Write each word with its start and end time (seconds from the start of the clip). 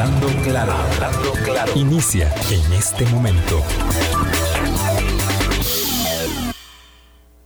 Hablando 0.00 0.28
claro, 0.44 0.72
hablando 0.72 1.32
claro. 1.44 1.72
Inicia 1.74 2.32
en 2.52 2.72
este 2.72 3.04
momento. 3.06 3.60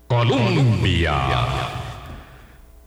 Colombia. 0.06 1.14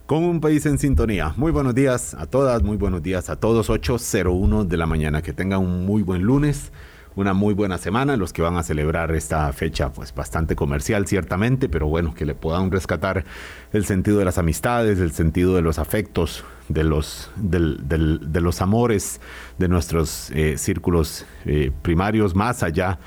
Con 0.06 0.24
un 0.24 0.40
país 0.40 0.68
en 0.68 0.78
sintonía. 0.78 1.34
Muy 1.36 1.52
buenos 1.52 1.74
días 1.74 2.14
a 2.14 2.28
todas, 2.28 2.62
muy 2.62 2.78
buenos 2.78 3.02
días 3.02 3.32
a 3.32 3.38
todos. 3.40 3.72
8.01 3.72 4.68
de 4.68 4.78
la 4.78 4.86
mañana. 4.86 5.24
Que 5.24 5.34
tengan 5.34 5.62
un 5.62 5.84
muy 5.84 6.04
buen 6.04 6.22
lunes 6.22 6.72
una 7.16 7.34
muy 7.34 7.54
buena 7.54 7.78
semana, 7.78 8.18
los 8.18 8.34
que 8.34 8.42
van 8.42 8.58
a 8.58 8.64
celebrar 8.64 9.16
esta 9.16 9.52
fecha 9.54 9.92
pues 9.92 10.14
bastante 10.14 10.56
comercial 10.56 11.08
ciertamente, 11.08 11.70
pero 11.70 11.88
bueno, 11.88 12.14
que 12.14 12.26
le 12.26 12.36
puedan 12.36 12.70
rescatar 12.70 13.24
el 13.72 13.86
sentido 13.86 14.20
de 14.20 14.26
las 14.26 14.38
amistades, 14.38 15.00
el 15.00 15.14
sentido 15.14 15.56
de 15.56 15.62
los 15.62 15.80
afectos, 15.80 16.44
de 16.70 16.84
los, 16.84 17.32
de 17.36 18.42
los 18.42 18.62
amores 18.62 19.22
de 19.58 19.68
nuestros 19.68 20.32
eh, 20.32 20.58
círculos 20.58 21.26
eh, 21.46 21.72
primarios, 21.82 22.36
más 22.36 22.64
allá 22.64 23.00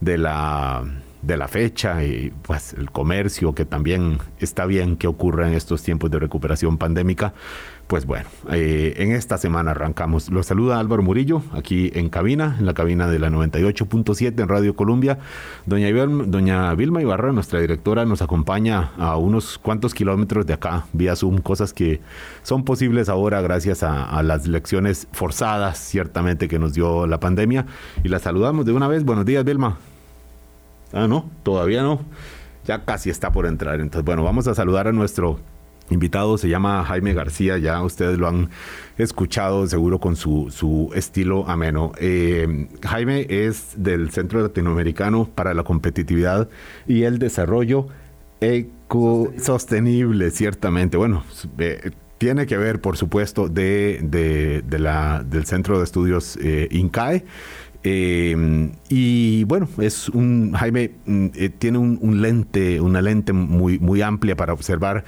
de 0.00 0.18
la 0.18 0.84
de 1.22 1.36
la 1.36 1.48
fecha 1.48 2.04
y 2.04 2.32
pues 2.42 2.72
el 2.74 2.90
comercio 2.92 3.52
que 3.52 3.64
también 3.64 4.18
está 4.38 4.64
bien 4.64 4.96
que 4.96 5.08
ocurra 5.08 5.48
en 5.48 5.54
estos 5.54 5.82
tiempos 5.82 6.08
de 6.10 6.20
recuperación 6.20 6.78
pandémica 6.78 7.34
pues 7.86 8.04
bueno, 8.04 8.28
eh, 8.50 8.94
en 8.96 9.12
esta 9.12 9.38
semana 9.38 9.70
arrancamos. 9.70 10.30
Los 10.30 10.46
saluda 10.46 10.80
Álvaro 10.80 11.02
Murillo, 11.02 11.42
aquí 11.52 11.92
en 11.94 12.08
cabina, 12.08 12.56
en 12.58 12.66
la 12.66 12.74
cabina 12.74 13.06
de 13.06 13.20
la 13.20 13.30
98.7 13.30 14.40
en 14.42 14.48
Radio 14.48 14.74
Colombia. 14.74 15.18
Doña, 15.66 16.74
Vilma 16.74 17.00
Ibarra, 17.00 17.32
nuestra 17.32 17.60
directora, 17.60 18.04
nos 18.04 18.22
acompaña 18.22 18.90
a 18.98 19.16
unos 19.16 19.58
cuantos 19.58 19.94
kilómetros 19.94 20.46
de 20.46 20.54
acá, 20.54 20.86
vía 20.92 21.14
Zoom, 21.14 21.38
cosas 21.38 21.72
que 21.72 22.00
son 22.42 22.64
posibles 22.64 23.08
ahora 23.08 23.40
gracias 23.40 23.84
a, 23.84 24.04
a 24.04 24.22
las 24.24 24.48
lecciones 24.48 25.06
forzadas, 25.12 25.78
ciertamente, 25.78 26.48
que 26.48 26.58
nos 26.58 26.74
dio 26.74 27.06
la 27.06 27.20
pandemia. 27.20 27.66
Y 28.02 28.08
la 28.08 28.18
saludamos 28.18 28.66
de 28.66 28.72
una 28.72 28.88
vez. 28.88 29.04
Buenos 29.04 29.24
días, 29.24 29.44
Vilma. 29.44 29.78
Ah, 30.92 31.06
no, 31.06 31.30
todavía 31.44 31.82
no. 31.82 32.00
Ya 32.64 32.84
casi 32.84 33.10
está 33.10 33.30
por 33.30 33.46
entrar. 33.46 33.80
Entonces, 33.80 34.04
bueno, 34.04 34.24
vamos 34.24 34.48
a 34.48 34.54
saludar 34.56 34.88
a 34.88 34.92
nuestro 34.92 35.38
invitado 35.90 36.38
se 36.38 36.48
llama 36.48 36.84
Jaime 36.84 37.12
García, 37.14 37.58
ya 37.58 37.82
ustedes 37.82 38.18
lo 38.18 38.28
han 38.28 38.50
escuchado 38.98 39.66
seguro 39.66 40.00
con 40.00 40.16
su, 40.16 40.48
su 40.50 40.90
estilo 40.94 41.48
ameno. 41.48 41.92
Eh, 41.98 42.68
Jaime 42.82 43.26
es 43.28 43.74
del 43.76 44.10
Centro 44.10 44.40
Latinoamericano 44.40 45.28
para 45.34 45.54
la 45.54 45.62
Competitividad 45.62 46.48
y 46.86 47.02
el 47.02 47.18
Desarrollo 47.18 47.88
Ecosostenible, 48.40 50.30
ciertamente. 50.30 50.96
Bueno, 50.96 51.24
eh, 51.58 51.90
tiene 52.18 52.46
que 52.46 52.56
ver, 52.56 52.80
por 52.80 52.96
supuesto, 52.96 53.48
de, 53.48 54.00
de, 54.02 54.78
la, 54.78 55.22
del 55.24 55.44
Centro 55.44 55.78
de 55.78 55.84
Estudios 55.84 56.38
eh, 56.42 56.68
INCAE. 56.70 57.24
y 57.82 59.44
bueno, 59.44 59.68
es 59.78 60.08
un 60.08 60.52
Jaime 60.52 60.90
mm, 61.06 61.28
tiene 61.58 61.78
un, 61.78 61.98
un, 62.00 62.20
lente, 62.20 62.80
una 62.80 63.00
lente 63.00 63.32
muy, 63.32 63.78
muy 63.78 64.02
amplia 64.02 64.36
para 64.36 64.52
observar 64.52 65.04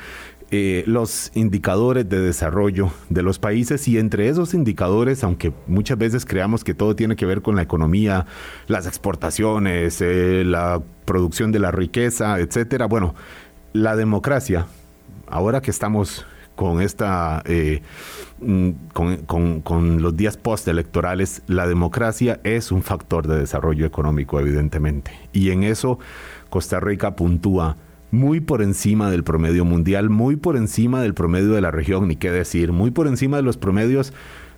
eh, 0.50 0.82
los 0.86 1.30
indicadores 1.34 2.08
de 2.08 2.20
desarrollo 2.20 2.90
de 3.10 3.22
los 3.22 3.38
países 3.38 3.86
y 3.86 3.98
entre 3.98 4.30
esos 4.30 4.54
indicadores, 4.54 5.22
aunque 5.22 5.52
muchas 5.66 5.98
veces 5.98 6.24
creamos 6.24 6.64
que 6.64 6.72
todo 6.72 6.96
tiene 6.96 7.16
que 7.16 7.26
ver 7.26 7.42
con 7.42 7.54
la 7.54 7.60
economía, 7.60 8.24
las 8.66 8.86
exportaciones, 8.86 10.00
eh, 10.00 10.44
la 10.46 10.82
producción 11.04 11.52
de 11.52 11.58
la 11.58 11.70
riqueza, 11.70 12.40
etcétera, 12.40 12.86
bueno, 12.86 13.14
la 13.74 13.94
democracia, 13.94 14.66
ahora 15.26 15.60
que 15.60 15.70
estamos 15.70 16.24
con 16.56 16.80
esta 16.80 17.42
eh, 17.44 17.82
mm, 18.40 18.70
con, 19.26 19.60
con, 19.60 20.00
los 20.00 20.16
días 20.16 20.38
postelectorales, 20.38 21.42
la 21.46 21.66
democracia 21.66 22.40
es 22.42 22.72
un 22.72 22.82
factor 22.82 23.26
de 23.26 23.38
desarrollo 23.38 23.84
económico, 23.84 24.40
evidentemente. 24.40 25.12
Y 25.34 25.50
en 25.50 25.62
eso 25.62 25.98
Costa 26.48 26.80
Rica 26.80 27.14
puntúa 27.16 27.76
muy 28.10 28.40
por 28.40 28.62
encima 28.62 29.10
del 29.10 29.24
promedio 29.24 29.64
mundial, 29.64 30.10
muy 30.10 30.36
por 30.36 30.56
encima 30.56 31.02
del 31.02 31.14
promedio 31.14 31.52
de 31.52 31.60
la 31.60 31.70
región, 31.70 32.08
ni 32.08 32.16
qué 32.16 32.30
decir, 32.30 32.72
muy 32.72 32.90
por 32.90 33.06
encima 33.06 33.36
de 33.36 33.42
los 33.42 33.56
promedios 33.56 34.12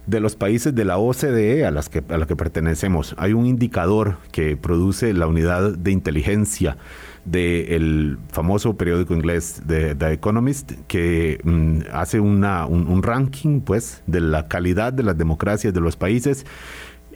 de 0.06 0.20
los 0.20 0.34
países 0.34 0.74
de 0.74 0.84
la 0.84 0.98
OCDE 0.98 1.66
a, 1.66 1.70
las 1.70 1.88
que, 1.88 2.02
a 2.08 2.16
la 2.16 2.26
que 2.26 2.34
pertenecemos. 2.34 3.14
Hay 3.18 3.32
un 3.32 3.46
indicador 3.46 4.16
que 4.32 4.56
produce 4.56 5.12
la 5.12 5.26
unidad 5.26 5.76
de 5.76 5.90
inteligencia 5.92 6.76
del 7.24 8.18
famoso 8.28 8.76
periódico 8.76 9.14
inglés 9.14 9.62
de 9.66 9.94
The 9.94 10.12
Economist 10.12 10.72
que 10.88 11.38
mm, 11.44 11.80
hace 11.92 12.18
una, 12.18 12.66
un 12.66 13.02
ranking 13.02 13.60
pues 13.60 14.02
de 14.06 14.20
la 14.20 14.48
calidad 14.48 14.92
de 14.92 15.02
las 15.02 15.18
democracias 15.18 15.74
de 15.74 15.80
los 15.80 15.96
países 15.96 16.46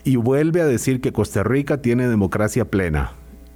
y 0.03 0.17
vuelve 0.17 0.61
a 0.61 0.65
decir 0.65 1.01
que 1.01 1.11
Costa 1.11 1.43
Rica 1.43 1.81
tiene 1.81 2.07
democracia 2.07 2.65
plena 2.65 3.13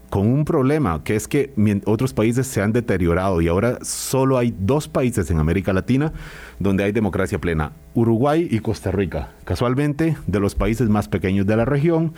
con 0.09 0.27
un 0.27 0.45
problema, 0.45 1.03
que 1.03 1.15
es 1.15 1.27
que 1.27 1.53
otros 1.85 2.13
países 2.13 2.47
se 2.47 2.61
han 2.61 2.73
deteriorado 2.73 3.41
y 3.41 3.47
ahora 3.47 3.79
solo 3.81 4.37
hay 4.37 4.53
dos 4.57 4.87
países 4.87 5.29
en 5.31 5.39
América 5.39 5.73
Latina 5.73 6.11
donde 6.59 6.83
hay 6.83 6.91
democracia 6.91 7.39
plena, 7.39 7.71
Uruguay 7.93 8.47
y 8.49 8.59
Costa 8.59 8.91
Rica. 8.91 9.31
Casualmente, 9.45 10.17
de 10.27 10.39
los 10.39 10.55
países 10.55 10.89
más 10.89 11.07
pequeños 11.07 11.45
de 11.45 11.55
la 11.55 11.65
región, 11.65 12.13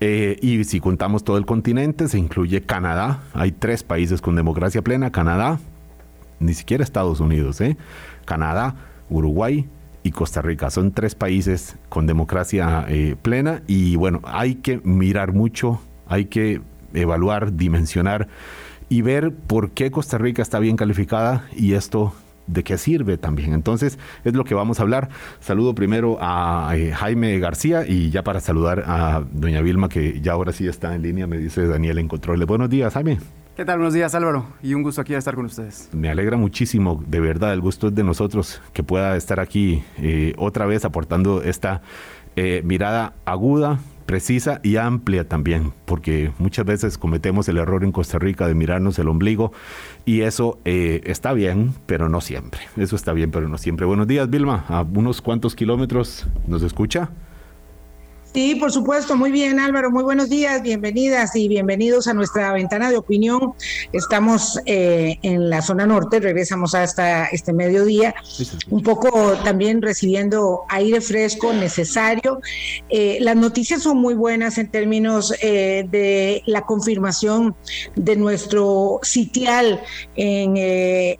eh, 0.00 0.36
y 0.42 0.64
si 0.64 0.80
contamos 0.80 1.24
todo 1.24 1.38
el 1.38 1.46
continente, 1.46 2.08
se 2.08 2.18
incluye 2.18 2.60
Canadá. 2.62 3.22
Hay 3.32 3.52
tres 3.52 3.82
países 3.82 4.20
con 4.20 4.36
democracia 4.36 4.82
plena, 4.82 5.10
Canadá, 5.10 5.58
ni 6.40 6.52
siquiera 6.52 6.84
Estados 6.84 7.20
Unidos, 7.20 7.60
¿eh? 7.60 7.76
Canadá, 8.24 8.74
Uruguay 9.08 9.66
y 10.02 10.10
Costa 10.10 10.42
Rica. 10.42 10.70
Son 10.70 10.92
tres 10.92 11.14
países 11.14 11.76
con 11.88 12.06
democracia 12.06 12.84
eh, 12.88 13.16
plena 13.20 13.62
y 13.66 13.96
bueno, 13.96 14.20
hay 14.24 14.56
que 14.56 14.80
mirar 14.84 15.32
mucho, 15.32 15.80
hay 16.06 16.26
que 16.26 16.60
evaluar, 16.94 17.54
dimensionar 17.54 18.28
y 18.88 19.02
ver 19.02 19.32
por 19.32 19.70
qué 19.70 19.90
Costa 19.90 20.18
Rica 20.18 20.42
está 20.42 20.58
bien 20.58 20.76
calificada 20.76 21.46
y 21.56 21.74
esto 21.74 22.14
de 22.46 22.62
qué 22.62 22.78
sirve 22.78 23.16
también. 23.16 23.54
Entonces, 23.54 23.98
es 24.24 24.34
lo 24.34 24.44
que 24.44 24.54
vamos 24.54 24.78
a 24.78 24.82
hablar. 24.82 25.08
Saludo 25.40 25.74
primero 25.74 26.18
a 26.20 26.72
eh, 26.76 26.92
Jaime 26.92 27.38
García 27.38 27.86
y 27.86 28.10
ya 28.10 28.22
para 28.22 28.40
saludar 28.40 28.84
a 28.86 29.24
doña 29.32 29.60
Vilma, 29.62 29.88
que 29.88 30.20
ya 30.20 30.32
ahora 30.32 30.52
sí 30.52 30.66
está 30.66 30.94
en 30.94 31.02
línea, 31.02 31.26
me 31.26 31.38
dice 31.38 31.66
Daniel 31.66 31.98
en 31.98 32.08
control. 32.08 32.44
Buenos 32.44 32.68
días, 32.68 32.92
Jaime. 32.92 33.18
¿Qué 33.56 33.64
tal? 33.64 33.76
Buenos 33.78 33.94
días, 33.94 34.12
Álvaro. 34.16 34.46
Y 34.62 34.74
un 34.74 34.82
gusto 34.82 35.00
aquí 35.00 35.14
estar 35.14 35.36
con 35.36 35.46
ustedes. 35.46 35.88
Me 35.92 36.10
alegra 36.10 36.36
muchísimo, 36.36 37.02
de 37.06 37.20
verdad, 37.20 37.52
el 37.52 37.60
gusto 37.60 37.86
es 37.86 37.94
de 37.94 38.02
nosotros 38.02 38.60
que 38.72 38.82
pueda 38.82 39.16
estar 39.16 39.38
aquí 39.38 39.84
eh, 39.98 40.34
otra 40.38 40.66
vez 40.66 40.84
aportando 40.84 41.40
esta 41.40 41.80
eh, 42.34 42.62
mirada 42.64 43.14
aguda, 43.24 43.78
precisa 44.06 44.60
y 44.62 44.76
amplia 44.76 45.28
también, 45.28 45.72
porque 45.84 46.32
muchas 46.38 46.64
veces 46.64 46.98
cometemos 46.98 47.48
el 47.48 47.58
error 47.58 47.84
en 47.84 47.92
Costa 47.92 48.18
Rica 48.18 48.46
de 48.46 48.54
mirarnos 48.54 48.98
el 48.98 49.08
ombligo 49.08 49.52
y 50.04 50.22
eso 50.22 50.58
eh, 50.64 51.00
está 51.04 51.32
bien, 51.32 51.74
pero 51.86 52.08
no 52.08 52.20
siempre. 52.20 52.60
Eso 52.76 52.96
está 52.96 53.12
bien, 53.12 53.30
pero 53.30 53.48
no 53.48 53.58
siempre. 53.58 53.86
Buenos 53.86 54.06
días, 54.06 54.28
Vilma. 54.30 54.64
A 54.68 54.82
unos 54.82 55.22
cuantos 55.22 55.54
kilómetros 55.54 56.26
nos 56.46 56.62
escucha. 56.62 57.10
Sí, 58.34 58.56
por 58.56 58.72
supuesto. 58.72 59.16
Muy 59.16 59.30
bien, 59.30 59.60
Álvaro. 59.60 59.92
Muy 59.92 60.02
buenos 60.02 60.28
días. 60.28 60.60
Bienvenidas 60.60 61.36
y 61.36 61.46
bienvenidos 61.46 62.08
a 62.08 62.14
nuestra 62.14 62.52
ventana 62.52 62.90
de 62.90 62.96
opinión. 62.96 63.54
Estamos 63.92 64.58
eh, 64.66 65.20
en 65.22 65.48
la 65.50 65.62
zona 65.62 65.86
norte, 65.86 66.18
regresamos 66.18 66.74
hasta 66.74 67.26
este 67.26 67.52
mediodía, 67.52 68.12
un 68.70 68.82
poco 68.82 69.34
también 69.44 69.80
recibiendo 69.80 70.62
aire 70.68 71.00
fresco 71.00 71.52
necesario. 71.52 72.40
Eh, 72.88 73.18
las 73.20 73.36
noticias 73.36 73.82
son 73.84 73.98
muy 73.98 74.14
buenas 74.14 74.58
en 74.58 74.68
términos 74.68 75.32
eh, 75.40 75.86
de 75.88 76.42
la 76.46 76.62
confirmación 76.62 77.54
de 77.94 78.16
nuestro 78.16 78.98
sitial 79.04 79.80
en 80.16 80.56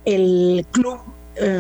el 0.05 0.67
club 0.73 0.99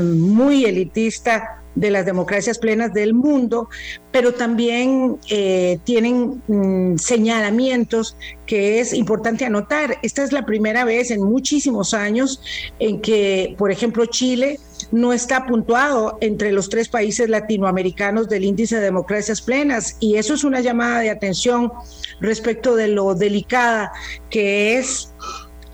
muy 0.03 0.64
elitista 0.64 1.63
de 1.74 1.90
las 1.90 2.06
democracias 2.06 2.58
plenas 2.58 2.92
del 2.92 3.14
mundo, 3.14 3.68
pero 4.12 4.34
también 4.34 5.18
eh, 5.30 5.78
tienen 5.84 6.43
mm, 6.46 6.96
señalamientos 6.96 8.16
que 8.46 8.81
es 8.81 8.93
importante 8.93 9.44
anotar. 9.44 9.99
Esta 10.02 10.22
es 10.22 10.32
la 10.32 10.46
primera 10.46 10.84
vez 10.84 11.10
en 11.10 11.22
muchísimos 11.22 11.94
años 11.94 12.40
en 12.78 13.00
que, 13.00 13.54
por 13.58 13.70
ejemplo, 13.70 14.06
Chile 14.06 14.58
no 14.93 15.12
está 15.12 15.46
puntuado 15.46 16.19
entre 16.20 16.52
los 16.52 16.69
tres 16.69 16.88
países 16.88 17.28
latinoamericanos 17.28 18.28
del 18.28 18.44
índice 18.44 18.76
de 18.76 18.82
democracias 18.82 19.40
plenas 19.40 19.96
y 20.00 20.16
eso 20.16 20.34
es 20.34 20.44
una 20.44 20.60
llamada 20.60 21.00
de 21.00 21.10
atención 21.10 21.72
respecto 22.20 22.76
de 22.76 22.88
lo 22.88 23.14
delicada 23.14 23.93
que 24.31 24.78
es 24.78 25.12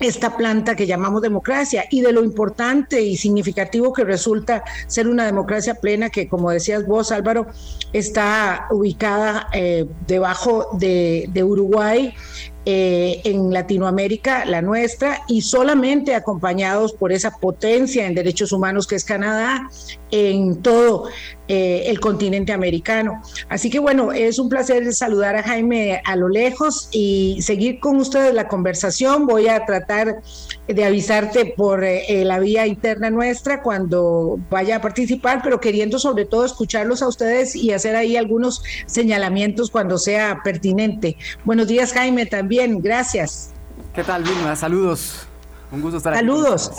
esta 0.01 0.35
planta 0.35 0.75
que 0.75 0.87
llamamos 0.87 1.21
democracia 1.21 1.85
y 1.89 2.01
de 2.01 2.11
lo 2.11 2.23
importante 2.23 3.01
y 3.01 3.15
significativo 3.15 3.93
que 3.93 4.03
resulta 4.03 4.63
ser 4.87 5.07
una 5.07 5.25
democracia 5.25 5.75
plena 5.75 6.09
que, 6.09 6.27
como 6.27 6.49
decías 6.49 6.85
vos, 6.85 7.11
Álvaro, 7.11 7.47
está 7.93 8.67
ubicada 8.71 9.47
eh, 9.53 9.85
debajo 10.07 10.69
de, 10.73 11.29
Uruguay. 11.43 12.13
Eh, 12.63 13.21
en 13.23 13.51
Latinoamérica, 13.51 14.45
la 14.45 14.61
nuestra, 14.61 15.23
y 15.27 15.41
solamente 15.41 16.13
acompañados 16.13 16.93
por 16.93 17.11
esa 17.11 17.31
potencia 17.39 18.05
en 18.05 18.13
derechos 18.13 18.51
humanos 18.51 18.85
que 18.85 18.93
es 18.93 19.03
Canadá, 19.03 19.67
en 20.11 20.61
todo 20.61 21.05
eh, 21.53 21.89
el 21.89 21.99
continente 21.99 22.53
americano. 22.53 23.21
Así 23.49 23.69
que 23.69 23.79
bueno, 23.79 24.13
es 24.13 24.39
un 24.39 24.47
placer 24.47 24.93
saludar 24.93 25.35
a 25.35 25.43
Jaime 25.43 26.01
a 26.05 26.15
lo 26.15 26.29
lejos 26.29 26.87
y 26.93 27.39
seguir 27.41 27.81
con 27.81 27.97
ustedes 27.97 28.33
la 28.33 28.47
conversación. 28.47 29.27
Voy 29.27 29.49
a 29.49 29.65
tratar 29.65 30.21
de 30.65 30.85
avisarte 30.85 31.53
por 31.57 31.83
eh, 31.83 32.23
la 32.23 32.39
vía 32.39 32.67
interna 32.67 33.09
nuestra 33.09 33.61
cuando 33.61 34.39
vaya 34.49 34.77
a 34.77 34.81
participar, 34.81 35.41
pero 35.43 35.59
queriendo 35.59 35.99
sobre 35.99 36.23
todo 36.23 36.45
escucharlos 36.45 37.01
a 37.01 37.09
ustedes 37.09 37.53
y 37.53 37.73
hacer 37.73 37.97
ahí 37.97 38.15
algunos 38.15 38.63
señalamientos 38.85 39.69
cuando 39.69 39.97
sea 39.97 40.39
pertinente. 40.45 41.17
Buenos 41.43 41.67
días 41.67 41.91
Jaime 41.91 42.27
también, 42.27 42.81
gracias. 42.81 43.51
¿Qué 43.93 44.05
tal 44.05 44.23
Vilma? 44.23 44.55
Saludos. 44.55 45.27
Un 45.71 45.81
gusto 45.81 45.97
estar 45.97 46.13
Saludos. 46.13 46.71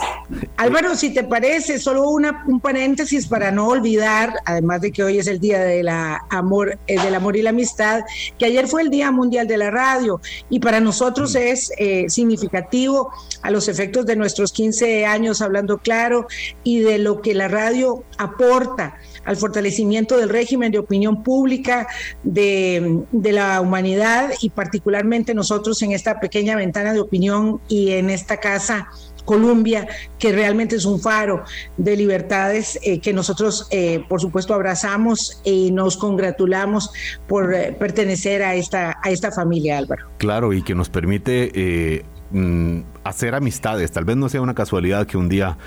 Álvaro, 0.57 0.95
si 0.95 1.13
te 1.13 1.23
parece, 1.23 1.79
solo 1.79 2.09
una, 2.09 2.43
un 2.47 2.59
paréntesis 2.59 3.27
para 3.27 3.51
no 3.51 3.67
olvidar, 3.67 4.35
además 4.45 4.81
de 4.81 4.91
que 4.91 5.03
hoy 5.03 5.17
es 5.17 5.25
el 5.25 5.39
Día 5.39 5.59
de 5.59 5.81
la 5.81 6.21
amor, 6.29 6.77
eh, 6.85 7.01
del 7.01 7.15
Amor 7.15 7.35
y 7.35 7.41
la 7.41 7.49
Amistad, 7.49 8.01
que 8.37 8.45
ayer 8.45 8.67
fue 8.67 8.83
el 8.83 8.91
Día 8.91 9.11
Mundial 9.11 9.47
de 9.47 9.57
la 9.57 9.71
Radio 9.71 10.21
y 10.49 10.59
para 10.59 10.79
nosotros 10.79 11.33
mm. 11.33 11.37
es 11.37 11.71
eh, 11.77 12.05
significativo 12.07 13.11
a 13.41 13.49
los 13.49 13.67
efectos 13.67 14.05
de 14.05 14.15
nuestros 14.15 14.51
15 14.51 15.07
años 15.07 15.41
hablando 15.41 15.79
claro 15.79 16.27
y 16.63 16.79
de 16.79 16.99
lo 16.99 17.21
que 17.21 17.33
la 17.33 17.47
radio 17.47 18.03
aporta 18.19 18.95
al 19.25 19.37
fortalecimiento 19.37 20.17
del 20.17 20.29
régimen 20.29 20.71
de 20.71 20.79
opinión 20.79 21.23
pública 21.23 21.87
de, 22.23 23.03
de, 23.11 23.31
la 23.31 23.61
humanidad 23.61 24.31
y 24.41 24.49
particularmente 24.49 25.33
nosotros 25.33 25.81
en 25.81 25.91
esta 25.91 26.19
pequeña 26.19 26.55
ventana 26.55 26.93
de 26.93 26.99
opinión 26.99 27.59
y 27.67 27.91
en 27.91 28.09
esta 28.09 28.37
casa 28.37 28.89
Colombia, 29.25 29.87
que 30.19 30.31
realmente 30.31 30.75
es 30.75 30.85
un 30.85 30.99
faro 30.99 31.43
de 31.77 31.95
libertades 31.95 32.79
eh, 32.83 32.99
que 32.99 33.13
nosotros, 33.13 33.67
eh, 33.71 34.03
por 34.07 34.19
supuesto, 34.19 34.53
abrazamos 34.53 35.41
y 35.43 35.71
nos 35.71 35.97
congratulamos 35.97 36.91
por 37.27 37.53
eh, 37.53 37.75
pertenecer 37.77 38.43
a 38.43 38.55
esta, 38.55 38.97
a 39.01 39.09
esta 39.09 39.31
familia, 39.31 39.77
Álvaro. 39.77 40.07
Claro, 40.17 40.53
y 40.53 40.61
que 40.61 40.75
nos 40.75 40.89
permite 40.89 42.03
mm, 42.31 42.79
hacer 43.03 43.35
amistades. 43.35 43.91
Tal 43.91 44.05
vez 44.05 44.17
no 44.17 44.29
sea 44.29 44.41
una 44.41 44.55
casualidad 44.55 45.07
que 45.07 45.17
un 45.17 45.29
día 45.29 45.57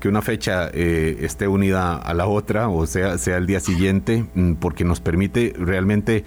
que 0.00 0.08
una 0.08 0.22
fecha 0.22 0.70
eh, 0.72 1.18
esté 1.20 1.48
unida 1.48 1.96
a 1.96 2.14
la 2.14 2.26
otra 2.26 2.68
o 2.68 2.86
sea, 2.86 3.18
sea 3.18 3.36
el 3.36 3.46
día 3.46 3.60
siguiente, 3.60 4.24
mm, 4.34 4.54
porque 4.54 4.84
nos 4.84 5.00
permite 5.00 5.52
realmente 5.58 6.24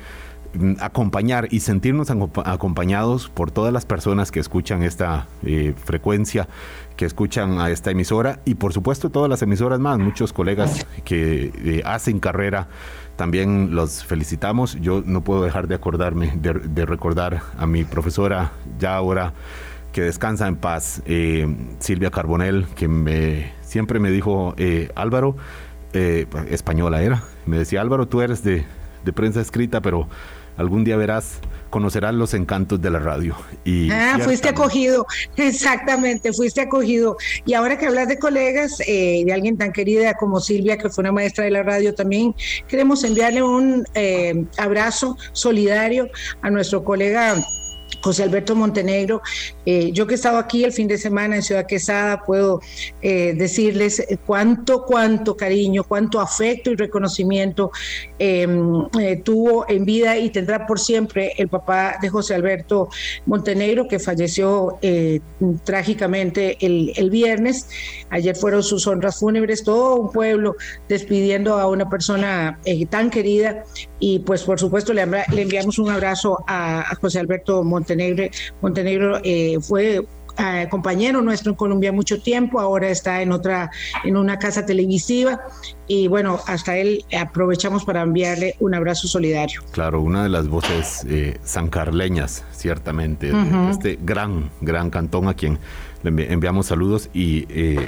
mm, 0.53 0.73
acompañar 0.79 1.47
y 1.51 1.62
sentirnos 1.62 2.09
acompañados 2.09 3.29
por 3.29 3.51
todas 3.51 3.73
las 3.73 3.85
personas 3.85 4.31
que 4.31 4.39
escuchan 4.39 4.83
esta 4.83 5.27
eh, 5.44 5.73
frecuencia, 5.83 6.47
que 6.95 7.06
escuchan 7.06 7.59
a 7.59 7.69
esta 7.71 7.91
emisora 7.91 8.39
y 8.45 8.56
por 8.56 8.73
supuesto 8.73 9.09
todas 9.09 9.29
las 9.29 9.41
emisoras 9.41 9.79
más, 9.79 10.00
muchos 10.00 10.31
colegas 10.31 10.85
que 11.03 11.51
eh, 11.63 11.81
hacen 11.85 12.19
carrera. 12.19 12.67
También 13.15 13.73
los 13.73 14.03
felicitamos. 14.03 14.75
Yo 14.81 15.01
no 15.06 15.21
puedo 15.21 15.41
dejar 15.41 15.69
de 15.69 15.75
acordarme, 15.75 16.33
de 16.35 16.85
recordar 16.85 17.44
a 17.57 17.65
mi 17.65 17.85
profesora 17.85 18.51
ya 18.77 18.94
ahora 18.97 19.33
que 19.94 20.01
descansa 20.01 20.50
en 20.50 20.57
paz, 20.57 21.01
Silvia 21.79 22.12
Carbonel, 22.12 22.65
que 22.75 22.89
me, 22.89 23.53
siempre 23.75 24.00
me 24.00 24.10
dijo, 24.10 24.54
eh, 24.56 24.89
Álvaro, 24.95 25.36
eh, 25.92 26.27
española 26.50 27.01
era, 27.01 27.25
me 27.45 27.57
decía, 27.57 27.81
Álvaro, 27.81 28.07
tú 28.07 28.22
eres 28.22 28.42
de, 28.42 28.63
prensa 29.13 29.42
escrita, 29.42 29.81
pero 29.81 30.07
algún 30.56 30.86
día 30.86 30.95
verás, 30.95 31.39
conocerás 31.72 32.13
los 32.13 32.33
encantos 32.33 32.81
de 32.81 32.89
la 32.89 33.00
radio. 33.00 33.36
Y 33.66 33.92
ah, 33.92 34.18
fuiste 34.22 34.48
acogido, 34.48 35.06
exactamente, 35.36 36.31
fuiste 36.31 36.62
acogido. 36.62 37.18
Y 37.45 37.54
ahora 37.54 37.77
que 37.77 37.88
hablas 37.88 38.07
de 38.07 38.18
colegas, 38.18 38.77
de 38.77 39.30
alguien 39.33 39.57
tan 39.57 39.74
querida 39.74 40.13
como 40.13 40.39
Silvia, 40.39 40.77
que 40.77 40.88
fue 40.88 41.01
una 41.01 41.12
maestra 41.12 41.44
de 41.44 41.51
la 41.51 41.62
radio 41.62 41.94
también, 41.94 42.33
queremos 42.69 43.04
enviarle 43.04 43.44
un 43.44 43.86
abrazo 44.57 45.18
solidario 45.33 46.07
a 46.42 46.50
nuestro 46.50 46.81
colega 46.86 47.36
José 48.05 48.21
Alberto 48.21 48.55
Montenegro. 48.55 49.23
Eh, 49.65 49.91
yo 49.91 50.05
que 50.05 50.13
he 50.13 50.15
estado 50.15 50.37
aquí 50.37 50.63
el 50.63 50.71
fin 50.71 50.87
de 50.87 50.99
semana 50.99 51.37
en 51.37 51.41
Ciudad 51.41 51.65
Quesada, 51.65 52.21
puedo 52.23 52.61
eh, 53.01 53.33
decirles 53.35 54.05
cuánto, 54.27 54.83
cuánto 54.85 55.35
cariño, 55.35 55.83
cuánto 55.83 56.19
afecto 56.19 56.69
y 56.69 56.75
reconocimiento 56.75 57.71
em, 58.19 58.85
eh, 58.99 59.15
tuvo 59.23 59.65
en 59.67 59.85
vida 59.85 60.19
y 60.19 60.29
tendrá 60.29 60.67
por 60.67 60.79
siempre 60.79 61.33
el 61.37 61.47
papá 61.47 61.97
de 61.99 62.09
José 62.09 62.35
Alberto 62.35 62.89
Montenegro, 63.25 63.87
que 63.87 63.97
falleció 63.97 64.77
trágicamente 65.63 66.57
el, 66.63 66.93
el, 66.95 67.09
viernes. 67.09 67.67
Ayer 68.11 68.35
fueron 68.35 68.61
sus 68.61 68.85
honras 68.85 69.19
fúnebres, 69.19 69.63
todo 69.63 69.95
un 69.95 70.11
pueblo 70.11 70.55
despidiendo 70.87 71.55
a 71.55 71.67
una 71.67 71.89
persona 71.89 72.59
tan 72.91 73.09
querida 73.09 73.63
y 73.99 74.19
pues 74.19 74.43
por 74.43 74.59
supuesto 74.59 74.93
le, 74.93 75.01
enviamos 75.01 75.79
un 75.79 75.89
abrazo 75.89 76.43
a, 76.47 76.93
José 77.01 77.19
Alberto 77.19 77.63
Montenegro. 77.63 77.94
Montenegro 78.62 79.19
eh, 79.24 79.57
fue 79.62 80.06
eh, 80.38 80.68
compañero 80.69 81.21
nuestro 81.21 81.51
en 81.51 81.56
Colombia 81.56 81.92
mucho 81.92 82.21
tiempo, 82.21 82.59
ahora 82.59 82.89
está 82.89 83.21
en 83.21 83.31
otra, 83.31 83.71
en 84.03 84.18
una 84.18 84.38
casa 84.38 84.65
televisiva 84.65 85.42
y 85.88 86.07
bueno, 86.07 86.39
hasta 86.47 86.77
él 86.77 87.06
aprovechamos 87.18 87.86
para 87.86 88.01
enviarle 88.01 88.56
un 88.59 88.75
abrazo 88.75 89.07
solidario. 89.07 89.62
Claro, 89.71 90.01
una 90.01 90.24
de 90.24 90.30
las 90.30 90.47
voces 90.47 91.06
eh, 91.07 91.39
sancarleñas, 91.44 92.44
ciertamente, 92.51 93.31
este 93.69 93.98
gran, 94.01 94.50
gran 94.62 94.89
cantón 94.89 95.27
a 95.27 95.36
quien 95.36 95.59
le 96.03 96.31
enviamos 96.31 96.68
saludos 96.68 97.09
y 97.13 97.44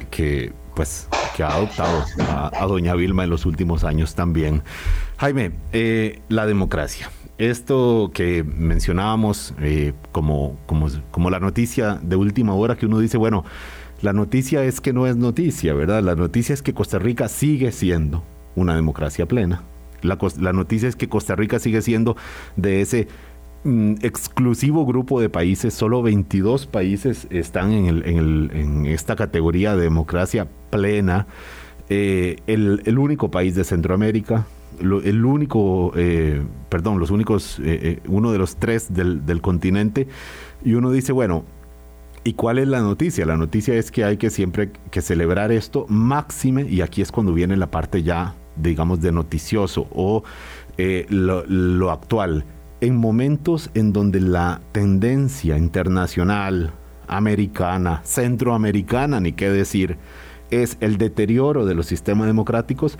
que 0.10 0.53
pues 0.77 1.10
que 1.36 1.44
ha 1.44 1.53
adoptado 1.53 2.06
a, 2.19 2.65
doña 2.68 2.94
Vilma 2.95 3.24
en 3.24 3.31
los 3.31 3.45
últimos 3.45 3.83
años 3.83 4.13
también. 4.13 4.62
Jaime, 5.18 5.51
eh, 5.74 6.21
la 6.30 6.45
democracia. 6.45 7.10
Esto 7.38 8.12
que 8.13 8.44
mencionábamos 8.44 9.54
eh, 9.62 9.94
como, 10.12 10.57
como, 10.66 10.88
como 11.12 11.30
la 11.30 11.39
noticia 11.39 12.00
de 12.01 12.16
última 12.16 12.54
hora 12.54 12.75
que 12.75 12.86
uno 12.86 13.00
dice, 13.00 13.18
bueno, 13.18 13.45
la 14.01 14.13
noticia 14.13 14.63
es 14.63 14.81
que 14.81 14.94
no 14.94 15.07
es 15.07 15.16
noticia, 15.18 15.74
¿verdad? 15.74 16.04
La 16.04 16.16
noticia 16.16 16.54
es 16.54 16.62
que 16.62 16.74
Costa 16.74 17.00
Rica 17.00 17.28
sigue 17.28 17.72
siendo 17.72 18.24
una 18.56 18.75
democracia 18.75 19.28
plena. 19.28 19.63
La, 20.01 20.18
la 20.39 20.54
noticia 20.54 20.89
es 20.89 20.95
que 20.95 21.10
Costa 21.10 21.36
Rica 21.36 21.60
sigue 21.60 21.81
siendo 21.81 22.16
de 22.56 22.81
ese 22.81 23.07
Mm, 23.63 23.95
exclusivo 24.01 24.86
grupo 24.86 25.19
de 25.19 25.30
países, 25.30 25.74
solo 25.74 26.01
22 26.01 26.68
países 26.68 27.28
están 27.31 27.72
en, 27.74 28.86
esta 28.86 29.18
categoría 29.18 29.75
de 29.75 29.84
democracia 29.84 30.48
plena. 30.69 31.28
Eh, 31.89 32.38
el, 32.48 32.98
único 32.98 33.30
país 33.31 33.56
de 33.56 33.63
Centroamérica, 33.66 34.45
el 34.79 35.25
único, 35.25 35.91
eh, 35.95 36.41
perdón, 36.69 37.00
los 37.00 37.12
únicos, 37.12 37.59
eh, 37.63 38.00
uno 38.07 38.31
de 38.31 38.38
los 38.38 38.57
tres 38.57 38.93
del, 38.93 39.25
del 39.25 39.41
continente. 39.41 40.07
Y 40.63 40.74
uno 40.74 40.91
dice, 40.91 41.12
bueno, 41.12 41.43
¿Y 42.24 42.34
cuál 42.34 42.57
es 42.57 42.67
la 42.67 42.81
noticia? 42.81 43.25
La 43.25 43.38
noticia 43.38 43.75
es 43.75 43.89
que 43.89 44.03
hay 44.03 44.17
que 44.17 44.29
siempre 44.29 44.74
que 44.91 45.01
celebrar 45.01 45.50
esto 45.53 45.86
máxime, 45.88 46.63
y 46.63 46.81
aquí 46.81 47.01
es 47.01 47.10
cuando 47.10 47.31
viene 47.31 47.55
la 47.55 47.72
parte 47.72 48.03
ya, 48.03 48.36
digamos, 48.57 49.00
de 49.00 49.13
noticioso 49.13 49.88
o 49.93 50.24
lo, 50.77 51.89
actual 51.89 52.43
en 52.81 52.96
momentos 52.96 53.69
en 53.74 53.91
donde 53.93 54.19
la 54.19 54.62
tendencia 54.72 55.57
internacional, 55.57 56.74
americana, 57.07 58.01
centroamericana, 58.03 59.19
ni 59.19 59.34
qué 59.34 59.50
decir, 59.50 59.98
es 60.51 60.77
el 60.79 60.98
deterioro 60.98 61.65
de 61.65 61.75
los 61.75 61.88
sistemas 61.88 62.27
democráticos, 62.27 63.00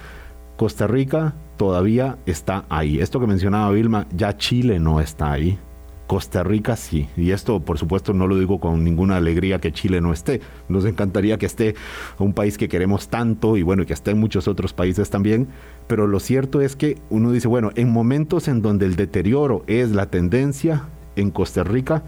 Costa 0.58 0.88
Rica 0.88 1.36
todavía 1.58 2.18
está 2.26 2.66
ahí. 2.70 3.00
Esto 3.00 3.20
que 3.20 3.28
mencionaba 3.28 3.72
Vilma, 3.72 4.08
ya 4.16 4.38
Chile 4.38 4.80
no 4.80 5.02
está 5.02 5.32
ahí. 5.32 5.60
Costa 6.08 6.42
Rica 6.42 6.78
sí. 6.78 7.10
Y 7.18 7.32
esto, 7.32 7.60
por 7.60 7.78
supuesto, 7.78 8.14
no 8.14 8.28
lo 8.28 8.40
digo 8.40 8.60
con 8.60 8.84
ninguna 8.84 9.18
alegría 9.18 9.60
que 9.60 9.74
Chile 9.74 10.00
no 10.00 10.14
esté. 10.14 10.40
Nos 10.70 10.86
encantaría 10.86 11.38
que 11.38 11.46
esté 11.46 11.76
un 12.18 12.34
país 12.34 12.58
que 12.58 12.70
queremos 12.70 13.10
tanto 13.10 13.58
y 13.58 13.62
bueno, 13.64 13.86
que 13.86 13.94
esté 13.94 14.12
en 14.12 14.20
muchos 14.20 14.48
otros 14.48 14.72
países 14.72 15.10
también. 15.10 15.50
Pero 15.88 16.08
lo 16.08 16.22
cierto 16.22 16.62
es 16.62 16.78
que 16.78 16.98
uno 17.10 17.32
dice, 17.32 17.50
bueno, 17.50 17.72
en 17.76 17.92
momentos 17.92 18.48
en 18.48 18.62
donde 18.62 18.86
el 18.86 18.96
deterioro 18.96 19.64
es 19.68 19.92
la 19.92 20.06
tendencia, 20.06 20.86
en 21.18 21.32
Costa 21.32 21.64
Rica 21.64 22.04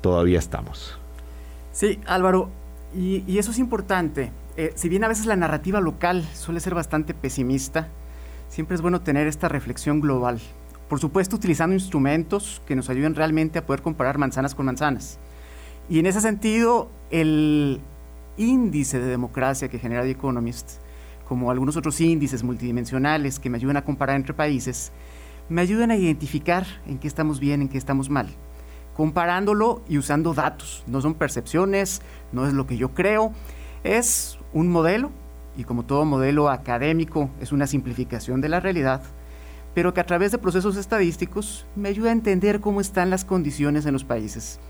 todavía 0.00 0.38
estamos. 0.38 0.98
Sí, 1.72 1.98
Álvaro, 2.06 2.50
y, 2.94 3.38
eso 3.38 3.50
es 3.50 3.58
importante. 3.58 4.30
Eh, 4.56 4.72
si 4.74 4.88
bien 4.88 5.02
a 5.02 5.08
veces 5.08 5.26
la 5.26 5.36
narrativa 5.36 5.80
local 5.80 6.22
suele 6.34 6.60
ser 6.60 6.74
bastante 6.74 7.14
pesimista, 7.14 7.88
siempre 8.52 8.74
es 8.74 8.82
bueno 8.82 9.00
tener 9.00 9.26
esta 9.28 9.48
reflexión 9.48 10.02
global. 10.02 10.38
Por 10.86 11.00
supuesto, 11.00 11.36
utilizando 11.36 11.74
instrumentos 11.74 12.60
que 12.66 12.76
nos 12.76 12.90
ayuden 12.90 13.14
realmente 13.14 13.58
a 13.58 13.64
poder 13.64 13.80
comparar 13.80 14.18
manzanas 14.18 14.54
con 14.54 14.66
manzanas. 14.66 15.18
Y 15.88 15.98
en 15.98 16.04
ese 16.04 16.20
sentido, 16.20 16.90
el 17.10 17.80
índice 18.36 19.00
de 19.00 19.06
democracia 19.06 19.68
que 19.68 19.78
genera 19.78 20.02
The 20.02 20.10
Economist, 20.10 20.72
como 21.26 21.50
algunos 21.50 21.78
otros 21.78 21.98
índices 22.02 22.42
multidimensionales 22.42 23.38
que 23.38 23.48
me 23.48 23.56
ayudan 23.56 23.78
a 23.78 23.86
comparar 23.86 24.16
entre 24.16 24.34
países, 24.34 24.92
me 25.48 25.62
ayudan 25.62 25.90
a 25.90 25.96
identificar 25.96 26.66
en 26.86 26.98
qué 26.98 27.08
estamos 27.08 27.40
bien, 27.40 27.62
en 27.62 27.70
qué 27.70 27.78
estamos 27.78 28.10
mal, 28.10 28.28
comparándolo 28.94 29.80
y 29.88 29.96
usando 29.96 30.34
datos. 30.34 30.84
No 30.86 31.00
son 31.00 31.14
percepciones, 31.14 32.02
no 32.32 32.46
es 32.46 32.52
lo 32.52 32.66
que 32.66 32.76
yo 32.76 32.92
creo, 32.92 33.32
es 33.82 34.38
un 34.52 34.68
modelo 34.68 35.10
y 35.56 35.64
como 35.64 35.84
todo 35.84 36.04
modelo 36.04 36.48
académico 36.48 37.30
es 37.40 37.52
una 37.52 37.66
simplificación 37.66 38.40
de 38.40 38.48
la 38.48 38.60
realidad, 38.60 39.02
pero 39.74 39.94
que 39.94 40.00
a 40.00 40.06
través 40.06 40.32
de 40.32 40.38
procesos 40.38 40.76
estadísticos 40.76 41.66
me 41.76 41.88
ayuda 41.88 42.10
a 42.10 42.12
entender 42.12 42.60
cómo 42.60 42.80
están 42.80 43.10
las 43.10 43.24
condiciones 43.24 43.86
en 43.86 43.92
los 43.92 44.04
países. 44.04 44.60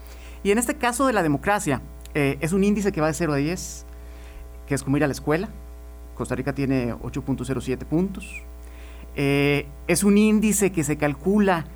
Y 0.42 0.50
en 0.50 0.58
este 0.58 0.76
caso 0.76 1.06
de 1.06 1.12
la 1.12 1.22
democracia, 1.22 1.80
eh, 2.14 2.36
es 2.40 2.52
un 2.52 2.64
índice 2.64 2.92
que 2.92 3.00
va 3.00 3.06
de 3.06 3.14
0 3.14 3.32
a 3.32 3.36
10, 3.36 3.86
que 4.66 4.74
es 4.74 4.82
como 4.82 4.96
ir 4.96 5.04
a 5.04 5.06
la 5.06 5.12
escuela. 5.12 5.48
Costa 6.16 6.34
Rica 6.34 6.52
tiene 6.52 6.94
8.07 6.94 7.84
puntos. 7.84 8.42
Eh, 9.14 9.66
es 9.86 10.04
un 10.04 10.18
índice 10.18 10.72
que 10.72 10.84
se 10.84 10.96
calcula 10.96 11.66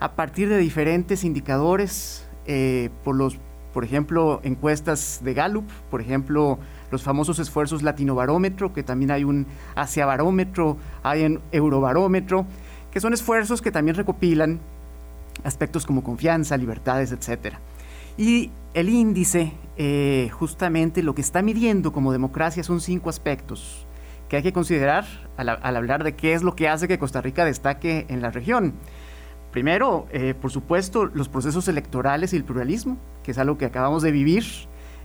a 0.00 0.12
partir 0.12 0.48
de 0.48 0.58
diferentes 0.58 1.24
indicadores, 1.24 2.26
eh, 2.46 2.90
por 3.04 3.16
los, 3.16 3.38
por 3.72 3.84
ejemplo, 3.84 4.40
encuestas 4.42 5.20
de 5.22 5.34
Gallup, 5.34 5.68
por 5.90 6.00
ejemplo, 6.00 6.58
los 6.94 7.02
famosos 7.02 7.40
esfuerzos 7.40 7.82
latinobarómetro, 7.82 8.72
que 8.72 8.84
también 8.84 9.10
hay 9.10 9.24
un 9.24 9.46
asiabarómetro, 9.74 10.76
hay 11.02 11.24
un 11.24 11.40
eurobarómetro, 11.50 12.46
que 12.92 13.00
son 13.00 13.12
esfuerzos 13.12 13.60
que 13.60 13.72
también 13.72 13.96
recopilan 13.96 14.60
aspectos 15.42 15.86
como 15.86 16.04
confianza, 16.04 16.56
libertades, 16.56 17.10
etc. 17.10 17.56
Y 18.16 18.52
el 18.74 18.88
índice, 18.88 19.52
eh, 19.76 20.30
justamente 20.32 21.02
lo 21.02 21.16
que 21.16 21.20
está 21.20 21.42
midiendo 21.42 21.92
como 21.92 22.12
democracia 22.12 22.62
son 22.62 22.80
cinco 22.80 23.10
aspectos 23.10 23.88
que 24.28 24.36
hay 24.36 24.42
que 24.44 24.52
considerar 24.52 25.04
al, 25.36 25.48
hablar 25.48 26.04
de 26.04 26.14
qué 26.14 26.32
es 26.32 26.44
lo 26.44 26.54
que 26.54 26.68
hace 26.68 26.86
que 26.86 27.00
Costa 27.00 27.20
Rica 27.20 27.44
destaque 27.44 28.06
en 28.08 28.22
la 28.22 28.30
región. 28.30 28.74
Primero, 29.50 30.06
eh, 30.12 30.34
por 30.40 30.52
supuesto, 30.52 31.06
los 31.06 31.28
procesos 31.28 31.66
electorales 31.66 32.32
y 32.32 32.36
el 32.36 32.44
pluralismo, 32.44 32.96
que 33.24 33.32
es 33.32 33.38
algo 33.38 33.58
que 33.58 33.66
acabamos 33.66 34.02
de 34.04 34.12
vivir 34.12 34.44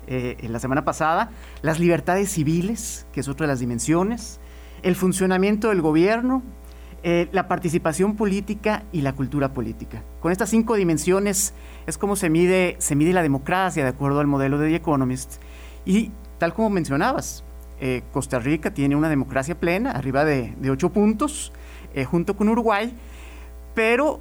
eh, 0.10 0.36
en 0.42 0.52
la 0.52 0.60
semana 0.60 0.84
pasada, 0.84 1.30
las 1.62 1.80
libertades 1.80 2.30
civiles, 2.32 3.06
que 3.14 3.22
es 3.22 3.30
otra 3.30 3.46
de 3.46 3.54
las 3.54 3.60
dimensiones, 3.60 4.42
el 4.82 4.96
funcionamiento 4.96 5.70
del 5.70 5.82
gobierno, 5.82 6.44
eh, 7.02 7.30
la 7.32 7.48
participación 7.48 8.18
política 8.18 8.84
y 8.92 9.02
la 9.02 9.14
cultura 9.14 9.54
política. 9.54 10.04
Con 10.20 10.34
estas 10.34 10.50
cinco 10.50 10.76
dimensiones 10.76 11.54
es 11.88 11.98
como 11.98 12.18
se 12.18 12.30
mide, 12.30 12.76
se 12.80 12.94
mide 12.94 13.14
la 13.14 13.24
democracia 13.24 13.84
de 13.84 13.90
acuerdo 13.90 14.20
al 14.20 14.28
modelo 14.28 14.58
de 14.58 14.68
The 14.68 14.76
Economist. 14.76 15.36
Y 15.86 16.12
tal 16.40 16.54
como 16.54 16.70
mencionabas, 16.70 17.46
eh, 17.80 18.04
Costa 18.12 18.40
Rica 18.40 18.74
tiene 18.74 18.98
una 18.98 19.08
democracia 19.08 19.56
plena, 19.56 19.92
arriba 19.92 20.26
de, 20.26 20.54
ocho 20.70 20.90
puntos, 20.90 21.54
eh, 21.94 22.04
junto 22.04 22.36
con 22.36 22.50
Uruguay, 22.50 22.94
pero 23.74 24.20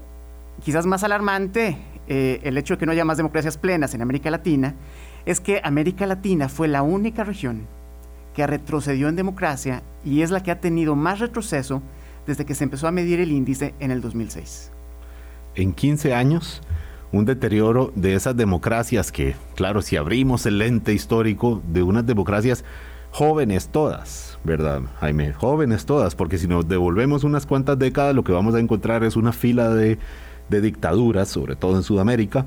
quizás 0.63 0.87
más 0.87 1.03
alarmante 1.03 1.79
el 2.11 2.57
hecho 2.57 2.75
de 2.75 2.79
que 2.79 2.87
no 2.87 2.93
haya 2.93 3.05
más 3.05 3.19
democracias 3.19 3.59
plenas 3.59 3.93
en 3.93 4.01
América 4.01 4.31
Latina, 4.31 4.75
es 5.29 5.41
que 5.41 5.61
América 5.63 6.07
Latina 6.07 6.49
fue 6.49 6.69
la 6.69 6.81
única 6.81 7.23
región 7.23 7.67
que 8.35 8.47
retrocedió 8.47 9.11
en 9.11 9.17
democracia 9.17 9.83
y 10.03 10.23
es 10.23 10.31
la 10.31 10.43
que 10.43 10.51
ha 10.51 10.59
tenido 10.59 10.97
más 10.97 11.19
retroceso 11.19 11.83
desde 12.27 12.47
que 12.47 12.55
se 12.55 12.65
empezó 12.65 12.89
a 12.89 12.93
medir 12.93 13.21
el 13.21 13.31
índice 13.31 13.75
en 13.79 13.91
el 13.91 14.01
2006. 14.01 14.71
En 15.55 15.75
15 15.75 16.15
años, 16.15 16.63
un 17.13 17.27
deterioro 17.27 17.93
de 17.95 18.15
esas 18.15 18.39
democracias 18.39 19.13
que, 19.13 19.37
claro, 19.55 19.83
si 19.83 19.97
abrimos 19.99 20.47
el 20.47 20.57
lente 20.57 20.95
histórico 20.95 21.61
de 21.69 21.83
unas 21.83 22.07
democracias 22.07 22.65
jóvenes 23.11 23.69
todas, 23.69 24.39
¿verdad, 24.45 24.81
Jaime? 24.99 25.35
Jóvenes 25.35 25.85
todas, 25.85 26.15
porque 26.15 26.39
si 26.39 26.49
nos 26.49 26.67
devolvemos 26.67 27.23
unas 27.23 27.45
cuantas 27.45 27.79
décadas, 27.79 28.15
lo 28.15 28.25
que 28.25 28.33
vamos 28.33 28.55
a 28.55 28.61
encontrar 28.61 29.05
es 29.05 29.15
una 29.15 29.33
fila 29.33 29.75
de, 29.75 29.99
dictaduras, 30.49 31.29
sobre 31.29 31.55
todo 31.55 31.77
en 31.77 31.83
Sudamérica, 31.83 32.47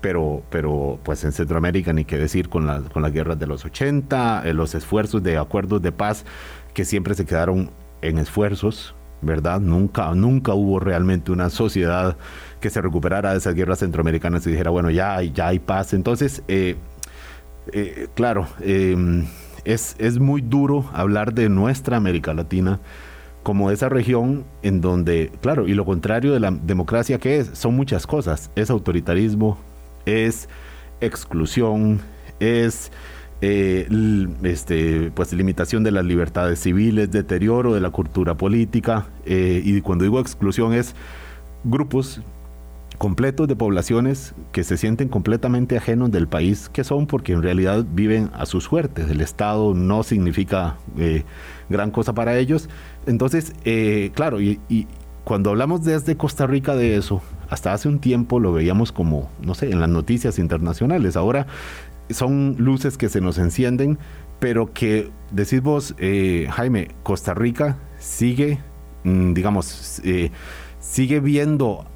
pero, 0.00 0.42
pero 0.50 0.98
pues 1.02 1.24
en 1.24 1.32
Centroamérica 1.32 1.92
ni 1.92 2.04
qué 2.04 2.18
decir 2.18 2.48
con, 2.48 2.84
con 2.84 3.02
las 3.02 3.12
guerras 3.12 3.38
de 3.38 3.46
los 3.46 3.64
80, 3.64 4.42
eh, 4.44 4.54
los 4.54 4.74
esfuerzos 4.74 5.22
de 5.22 5.36
acuerdos 5.36 5.82
de 5.82 5.92
paz 5.92 6.24
que 6.74 6.84
siempre 6.84 7.14
se 7.14 7.26
quedaron 7.26 7.70
en 8.02 8.18
esfuerzos, 8.18 8.94
¿verdad? 9.22 9.60
Nunca, 9.60 10.14
nunca 10.14 10.54
hubo 10.54 10.80
realmente 10.80 11.32
una 11.32 11.50
sociedad 11.50 12.16
que 12.60 12.70
se 12.70 12.80
recuperara 12.80 13.32
de 13.32 13.38
esas 13.38 13.54
guerras 13.54 13.80
centroamericanas 13.80 14.46
y 14.46 14.50
dijera, 14.50 14.70
bueno, 14.70 14.90
ya, 14.90 15.22
ya 15.22 15.48
hay 15.48 15.58
paz. 15.58 15.92
Entonces, 15.92 16.42
eh, 16.48 16.76
eh, 17.72 18.08
claro, 18.14 18.46
em, 18.60 19.26
es, 19.64 19.96
es 19.98 20.18
muy 20.18 20.40
duro 20.40 20.88
hablar 20.92 21.34
de 21.34 21.48
nuestra 21.48 21.96
América 21.96 22.32
Latina 22.32 22.80
como 23.42 23.70
esa 23.70 23.88
región 23.88 24.44
en 24.62 24.80
donde, 24.80 25.32
claro, 25.40 25.66
y 25.66 25.74
lo 25.74 25.84
contrario 25.84 26.32
de 26.32 26.40
la 26.40 26.50
democracia 26.50 27.18
que 27.18 27.38
es, 27.38 27.50
son 27.54 27.74
muchas 27.74 28.06
cosas. 28.06 28.50
Es 28.54 28.70
autoritarismo, 28.70 29.58
es 30.06 30.48
exclusión, 31.00 32.00
es 32.38 32.90
eh, 33.42 33.88
este, 34.42 35.10
pues 35.14 35.32
limitación 35.32 35.82
de 35.82 35.90
las 35.90 36.04
libertades 36.04 36.60
civiles, 36.60 37.10
deterioro 37.10 37.72
de 37.72 37.80
la 37.80 37.90
cultura 37.90 38.34
política, 38.34 39.06
eh, 39.24 39.62
y 39.64 39.80
cuando 39.80 40.04
digo 40.04 40.20
exclusión 40.20 40.74
es 40.74 40.94
grupos 41.64 42.20
completos 42.98 43.48
de 43.48 43.56
poblaciones 43.56 44.34
que 44.52 44.62
se 44.62 44.76
sienten 44.76 45.08
completamente 45.08 45.78
ajenos 45.78 46.10
del 46.10 46.28
país 46.28 46.68
que 46.68 46.84
son 46.84 47.06
porque 47.06 47.32
en 47.32 47.42
realidad 47.42 47.86
viven 47.90 48.28
a 48.34 48.44
sus 48.44 48.64
suertes. 48.64 49.08
El 49.08 49.22
Estado 49.22 49.72
no 49.72 50.02
significa 50.02 50.76
eh, 50.98 51.24
gran 51.70 51.92
cosa 51.92 52.12
para 52.12 52.36
ellos. 52.36 52.68
Entonces, 53.06 53.54
claro, 54.12 54.42
y, 54.42 54.60
y, 54.68 54.86
cuando 55.24 55.50
hablamos 55.50 55.84
desde 55.84 56.16
Costa 56.16 56.46
Rica 56.46 56.74
de 56.74 56.96
eso, 56.96 57.22
hasta 57.48 57.72
hace 57.72 57.88
un 57.88 57.98
tiempo 57.98 58.40
lo 58.40 58.52
veíamos 58.52 58.92
como, 58.92 59.30
no 59.42 59.54
sé, 59.54 59.70
en 59.70 59.80
las 59.80 59.88
noticias 59.88 60.38
internacionales. 60.38 61.16
Ahora 61.16 61.46
son 62.10 62.56
luces 62.58 62.96
que 62.96 63.08
se 63.08 63.20
nos 63.20 63.38
encienden, 63.38 63.98
pero 64.38 64.72
que 64.72 65.10
decís 65.30 65.62
vos, 65.62 65.94
eh, 65.98 66.48
Jaime, 66.50 66.88
Costa 67.02 67.34
Rica 67.34 67.78
sigue, 67.98 68.58
mm, 69.04 69.34
digamos, 69.34 70.00
eh, 70.04 70.30
sigue 70.80 71.20
viendo 71.20 71.86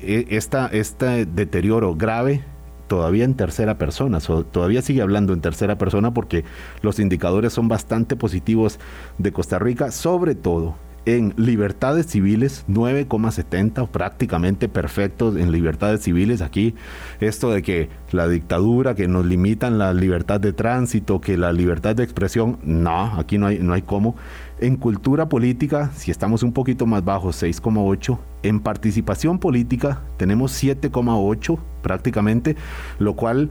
e, 0.00 0.26
esta, 0.30 0.66
este 0.66 1.26
deterioro 1.26 1.94
grave 1.96 2.44
todavía 2.86 3.24
en 3.24 3.34
tercera 3.34 3.78
persona, 3.78 4.18
todavía 4.20 4.82
sigue 4.82 5.00
hablando 5.00 5.32
en 5.32 5.40
tercera 5.40 5.78
persona 5.78 6.12
porque 6.12 6.44
los 6.82 6.98
indicadores 6.98 7.54
son 7.54 7.66
bastante 7.66 8.14
positivos 8.14 8.78
de 9.16 9.32
Costa 9.32 9.58
Rica, 9.58 9.90
sobre 9.90 10.34
todo 10.34 10.74
en 11.06 11.34
libertades 11.36 12.06
civiles 12.06 12.64
9,70 12.68 13.88
prácticamente 13.88 14.68
perfectos 14.68 15.36
en 15.36 15.52
libertades 15.52 16.02
civiles. 16.02 16.40
Aquí 16.40 16.74
esto 17.20 17.50
de 17.50 17.62
que 17.62 17.88
la 18.12 18.28
dictadura 18.28 18.94
que 18.94 19.08
nos 19.08 19.26
limitan 19.26 19.78
la 19.78 19.92
libertad 19.92 20.40
de 20.40 20.52
tránsito 20.52 21.20
que 21.20 21.36
la 21.36 21.52
libertad 21.52 21.96
de 21.96 22.04
expresión 22.04 22.58
no 22.62 23.18
aquí 23.18 23.38
no 23.38 23.46
hay 23.46 23.58
no 23.58 23.72
hay 23.74 23.82
cómo. 23.82 24.16
En 24.60 24.76
cultura 24.76 25.28
política 25.28 25.90
si 25.94 26.10
estamos 26.10 26.42
un 26.42 26.52
poquito 26.52 26.86
más 26.86 27.04
bajos 27.04 27.42
6,8 27.42 28.18
en 28.42 28.60
participación 28.60 29.38
política 29.38 30.02
tenemos 30.16 30.62
7,8 30.62 31.58
prácticamente 31.82 32.56
lo 32.98 33.14
cual 33.14 33.50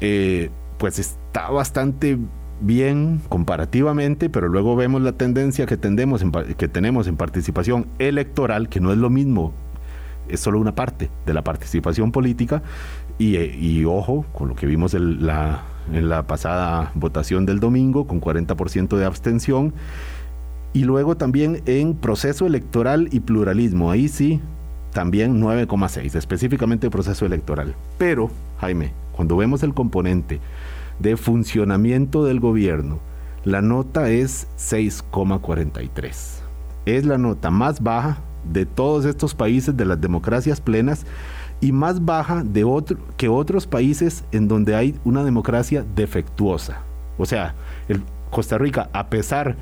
eh, 0.00 0.50
pues 0.78 0.98
está 0.98 1.48
bastante 1.50 2.18
bien 2.62 3.20
comparativamente, 3.28 4.30
pero 4.30 4.48
luego 4.48 4.76
vemos 4.76 5.02
la 5.02 5.12
tendencia 5.12 5.66
que, 5.66 5.76
tendemos 5.76 6.24
que 6.56 6.68
tenemos 6.68 7.06
en 7.06 7.16
participación 7.16 7.86
electoral, 7.98 8.68
que 8.68 8.80
no 8.80 8.92
es 8.92 8.98
lo 8.98 9.10
mismo, 9.10 9.52
es 10.28 10.40
solo 10.40 10.58
una 10.60 10.74
parte 10.74 11.10
de 11.26 11.34
la 11.34 11.42
participación 11.42 12.12
política, 12.12 12.62
y, 13.18 13.36
eh, 13.36 13.84
ojo 13.86 14.24
con 14.32 14.48
lo 14.48 14.54
que 14.54 14.66
vimos 14.66 14.94
en 14.94 15.26
la, 15.26 15.62
en 15.92 16.08
la 16.08 16.26
pasada 16.26 16.92
votación 16.94 17.46
del 17.46 17.60
domingo, 17.60 18.06
con 18.06 18.20
40% 18.20 18.96
de 18.96 19.04
abstención, 19.04 19.74
y 20.72 20.84
luego 20.84 21.16
también 21.16 21.62
en 21.66 21.94
proceso 21.94 22.46
electoral 22.46 23.08
y 23.10 23.20
pluralismo, 23.20 23.90
ahí 23.90 24.08
sí, 24.08 24.40
también 24.92 25.40
9,6, 25.40 26.14
específicamente 26.14 26.90
proceso 26.90 27.26
electoral. 27.26 27.74
Pero, 27.98 28.30
Jaime, 28.58 28.92
cuando 29.12 29.36
vemos 29.36 29.62
el 29.62 29.74
componente 29.74 30.40
de 30.98 31.16
funcionamiento 31.16 32.24
del 32.24 32.40
gobierno, 32.40 33.00
la 33.44 33.60
nota 33.60 34.10
es 34.10 34.46
6,43. 34.56 36.40
Es 36.86 37.04
la 37.04 37.18
nota 37.18 37.50
más 37.50 37.82
baja 37.82 38.18
de 38.50 38.66
todos 38.66 39.04
estos 39.04 39.34
países 39.34 39.76
de 39.76 39.84
las 39.84 40.00
democracias 40.00 40.60
plenas 40.60 41.06
y 41.60 41.72
más 41.72 42.04
baja 42.04 42.42
de 42.44 42.64
que 43.16 43.28
otros 43.28 43.66
países 43.66 44.24
en 44.32 44.48
donde 44.48 44.74
hay 44.74 44.96
una 45.04 45.24
democracia 45.24 45.84
defectuosa. 45.94 46.82
O 47.18 47.26
sea, 47.26 47.54
Costa 48.30 48.58
Rica, 48.58 48.90
a 48.92 49.08
pesar 49.08 49.56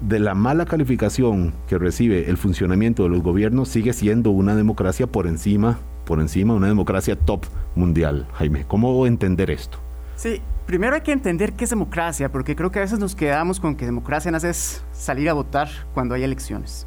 de 0.00 0.18
la 0.18 0.34
mala 0.34 0.64
calificación 0.64 1.52
que 1.68 1.78
recibe 1.78 2.28
el 2.28 2.36
funcionamiento 2.36 3.02
de 3.02 3.10
los 3.10 3.22
gobiernos, 3.22 3.68
sigue 3.68 3.92
siendo 3.92 4.30
una 4.30 4.56
democracia 4.56 5.06
por 5.06 5.26
encima, 5.26 5.78
por 6.04 6.20
encima, 6.20 6.54
una 6.54 6.68
democracia 6.68 7.16
top 7.16 7.44
mundial. 7.76 8.26
Jaime, 8.34 8.64
¿cómo 8.66 9.06
entender 9.06 9.50
esto? 9.50 9.78
Sí, 10.22 10.40
primero 10.66 10.94
hay 10.94 11.00
que 11.00 11.10
entender 11.10 11.54
qué 11.54 11.64
es 11.64 11.70
democracia, 11.70 12.30
porque 12.30 12.54
creo 12.54 12.70
que 12.70 12.78
a 12.78 12.82
veces 12.82 13.00
nos 13.00 13.16
quedamos 13.16 13.58
con 13.58 13.74
que 13.74 13.86
democracia 13.86 14.30
no 14.30 14.36
es 14.36 14.84
salir 14.92 15.28
a 15.28 15.32
votar 15.32 15.68
cuando 15.94 16.14
hay 16.14 16.22
elecciones. 16.22 16.86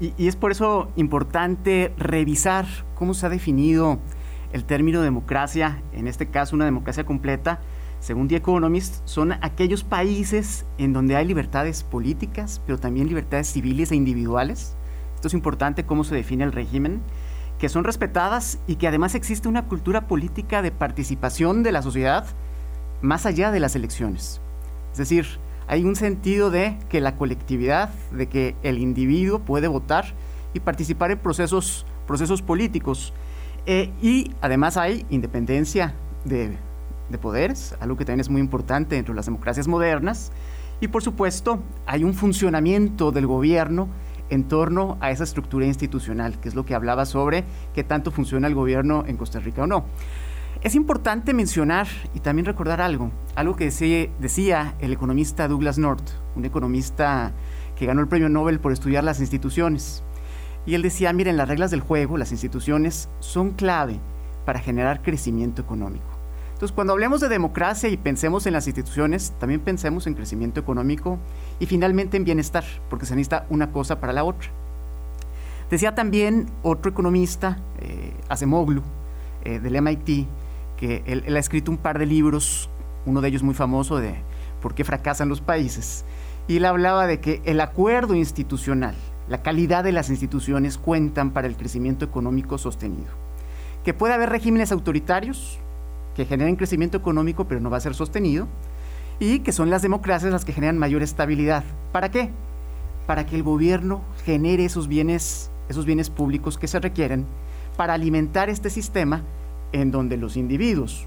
Y, 0.00 0.12
es 0.26 0.36
por 0.36 0.52
eso 0.52 0.92
importante 0.94 1.94
revisar 1.96 2.66
cómo 2.94 3.14
se 3.14 3.24
ha 3.24 3.30
definido 3.30 4.00
el 4.52 4.66
término 4.66 5.00
democracia, 5.00 5.82
en 5.94 6.06
este 6.06 6.26
caso 6.26 6.56
una 6.56 6.66
democracia 6.66 7.06
completa, 7.06 7.62
según 8.00 8.28
The 8.28 8.36
Economist, 8.36 9.00
son 9.06 9.32
aquellos 9.40 9.82
países 9.82 10.66
en 10.76 10.92
donde 10.92 11.16
hay 11.16 11.24
libertades 11.24 11.84
políticas, 11.84 12.60
pero 12.66 12.78
también 12.78 13.08
libertades 13.08 13.50
civiles 13.50 13.92
e 13.92 13.96
individuales. 13.96 14.76
Esto 15.14 15.28
es 15.28 15.32
importante 15.32 15.86
cómo 15.86 16.04
se 16.04 16.14
define 16.14 16.44
el 16.44 16.52
régimen, 16.52 17.00
que 17.58 17.70
son 17.70 17.84
respetadas 17.84 18.58
y 18.66 18.76
que 18.76 18.88
además 18.88 19.14
existe 19.14 19.48
una 19.48 19.64
cultura 19.68 20.06
política 20.06 20.60
de 20.60 20.70
participación 20.70 21.62
de 21.62 21.72
la 21.72 21.80
sociedad 21.80 22.26
más 23.02 23.26
allá 23.26 23.50
de 23.50 23.60
las 23.60 23.76
elecciones. 23.76 24.40
Es 24.92 24.98
decir, 24.98 25.26
hay 25.66 25.84
un 25.84 25.96
sentido 25.96 26.50
de 26.50 26.78
que 26.88 27.00
la 27.00 27.16
colectividad, 27.16 27.90
de 28.10 28.28
que 28.28 28.56
el 28.62 28.78
individuo 28.78 29.40
puede 29.40 29.68
votar 29.68 30.14
y 30.54 30.60
participar 30.60 31.10
en 31.10 31.18
procesos, 31.18 31.86
procesos 32.06 32.42
políticos. 32.42 33.12
Eh, 33.66 33.90
y 34.00 34.32
además 34.40 34.76
hay 34.76 35.04
independencia 35.10 35.94
de 36.24 36.56
de 37.08 37.18
poderes, 37.18 37.74
algo 37.80 37.96
que 37.96 38.04
también 38.04 38.20
es 38.20 38.28
muy 38.28 38.40
importante 38.40 38.96
dentro 38.96 39.12
de 39.12 39.16
las 39.16 39.26
democracias 39.26 39.68
modernas. 39.68 40.30
Y 40.80 40.88
por 40.88 41.02
supuesto, 41.02 41.62
hay 41.86 42.04
un 42.04 42.14
funcionamiento 42.14 43.10
del 43.10 43.26
gobierno 43.26 43.88
en 44.30 44.44
torno 44.44 44.98
a 45.00 45.10
esa 45.10 45.24
estructura 45.24 45.66
institucional, 45.66 46.38
que 46.38 46.48
es 46.48 46.54
lo 46.54 46.64
que 46.64 46.74
hablaba 46.74 47.06
sobre 47.06 47.44
qué 47.74 47.82
tanto 47.82 48.10
funciona 48.10 48.46
el 48.46 48.54
gobierno 48.54 49.04
en 49.06 49.16
Costa 49.16 49.40
Rica 49.40 49.62
o 49.62 49.66
no. 49.66 49.86
Es 50.60 50.74
importante 50.74 51.34
mencionar 51.34 51.86
y 52.14 52.20
también 52.20 52.44
recordar 52.44 52.80
algo, 52.80 53.12
algo 53.36 53.54
que 53.54 53.66
decía, 53.66 54.74
el 54.80 54.92
economista 54.92 55.46
Douglas 55.46 55.78
North, 55.78 56.02
un 56.34 56.44
economista 56.44 57.32
que 57.76 57.86
ganó 57.86 58.00
el 58.00 58.08
premio 58.08 58.28
Nobel 58.28 58.58
por 58.58 58.72
estudiar 58.72 59.04
las 59.04 59.20
instituciones. 59.20 60.02
Y 60.66 60.74
él 60.74 60.82
decía, 60.82 61.12
miren, 61.12 61.36
las 61.36 61.48
reglas 61.48 61.70
del 61.70 61.80
juego, 61.80 62.18
las 62.18 62.32
instituciones, 62.32 63.08
son 63.20 63.52
clave 63.52 64.00
para 64.44 64.58
generar 64.58 65.00
crecimiento 65.00 65.62
económico. 65.62 66.06
Entonces, 66.54 66.74
cuando 66.74 66.92
hablemos 66.92 67.20
de 67.20 67.28
democracia 67.28 67.88
y 67.88 67.96
pensemos 67.96 68.44
en 68.46 68.52
las 68.52 68.66
instituciones, 68.66 69.32
también 69.38 69.60
pensemos 69.60 70.08
en 70.08 70.14
crecimiento 70.14 70.58
económico 70.58 71.20
y 71.60 71.66
finalmente 71.66 72.16
en 72.16 72.24
bienestar, 72.24 72.64
porque 72.90 73.06
se 73.06 73.14
necesita 73.14 73.46
una 73.48 73.70
cosa 73.70 74.00
para 74.00 74.12
la 74.12 74.24
otra. 74.24 74.50
Decía 75.70 75.94
también 75.94 76.50
otro 76.64 76.90
economista, 76.90 77.60
eh, 77.78 78.12
Acemoglu, 78.28 78.82
eh, 79.44 79.60
del 79.60 79.76
MIT, 79.76 80.26
que 80.78 81.02
él, 81.06 81.36
ha 81.36 81.40
escrito 81.40 81.70
un 81.70 81.76
par 81.76 81.98
de 81.98 82.06
libros, 82.06 82.70
uno 83.04 83.20
de 83.20 83.28
ellos 83.28 83.42
muy 83.42 83.54
famoso 83.54 83.98
de 83.98 84.14
por 84.62 84.74
qué 84.74 84.84
fracasan 84.84 85.28
los 85.28 85.40
países, 85.40 86.04
y 86.46 86.56
él 86.56 86.64
hablaba 86.64 87.06
de 87.06 87.20
que 87.20 87.42
el 87.44 87.60
acuerdo 87.60 88.14
institucional, 88.14 88.94
la 89.28 89.42
calidad 89.42 89.84
de 89.84 89.92
las 89.92 90.08
instituciones 90.08 90.78
cuentan 90.78 91.32
para 91.32 91.46
el 91.46 91.56
crecimiento 91.56 92.04
económico 92.04 92.56
sostenido. 92.56 93.10
Que 93.84 93.92
puede 93.92 94.14
haber 94.14 94.30
regímenes 94.30 94.72
autoritarios, 94.72 95.58
que 96.16 96.24
generan 96.24 96.56
crecimiento 96.56 96.96
económico 96.96 97.46
pero 97.46 97.60
no 97.60 97.70
va 97.70 97.76
a 97.76 97.80
ser 97.80 97.94
sostenido, 97.94 98.48
y 99.18 99.40
que 99.40 99.52
son 99.52 99.68
las 99.68 99.82
democracias 99.82 100.32
las 100.32 100.44
que 100.44 100.52
generan 100.52 100.78
mayor 100.78 101.02
estabilidad. 101.02 101.64
¿Para 101.92 102.10
qué? 102.10 102.30
Para 103.06 103.26
que 103.26 103.36
el 103.36 103.42
gobierno 103.42 104.02
genere 104.24 104.64
esos 104.64 104.86
bienes, 104.86 105.50
esos 105.68 105.84
bienes 105.84 106.08
públicos 106.08 106.56
que 106.56 106.68
se 106.68 106.78
requieren 106.78 107.26
para 107.76 107.94
alimentar 107.94 108.48
este 108.48 108.70
sistema 108.70 109.22
en 109.72 109.90
donde 109.90 110.16
los 110.16 110.36
individuos 110.36 111.06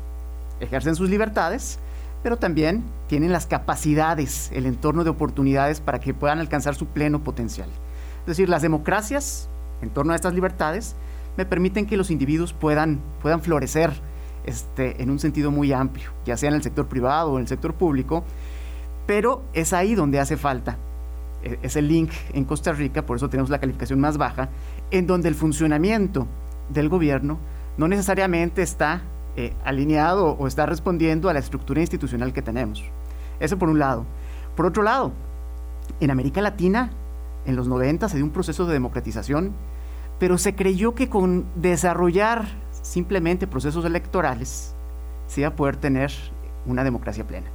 ejercen 0.59 0.95
sus 0.95 1.09
libertades, 1.09 1.79
pero 2.23 2.37
también 2.37 2.83
tienen 3.07 3.31
las 3.31 3.47
capacidades, 3.47 4.51
el 4.53 4.65
entorno 4.65 5.03
de 5.03 5.09
oportunidades 5.09 5.81
para 5.81 5.99
que 5.99 6.13
puedan 6.13 6.39
alcanzar 6.39 6.75
su 6.75 6.85
pleno 6.87 7.23
potencial. 7.23 7.69
Es 8.21 8.27
decir, 8.27 8.49
las 8.49 8.61
democracias, 8.61 9.49
en 9.81 9.89
torno 9.89 10.13
a 10.13 10.15
estas 10.15 10.33
libertades, 10.33 10.95
me 11.37 11.45
permiten 11.45 11.85
que 11.85 11.97
los 11.97 12.11
individuos 12.11 12.53
puedan, 12.53 12.99
puedan 13.21 13.41
florecer, 13.41 13.91
este, 14.45 15.01
en 15.01 15.11
un 15.11 15.19
sentido 15.19 15.51
muy 15.51 15.71
amplio, 15.71 16.09
ya 16.25 16.35
sea 16.35 16.49
en 16.49 16.55
el 16.55 16.63
sector 16.63 16.87
privado 16.87 17.31
o 17.31 17.35
en 17.37 17.41
el 17.41 17.47
sector 17.47 17.73
público, 17.75 18.23
pero 19.05 19.43
es 19.53 19.71
ahí 19.71 19.93
donde 19.93 20.19
hace 20.19 20.35
falta 20.35 20.77
e, 21.43 21.59
ese 21.61 21.81
link 21.81 22.11
en 22.33 22.45
Costa 22.45 22.71
Rica, 22.71 23.05
por 23.05 23.17
eso 23.17 23.29
tenemos 23.29 23.49
la 23.49 23.59
calificación 23.59 23.99
más 23.99 24.17
baja, 24.17 24.49
en 24.89 25.05
donde 25.05 25.29
el 25.29 25.35
funcionamiento 25.35 26.27
del 26.69 26.89
gobierno 26.89 27.37
no 27.77 27.87
necesariamente 27.87 28.61
está 28.61 29.01
eh, 29.35 29.53
alineado 29.63 30.31
o 30.31 30.47
está 30.47 30.65
respondiendo 30.65 31.29
a 31.29 31.33
la 31.33 31.39
estructura 31.39 31.81
institucional 31.81 32.33
que 32.33 32.41
tenemos. 32.41 32.83
Eso 33.39 33.57
por 33.57 33.69
un 33.69 33.79
lado. 33.79 34.05
Por 34.55 34.65
otro 34.65 34.83
lado, 34.83 35.13
en 35.99 36.11
América 36.11 36.41
Latina, 36.41 36.91
en 37.45 37.55
los 37.55 37.67
90 37.67 38.09
se 38.09 38.17
dio 38.17 38.25
un 38.25 38.31
proceso 38.31 38.65
de 38.65 38.73
democratización, 38.73 39.53
pero 40.19 40.37
se 40.37 40.53
creyó 40.53 40.93
que 40.93 41.09
con 41.09 41.45
desarrollar 41.55 42.45
simplemente 42.81 43.47
procesos 43.47 43.85
electorales, 43.85 44.73
se 45.27 45.41
iba 45.41 45.49
a 45.49 45.55
poder 45.55 45.77
tener 45.77 46.11
una 46.65 46.83
democracia 46.83 47.25
plena. 47.25 47.47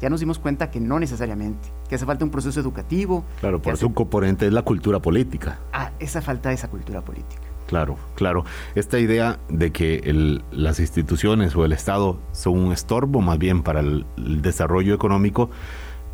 Ya 0.00 0.10
nos 0.10 0.20
dimos 0.20 0.38
cuenta 0.38 0.70
que 0.70 0.80
no 0.80 0.98
necesariamente, 0.98 1.68
que 1.88 1.94
hace 1.94 2.04
falta 2.04 2.24
un 2.24 2.30
proceso 2.30 2.60
educativo. 2.60 3.24
Claro, 3.40 3.62
por 3.62 3.76
su 3.76 3.94
componente 3.94 4.46
es 4.46 4.52
la 4.52 4.62
cultura 4.62 5.00
política. 5.00 5.58
Ah, 5.72 5.92
esa 5.98 6.20
falta 6.20 6.48
de 6.48 6.56
esa 6.56 6.68
cultura 6.68 7.00
política. 7.00 7.42
Claro, 7.74 7.98
claro. 8.14 8.44
Esta 8.76 9.00
idea 9.00 9.40
de 9.48 9.72
que 9.72 10.38
las 10.52 10.78
instituciones 10.78 11.56
o 11.56 11.64
el 11.64 11.72
Estado 11.72 12.20
son 12.30 12.56
un 12.56 12.72
estorbo 12.72 13.20
más 13.20 13.36
bien 13.36 13.64
para 13.64 13.80
el, 13.80 14.06
desarrollo 14.16 14.94
económico, 14.94 15.50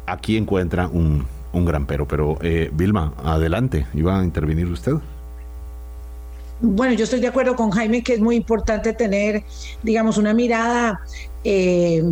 aquí 0.06 0.38
encuentra 0.38 0.88
un, 0.88 1.26
gran 1.52 1.84
pero. 1.84 2.08
Pero, 2.08 2.38
eh, 2.40 2.70
Vilma, 2.72 3.12
adelante, 3.22 3.86
iba 3.92 4.18
a 4.18 4.24
intervenir 4.24 4.68
usted. 4.68 4.94
Bueno, 6.62 6.92
yo 6.92 7.04
estoy 7.04 7.20
de 7.20 7.28
acuerdo 7.28 7.56
con 7.56 7.70
Jaime 7.70 8.02
que 8.02 8.14
es 8.14 8.20
muy 8.20 8.36
importante 8.36 8.92
tener, 8.92 9.44
digamos, 9.82 10.18
una 10.18 10.34
mirada, 10.34 11.00
eh, 11.42 12.02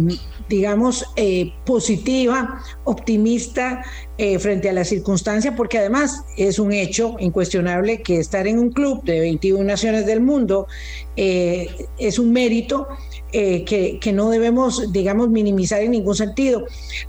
digamos, 0.49 1.05
eh, 1.17 1.53
positiva, 1.67 2.63
optimista 2.85 3.85
eh, 4.17 4.39
frente 4.39 4.71
a 4.71 4.73
la 4.73 4.85
circunstancia, 4.85 5.55
porque 5.55 5.77
además 5.77 6.25
es 6.39 6.59
un 6.59 6.73
hecho 6.73 7.17
incuestionable 7.19 8.01
que 8.01 8.21
estar 8.21 8.47
en 8.47 8.59
un 8.59 8.71
club 8.73 9.05
de 9.05 9.21
21 9.21 9.63
naciones 9.65 10.07
del 10.07 10.23
mundo 10.23 10.67
es 11.15 12.19
un 12.21 12.33
mérito 12.33 12.87
que, 13.33 13.99
que, 14.01 14.13
no 14.13 14.31
debemos, 14.31 14.93
digamos, 14.93 15.29
minimizar 15.29 15.83
en 15.83 15.91
ningún 15.91 16.15
sentido. 16.15 16.65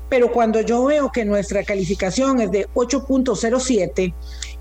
Pero 0.09 0.31
cuando 0.31 0.61
yo 0.61 0.83
veo 0.83 1.11
que 1.11 1.25
nuestra 1.25 1.63
calificación 1.63 2.41
es 2.41 2.51
de 2.51 2.67
8.07, 2.73 4.13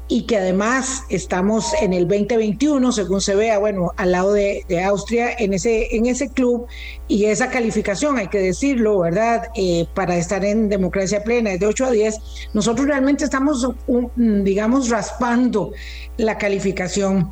y 0.09 0.23
que 0.23 0.39
además 0.39 1.05
estamos 1.11 1.75
en 1.83 1.93
el 1.93 2.09
2021, 2.09 2.93
según 2.93 3.21
se 3.21 3.35
vea, 3.35 3.59
bueno, 3.59 3.93
al 3.97 4.13
lado 4.13 4.33
de, 4.33 4.65
Austria, 4.85 5.33
en 5.39 5.53
ese, 5.53 5.95
en 5.95 6.07
ese 6.07 6.31
club 6.31 6.67
y 7.09 7.27
esa 7.27 7.51
calificación, 7.51 8.17
hay 8.17 8.29
que 8.29 8.39
decirlo, 8.39 9.01
¿verdad? 9.01 9.49
Eh, 9.55 9.87
para 9.95 10.17
estar 10.17 10.45
en 10.45 10.71
democracia 10.71 11.23
plena 11.23 11.53
es 11.53 11.61
de 11.61 11.67
8 11.67 11.85
a 11.85 11.91
10, 11.91 12.17
nosotros 12.55 12.87
realmente 12.87 13.25
estamos, 13.25 13.69
digamos, 14.17 14.89
raspando 14.89 15.73
la 16.17 16.39
calificación. 16.39 17.31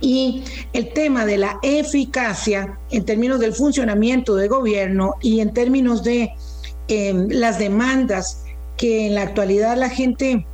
Y 0.00 0.44
el 0.72 0.92
tema 0.92 1.24
de 1.24 1.38
la 1.38 1.58
eficacia 1.62 2.78
en 2.90 3.04
términos 3.04 3.40
del 3.40 3.52
funcionamiento 3.52 4.36
del 4.36 4.48
gobierno 4.48 5.14
y 5.20 5.40
en 5.40 5.52
términos 5.52 6.04
de 6.04 6.30
em, 6.86 7.28
las 7.28 7.58
demandas 7.58 8.44
que 8.76 9.06
en 9.06 9.14
la 9.16 9.22
actualidad 9.22 9.76
la 9.76 9.88
gente 9.88 10.46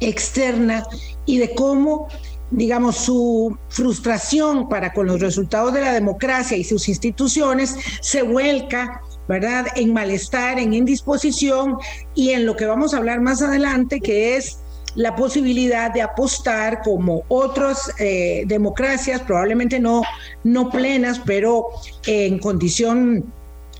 externa 0.00 0.84
y 1.26 1.38
de 1.38 1.54
cómo 1.54 2.08
digamos, 2.50 2.96
su 2.96 3.56
frustración 3.68 4.68
para 4.68 4.92
con 4.92 5.06
los 5.06 5.20
resultados 5.20 5.74
de 5.74 5.82
la 5.82 5.92
democracia 5.92 6.56
y 6.56 6.64
sus 6.64 6.88
instituciones 6.88 7.76
se 8.00 8.22
vuelca, 8.22 9.02
¿verdad?, 9.28 9.66
en 9.76 9.92
malestar, 9.92 10.58
en 10.58 10.72
indisposición 10.72 11.76
y 12.14 12.30
en 12.30 12.46
lo 12.46 12.56
que 12.56 12.66
vamos 12.66 12.94
a 12.94 12.98
hablar 12.98 13.20
más 13.20 13.42
adelante, 13.42 14.00
que 14.00 14.36
es 14.36 14.60
la 14.94 15.14
posibilidad 15.14 15.92
de 15.92 16.02
apostar 16.02 16.80
como 16.82 17.22
otras 17.28 17.92
eh, 17.98 18.44
democracias, 18.46 19.20
probablemente 19.20 19.78
no, 19.78 20.02
no 20.44 20.70
plenas, 20.70 21.20
pero 21.24 21.66
en 22.06 22.38
condición 22.38 23.32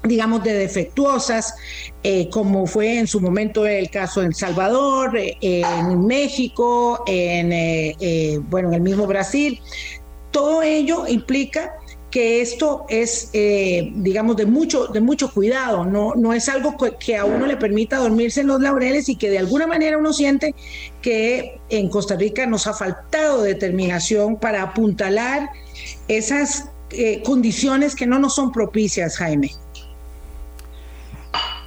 digamos, 0.08 0.42
de 0.42 0.54
defectuosas, 0.54 1.54
eh, 2.02 2.28
como 2.30 2.66
fue 2.66 2.98
en 2.98 3.06
su 3.06 3.20
momento 3.20 3.66
el 3.66 3.90
caso 3.90 4.22
en 4.22 4.32
Salvador, 4.32 5.16
eh, 5.16 5.36
en 5.40 6.06
México, 6.06 7.02
en, 7.06 7.52
eh, 7.52 8.40
bueno, 8.48 8.68
en 8.68 8.74
el 8.74 8.80
mismo 8.80 9.06
Brasil. 9.06 9.60
Todo 10.30 10.62
ello 10.62 11.06
implica 11.06 11.74
que 12.10 12.40
esto 12.40 12.86
es, 12.88 13.30
digamos, 13.32 14.36
de 14.36 14.46
mucho, 14.46 14.86
de 14.86 15.00
mucho 15.02 15.30
cuidado, 15.30 15.84
no, 15.84 16.14
no 16.14 16.32
es 16.32 16.48
algo 16.48 16.74
que 16.98 17.18
a 17.18 17.26
uno 17.26 17.44
le 17.46 17.58
permita 17.58 17.98
dormirse 17.98 18.40
en 18.40 18.46
los 18.46 18.62
laureles 18.62 19.10
y 19.10 19.16
que 19.16 19.28
de 19.28 19.38
alguna 19.38 19.66
manera 19.66 19.98
uno 19.98 20.14
siente 20.14 20.54
que 21.02 21.60
en 21.68 21.90
Costa 21.90 22.16
Rica 22.16 22.46
nos 22.46 22.66
ha 22.66 22.72
faltado 22.72 23.42
determinación 23.42 24.36
para 24.36 24.62
apuntalar 24.62 25.50
esas 26.08 26.70
condiciones 27.24 27.94
que 27.94 28.06
no 28.06 28.18
nos 28.18 28.34
son 28.36 28.52
propicias, 28.52 29.18
Jaime. 29.18 29.50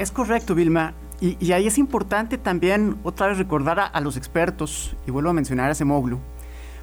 Es 0.01 0.09
correcto, 0.09 0.55
Vilma. 0.55 0.95
Y, 1.19 1.51
ahí 1.51 1.67
es 1.67 1.77
importante 1.77 2.39
también 2.39 2.97
otra 3.03 3.27
vez 3.27 3.37
recordar 3.37 3.79
a, 3.79 4.01
los 4.01 4.17
expertos, 4.17 4.95
y 5.05 5.11
vuelvo 5.11 5.29
a 5.29 5.33
mencionar 5.33 5.69
a 5.69 5.75
Semoglu, 5.75 6.17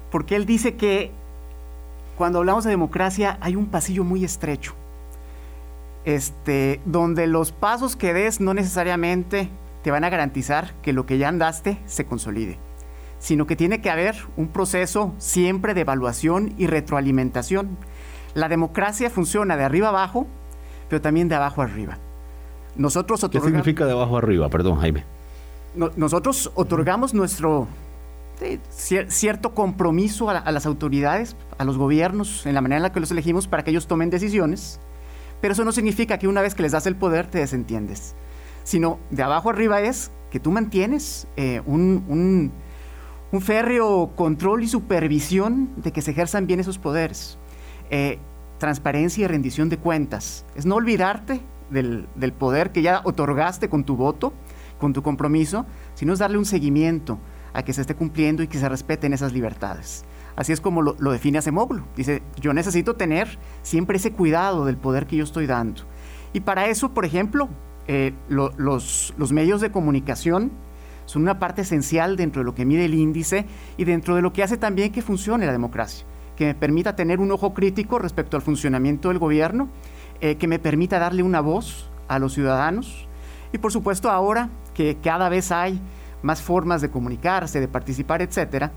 porque 0.09 0.37
él 0.37 0.45
dice 0.45 0.75
que 0.75 1.11
cuando 2.17 2.39
hablamos 2.39 2.63
de 2.63 2.69
democracia 2.69 3.37
hay 3.41 3.57
un 3.57 3.65
pasillo 3.65 4.05
muy 4.05 4.23
estrecho. 4.23 4.73
este, 6.05 6.79
donde 6.85 7.27
los 7.27 7.51
pasos 7.51 7.97
que 7.97 8.13
des 8.13 8.39
no 8.39 8.53
necesariamente 8.53 9.49
te 9.83 9.91
van 9.91 10.05
a 10.05 10.09
garantizar 10.09 10.73
que 10.81 10.93
lo 10.93 11.05
que 11.05 11.17
ya 11.17 11.27
andaste 11.27 11.77
se 11.87 12.05
consolide, 12.05 12.57
sino 13.19 13.45
que 13.45 13.57
tiene 13.57 13.81
que 13.81 13.89
haber 13.89 14.15
un 14.37 14.47
proceso 14.47 15.13
siempre 15.17 15.73
de 15.73 15.81
evaluación 15.81 16.53
y 16.57 16.67
retroalimentación. 16.67 17.77
La 18.33 18.47
democracia 18.47 19.09
funciona 19.09 19.57
de 19.57 19.65
arriba 19.65 19.89
abajo, 19.89 20.25
pero 20.87 21.01
también 21.01 21.27
de 21.27 21.35
abajo 21.35 21.61
arriba. 21.61 21.97
Nosotros 22.75 23.25
¿Qué 23.31 23.39
significa 23.39 23.85
de 23.85 23.91
abajo 23.91 24.17
arriba? 24.17 24.49
Perdón, 24.49 24.79
Jaime. 24.79 25.03
nosotros 25.95 26.51
otorgamos 26.55 27.13
nuestro 27.13 27.67
cierto 29.07 29.53
compromiso 29.53 30.29
a, 30.29 30.51
las 30.51 30.65
autoridades, 30.65 31.35
a 31.57 31.65
los 31.65 31.77
gobiernos, 31.77 32.45
en 32.45 32.55
la 32.55 32.61
manera 32.61 32.77
en 32.77 32.83
la 32.83 32.91
que 32.91 32.99
los 32.99 33.11
elegimos 33.11 33.47
para 33.47 33.63
que 33.63 33.71
ellos 33.71 33.87
tomen 33.87 34.09
decisiones, 34.09 34.79
pero 35.41 35.53
eso 35.53 35.65
no 35.65 35.71
significa 35.71 36.17
que 36.17 36.27
una 36.27 36.41
vez 36.41 36.55
que 36.55 36.61
les 36.61 36.71
das 36.71 36.85
el 36.85 36.95
poder 36.95 37.27
te 37.27 37.39
desentiendes, 37.39 38.15
sino 38.63 38.99
de 39.09 39.23
abajo 39.23 39.49
arriba 39.49 39.81
es 39.81 40.11
que 40.31 40.39
tú 40.39 40.51
mantienes 40.51 41.27
eh, 41.35 41.61
un, 41.65 42.51
un, 43.31 43.41
férreo 43.41 44.11
control 44.15 44.63
y 44.63 44.67
supervisión 44.67 45.69
de 45.77 45.91
que 45.91 46.01
se 46.01 46.11
ejerzan 46.11 46.47
bien 46.47 46.59
esos 46.59 46.77
poderes. 46.77 47.37
Eh, 47.89 48.19
transparencia 48.57 49.23
y 49.23 49.27
rendición 49.27 49.69
de 49.69 49.77
cuentas. 49.77 50.45
Es 50.55 50.65
no 50.65 50.75
olvidarte 50.75 51.39
del, 51.69 52.33
poder 52.37 52.71
que 52.71 52.81
ya 52.81 53.01
otorgaste 53.03 53.69
con 53.69 53.83
tu 53.83 53.95
voto, 53.95 54.33
con 54.79 54.93
tu 54.93 55.01
compromiso, 55.01 55.65
sino 55.93 56.13
es 56.13 56.19
darle 56.19 56.37
un 56.37 56.45
seguimiento 56.45 57.19
a 57.53 57.63
que 57.63 57.73
se 57.73 57.81
esté 57.81 57.95
cumpliendo 57.95 58.43
y 58.43 58.47
que 58.47 58.59
se 58.59 58.69
respeten 58.69 59.13
esas 59.13 59.33
libertades. 59.33 60.05
Así 60.35 60.53
es 60.53 60.61
como 60.61 60.81
lo, 60.81 61.11
define 61.11 61.39
Acemoglu. 61.39 61.83
Dice, 61.95 62.23
yo 62.39 62.53
necesito 62.53 62.95
tener 62.95 63.39
siempre 63.61 63.97
ese 63.97 64.11
cuidado 64.11 64.65
del 64.65 64.77
poder 64.77 65.05
que 65.05 65.17
yo 65.17 65.23
estoy 65.23 65.47
dando. 65.47 65.81
Y 66.31 66.41
para 66.41 66.67
eso, 66.67 66.93
por 66.93 67.05
ejemplo, 67.05 67.49
eh, 67.87 68.13
los 68.29 69.31
medios 69.31 69.61
de 69.61 69.71
comunicación 69.71 70.51
son 71.09 71.23
una 71.23 71.39
parte 71.39 71.63
esencial 71.63 72.15
dentro 72.15 72.41
de 72.41 72.45
lo 72.45 72.53
que 72.53 72.65
mide 72.65 72.85
el 72.85 72.93
índice 72.93 73.47
y 73.77 73.83
dentro 73.83 74.15
de 74.15 74.21
lo 74.21 74.31
que 74.31 74.43
hace 74.43 74.57
también 74.57 74.91
que 74.91 75.01
funcione 75.01 75.47
la 75.47 75.51
democracia, 75.51 76.05
que 76.35 76.45
me 76.45 76.53
permita 76.53 76.95
tener 76.95 77.19
un 77.19 77.31
ojo 77.31 77.55
crítico 77.55 77.97
respecto 77.97 78.37
al 78.37 78.43
funcionamiento 78.43 79.09
del 79.09 79.17
gobierno, 79.17 79.69
eh, 80.21 80.35
que 80.35 80.47
me 80.47 80.59
permita 80.59 80.99
darle 80.99 81.23
una 81.23 81.41
voz 81.41 81.89
a 82.07 82.19
los 82.19 82.33
ciudadanos 82.33 83.07
y 83.51 83.57
por 83.57 83.71
supuesto 83.71 84.09
ahora 84.09 84.49
que 84.73 84.97
cada 85.01 85.29
vez 85.29 85.51
hay 85.51 85.79
más 86.21 86.41
formas 86.41 86.81
de 86.81 86.89
comunicarse, 86.89 87.59
de 87.59 87.67
participar, 87.67 88.21
etcétera, 88.21 88.71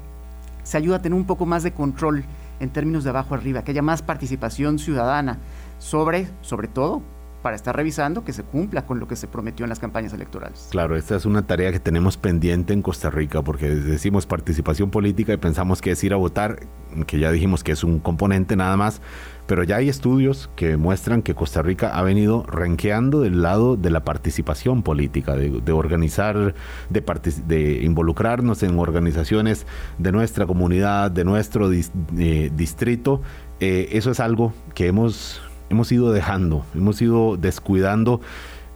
se 0.62 0.76
ayuda 0.76 0.96
a 0.96 1.02
tener 1.02 1.18
un 1.18 1.26
poco 1.26 1.46
más 1.46 1.62
de 1.62 1.72
control 1.72 2.24
en 2.60 2.70
términos 2.70 3.04
de 3.04 3.10
abajo 3.10 3.34
arriba, 3.34 3.64
que 3.64 3.72
haya 3.72 3.82
más 3.82 4.02
participación 4.02 4.78
ciudadana 4.78 5.38
sobre, 5.78 6.28
sobre 6.42 6.68
todo, 6.68 7.02
para 7.42 7.56
estar 7.56 7.74
revisando 7.74 8.24
que 8.24 8.32
se 8.32 8.44
cumpla 8.44 8.86
con 8.86 9.00
lo 9.00 9.08
que 9.08 9.16
se 9.16 9.26
prometió 9.26 9.64
en 9.64 9.68
las 9.68 9.80
campañas 9.80 10.12
electorales. 10.12 10.68
Claro, 10.70 10.96
esta 10.96 11.16
es 11.16 11.26
una 11.26 11.44
tarea 11.44 11.72
que 11.72 11.80
tenemos 11.80 12.16
pendiente 12.16 12.72
en 12.72 12.82
Costa 12.82 13.10
Rica, 13.10 13.42
porque 13.42 13.68
decimos 13.68 14.26
participación 14.26 14.90
política 14.90 15.32
y 15.32 15.36
pensamos 15.38 15.82
que 15.82 15.90
es 15.90 16.04
ir 16.04 16.12
a 16.12 16.16
votar, 16.16 16.60
que 17.06 17.18
ya 17.18 17.32
dijimos 17.32 17.64
que 17.64 17.72
es 17.72 17.82
un 17.82 17.98
componente 17.98 18.54
nada 18.54 18.76
más, 18.76 19.02
pero 19.46 19.64
ya 19.64 19.76
hay 19.76 19.88
estudios 19.88 20.50
que 20.56 20.76
muestran 20.76 21.22
que 21.22 21.34
Costa 21.34 21.62
Rica 21.62 21.96
ha 21.96 22.02
venido 22.02 22.44
renqueando 22.44 23.20
del 23.20 23.42
lado 23.42 23.76
de 23.76 23.90
la 23.90 24.04
participación 24.04 24.82
política, 24.82 25.36
de, 25.36 25.72
organizar, 25.72 26.54
de, 26.90 27.04
de, 27.46 27.82
involucrarnos 27.82 28.62
en 28.62 28.78
organizaciones 28.78 29.66
de 29.98 30.12
nuestra 30.12 30.46
comunidad, 30.46 31.10
de 31.10 31.24
nuestro 31.24 31.70
eh, 31.72 32.50
distrito. 32.54 33.22
Eh, 33.60 33.90
eso 33.92 34.10
es 34.10 34.20
algo 34.20 34.52
que 34.74 34.86
hemos 34.86 35.42
hemos 35.72 35.90
ido 35.90 36.12
dejando, 36.12 36.64
hemos 36.74 37.00
ido 37.00 37.36
descuidando 37.36 38.20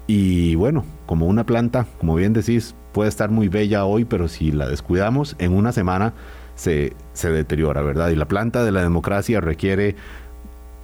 y 0.07 0.55
bueno, 0.55 0.85
como 1.05 1.27
una 1.27 1.45
planta, 1.45 1.87
como 1.99 2.15
bien 2.15 2.33
decís, 2.33 2.75
puede 2.93 3.09
estar 3.09 3.31
muy 3.31 3.49
bella 3.49 3.85
hoy, 3.85 4.05
pero 4.05 4.29
si 4.29 4.51
la 4.51 4.67
descuidamos, 4.69 5.37
en 5.39 5.53
una 5.53 5.73
semana 5.73 6.15
se, 6.55 6.95
se 7.13 7.31
deteriora, 7.31 7.83
¿verdad? 7.83 8.09
Y 8.09 8.17
la 8.17 8.27
planta 8.27 8.65
de 8.65 8.73
la 8.73 8.83
democracia 8.83 9.41
requiere 9.41 9.97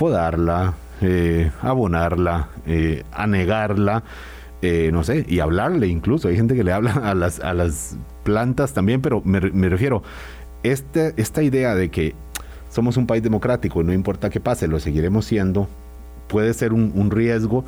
podarla, 0.03 0.75
eh, 1.01 1.53
abonarla, 1.61 2.49
eh, 2.67 3.05
anegarla, 3.13 4.03
eh, 4.61 4.91
no 4.93 5.05
sé, 5.05 5.25
y 5.29 5.39
hablarle 5.39 5.87
incluso. 5.87 6.27
Hay 6.27 6.35
gente 6.35 6.57
que 6.57 6.65
le 6.65 6.73
habla 6.73 6.91
a 7.05 7.15
las, 7.15 7.39
a 7.39 7.55
las 7.55 7.97
plantas 8.25 8.75
también, 8.75 9.01
pero 9.01 9.23
me, 9.25 9.39
refiero, 9.69 10.03
este, 10.65 11.15
esta 11.19 11.45
idea 11.45 11.77
de 11.77 11.89
que 11.93 12.17
somos 12.69 12.97
un 12.97 13.07
país 13.07 13.23
democrático 13.23 13.81
y 13.81 13.85
no 13.85 13.93
importa 13.93 14.29
qué 14.29 14.41
pase, 14.41 14.67
lo 14.67 14.81
seguiremos 14.81 15.25
siendo, 15.25 15.69
puede 16.27 16.53
ser 16.53 16.73
un, 16.73 17.09
riesgo 17.13 17.65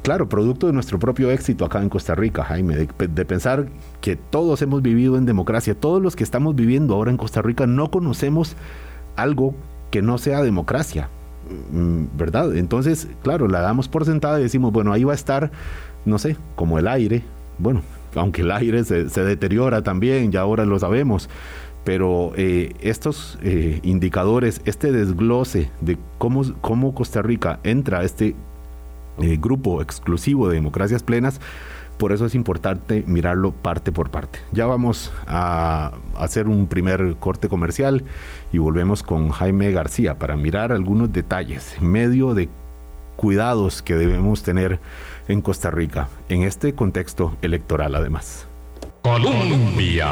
claro, 0.00 0.30
producto 0.30 0.68
de 0.68 0.72
nuestro 0.72 0.98
propio 0.98 1.30
éxito 1.30 1.66
acá 1.66 1.82
en 1.82 1.90
Costa 1.90 2.14
Rica, 2.14 2.44
Jaime, 2.44 2.76
de, 2.76 3.24
pensar 3.26 3.66
que 4.00 4.16
todos 4.16 4.62
hemos 4.62 4.80
vivido 4.80 5.18
en 5.18 5.26
democracia, 5.26 5.74
todos 5.74 6.00
los 6.00 6.16
que 6.16 6.24
estamos 6.24 6.54
viviendo 6.54 6.94
ahora 6.94 7.10
en 7.10 7.18
Costa 7.18 7.42
Rica 7.42 7.66
no 7.66 7.90
conocemos 7.90 8.56
algo 9.16 9.54
que 9.94 10.02
no 10.02 10.18
sea 10.18 10.42
democracia, 10.42 11.08
mm, 11.70 12.18
¿verdad? 12.18 12.56
Entonces, 12.56 13.06
claro, 13.22 13.46
la 13.46 13.60
damos 13.60 13.86
por 13.86 14.04
sentada 14.04 14.40
y 14.40 14.42
decimos, 14.42 14.72
bueno, 14.72 14.92
ahí 14.92 15.04
va 15.04 15.12
a 15.12 15.14
estar, 15.14 15.52
no 16.04 16.18
sé, 16.18 16.36
como 16.56 16.80
el 16.80 16.88
aire, 16.88 17.22
bueno, 17.60 17.80
aunque 18.16 18.42
el 18.42 18.50
aire 18.50 18.82
se, 18.82 19.04
deteriora 19.04 19.82
también, 19.82 20.32
ya 20.32 20.40
ahora 20.40 20.64
lo 20.64 20.80
sabemos, 20.80 21.30
pero 21.84 22.32
eh, 22.34 22.72
estos 22.80 23.38
eh, 23.44 23.78
indicadores, 23.84 24.62
este 24.64 24.90
desglose 24.90 25.70
de 25.80 25.96
cómo, 26.18 26.42
cómo 26.60 26.92
Costa 26.92 27.22
Rica 27.22 27.60
entra 27.62 28.00
a 28.00 28.02
este 28.02 28.34
eh, 29.20 29.38
grupo 29.40 29.80
exclusivo 29.80 30.48
de 30.48 30.56
democracias 30.56 31.04
plenas, 31.04 31.40
por 31.98 32.12
eso 32.12 32.26
es 32.26 32.34
importante 32.34 33.04
mirarlo 33.06 33.52
parte 33.52 33.92
por 33.92 34.10
parte. 34.10 34.38
Ya 34.52 34.66
vamos 34.66 35.12
a 35.26 35.92
hacer 36.16 36.48
un 36.48 36.66
primer 36.66 37.16
corte 37.18 37.48
comercial 37.48 38.04
y 38.52 38.58
volvemos 38.58 39.02
con 39.02 39.30
Jaime 39.30 39.70
García 39.72 40.18
para 40.18 40.36
mirar 40.36 40.72
algunos 40.72 41.12
detalles 41.12 41.76
en 41.80 41.90
medio 41.90 42.34
de 42.34 42.48
cuidados 43.16 43.82
que 43.82 43.94
debemos 43.94 44.42
tener 44.42 44.80
en 45.28 45.40
Costa 45.40 45.70
Rica, 45.70 46.08
en 46.28 46.42
este 46.42 46.74
contexto 46.74 47.36
electoral 47.42 47.94
además. 47.94 48.46
Colombia 49.02 50.08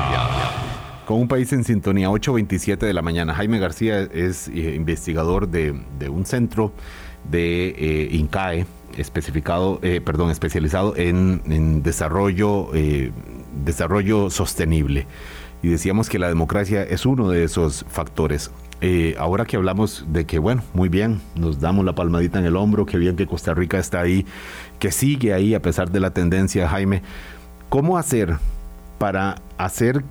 con 1.06 1.20
un 1.20 1.28
país 1.28 1.52
en 1.52 1.64
sintonía, 1.64 2.08
8.27 2.08 2.78
de 2.78 2.92
la 2.92 3.02
mañana. 3.02 3.34
Jaime 3.34 3.58
García 3.58 4.00
es 4.00 4.48
eh, 4.48 4.74
investigador 4.76 5.48
de, 5.48 5.74
un 6.08 6.24
centro 6.26 6.72
de 7.30 7.68
eh, 7.68 8.08
INCAE, 8.12 8.66
especificado, 8.96 9.78
eh, 9.82 10.00
perdón, 10.00 10.30
especializado 10.30 10.94
en, 10.96 11.82
desarrollo, 11.82 12.70
desarrollo 13.64 14.30
sostenible. 14.30 15.06
Y 15.62 15.68
decíamos 15.68 16.08
que 16.08 16.18
la 16.18 16.28
democracia 16.28 16.82
es 16.82 17.06
uno 17.06 17.28
de 17.28 17.44
esos 17.44 17.84
factores. 17.88 18.50
ahora 19.18 19.44
que 19.44 19.56
hablamos 19.56 20.04
de 20.08 20.26
que, 20.26 20.38
bueno, 20.38 20.62
muy 20.74 20.88
bien, 20.88 21.20
nos 21.36 21.60
damos 21.60 21.84
la 21.84 21.94
palmadita 21.94 22.38
en 22.38 22.46
el 22.46 22.56
hombro, 22.56 22.84
que 22.84 22.98
bien 22.98 23.14
que 23.16 23.26
Costa 23.26 23.54
Rica 23.54 23.78
está 23.78 24.00
ahí, 24.00 24.26
que 24.78 24.90
sigue 24.90 25.32
ahí 25.32 25.54
a 25.54 25.62
pesar 25.62 25.90
de 25.90 26.00
la 26.00 26.10
tendencia, 26.10 26.68
Jaime, 26.68 27.02
¿cómo 27.68 27.96
hacer 27.96 28.38
para 28.98 29.36
hacer 29.58 30.04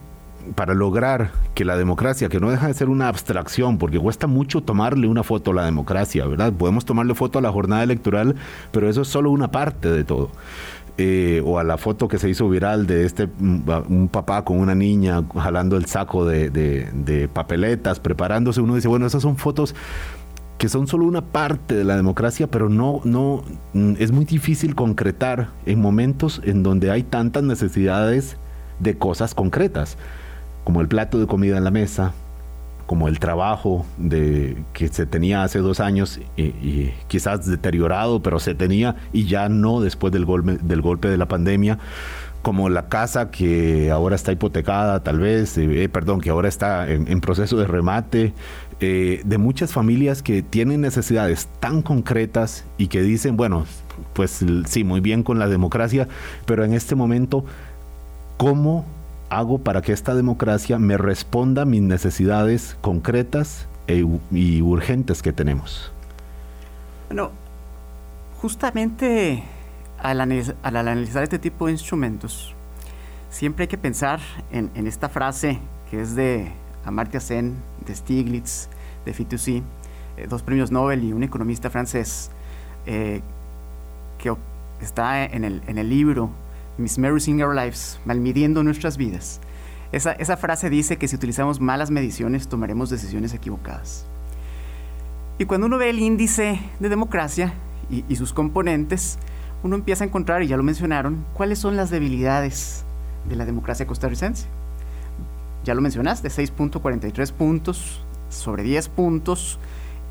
para 0.55 0.73
lograr 0.73 1.31
que 1.53 1.65
la 1.65 1.77
democracia, 1.77 2.29
que 2.29 2.39
no 2.39 2.49
deja 2.49 2.67
de 2.67 2.73
ser 2.73 2.89
una 2.89 3.07
abstracción, 3.07 3.77
porque 3.77 3.99
cuesta 3.99 4.27
mucho 4.27 4.61
tomarle 4.61 5.07
una 5.07 5.23
foto 5.23 5.51
a 5.51 5.53
la 5.53 5.65
democracia, 5.65 6.25
¿verdad? 6.25 6.53
Podemos 6.53 6.85
tomarle 6.85 7.15
foto 7.15 7.39
a 7.39 7.41
la 7.41 7.51
jornada 7.51 7.83
electoral, 7.83 8.35
pero 8.71 8.89
eso 8.89 9.01
es 9.01 9.07
solo 9.07 9.31
una 9.31 9.51
parte 9.51 9.89
de 9.89 10.03
todo. 10.03 10.29
Eh, 10.97 11.41
o 11.45 11.57
a 11.57 11.63
la 11.63 11.77
foto 11.77 12.07
que 12.07 12.19
se 12.19 12.29
hizo 12.29 12.49
viral 12.49 12.85
de 12.85 13.05
este 13.05 13.25
mm, 13.25 13.61
un 13.89 14.09
papá 14.09 14.43
con 14.43 14.59
una 14.59 14.75
niña 14.75 15.23
jalando 15.35 15.77
el 15.77 15.85
saco 15.85 16.25
de, 16.25 16.49
de 16.49 17.27
papeletas, 17.29 17.99
preparándose. 17.99 18.61
Uno 18.61 18.75
dice, 18.75 18.87
bueno, 18.87 19.05
esas 19.05 19.21
son 19.21 19.37
fotos 19.37 19.73
que 20.61 20.69
son 20.69 20.85
solo 20.85 21.05
una 21.05 21.21
parte 21.21 21.73
de 21.73 21.83
la 21.83 21.95
democracia, 21.95 22.45
pero 22.45 22.69
no, 22.69 23.01
no, 23.03 23.41
mm, 23.73 23.93
es 23.97 24.11
muy 24.11 24.25
difícil 24.25 24.75
concretar 24.75 25.49
en 25.65 25.81
momentos 25.81 26.39
en 26.45 26.61
donde 26.61 26.91
hay 26.91 27.01
tantas 27.01 27.41
necesidades 27.41 28.37
de 28.77 28.95
cosas 28.95 29.33
concretas 29.33 29.97
como 30.63 30.81
el 30.81 30.87
plato 30.87 31.19
de 31.19 31.27
comida 31.27 31.57
en 31.57 31.63
la 31.63 31.71
mesa, 31.71 32.13
como 32.85 33.07
el 33.07 33.19
trabajo 33.19 33.85
de, 33.97 34.65
que 34.73 34.89
se 34.89 35.05
tenía 35.05 35.43
hace 35.43 35.59
dos 35.59 35.79
años 35.79 36.19
y, 36.35 36.91
quizás 37.07 37.45
deteriorado, 37.45 38.21
pero 38.21 38.37
se 38.37 38.53
tenía 38.53 38.97
y 39.13 39.27
ya 39.27 39.47
no 39.47 39.79
después 39.79 40.11
del 40.11 40.25
golpe, 40.25 40.57
del 40.61 40.81
golpe 40.81 41.07
de 41.07 41.17
la 41.17 41.27
pandemia, 41.27 41.79
como 42.41 42.69
la 42.69 42.89
casa 42.89 43.31
que 43.31 43.91
ahora 43.91 44.15
está 44.15 44.31
hipotecada 44.31 45.03
tal 45.03 45.19
vez, 45.19 45.57
eh, 45.57 45.87
perdón, 45.89 46.19
que 46.19 46.31
ahora 46.31 46.49
está 46.49 46.89
en, 46.91 47.21
proceso 47.21 47.55
de 47.55 47.65
remate, 47.65 48.33
eh, 48.81 49.21
de 49.23 49.37
muchas 49.37 49.71
familias 49.71 50.21
que 50.21 50.41
tienen 50.41 50.81
necesidades 50.81 51.47
tan 51.59 51.83
concretas 51.83 52.65
y 52.77 52.87
que 52.87 53.01
dicen, 53.01 53.37
bueno, 53.37 53.65
pues 54.11 54.43
sí, 54.65 54.83
muy 54.83 54.99
bien 54.99 55.23
con 55.23 55.39
la 55.39 55.47
democracia, 55.47 56.09
pero 56.45 56.65
en 56.65 56.73
este 56.73 56.95
momento, 56.95 57.45
¿cómo 58.35 58.85
hago 59.31 59.57
para 59.57 59.81
que 59.81 59.93
esta 59.93 60.13
democracia 60.13 60.77
me 60.77 60.97
responda 60.97 61.63
a 61.63 61.65
mis 61.65 61.81
necesidades 61.81 62.77
concretas 62.81 63.67
e 63.87 64.05
y 64.31 64.61
urgentes 64.61 65.21
que 65.21 65.33
tenemos? 65.33 65.91
Bueno, 67.07 67.31
Justamente 68.41 69.43
al, 69.99 70.19
analizar 70.19 71.21
este 71.21 71.37
tipo 71.37 71.67
de 71.67 71.73
instrumentos, 71.73 72.55
siempre 73.29 73.65
hay 73.65 73.67
que 73.67 73.77
pensar 73.77 74.19
en, 74.51 74.71
esta 74.87 75.09
frase 75.09 75.59
que 75.91 76.01
es 76.01 76.15
de 76.15 76.51
Amartya 76.83 77.19
Sen, 77.19 77.55
de 77.85 77.93
Stiglitz, 77.93 78.67
de 79.05 79.13
Fitoussi, 79.13 79.61
eh, 80.17 80.25
dos 80.27 80.41
premios 80.41 80.71
Nobel 80.71 81.03
y 81.03 81.13
un 81.13 81.21
economista 81.21 81.69
francés, 81.69 82.31
eh, 82.87 83.21
que 84.17 84.35
está 84.81 85.23
en 85.23 85.43
el, 85.43 85.61
en 85.67 85.77
el 85.77 85.87
libro 85.87 86.31
Miss 86.77 86.97
Our 86.97 87.55
Lives, 87.55 87.99
Malmidiendo 88.05 88.63
Nuestras 88.63 88.97
Vidas. 88.97 89.39
Esa, 89.91 90.13
esa 90.13 90.37
frase 90.37 90.69
dice 90.69 90.97
que 90.97 91.07
si 91.07 91.15
utilizamos 91.15 91.59
malas 91.59 91.91
mediciones 91.91 92.47
tomaremos 92.47 92.89
decisiones 92.89 93.33
equivocadas. 93.33 94.05
Y 95.37 95.45
cuando 95.45 95.67
uno 95.67 95.77
ve 95.77 95.89
el 95.89 95.99
índice 95.99 96.59
de 96.79 96.89
democracia 96.89 97.53
y, 97.89 98.05
y, 98.07 98.15
sus 98.15 98.31
componentes, 98.31 99.17
uno 99.63 99.75
empieza 99.75 100.03
a 100.03 100.07
encontrar, 100.07 100.43
y 100.43 100.47
ya 100.47 100.57
lo 100.57 100.63
mencionaron, 100.63 101.25
cuáles 101.33 101.59
son 101.59 101.75
las 101.75 101.89
debilidades 101.89 102.83
de 103.27 103.35
la 103.35 103.45
democracia 103.45 103.85
costarricense. 103.85 104.47
Ya 105.63 105.75
lo 105.75 105.81
mencionaste, 105.81 106.29
6.43 106.29 107.31
puntos 107.33 108.01
sobre 108.29 108.63
10 108.63 108.89
puntos 108.89 109.59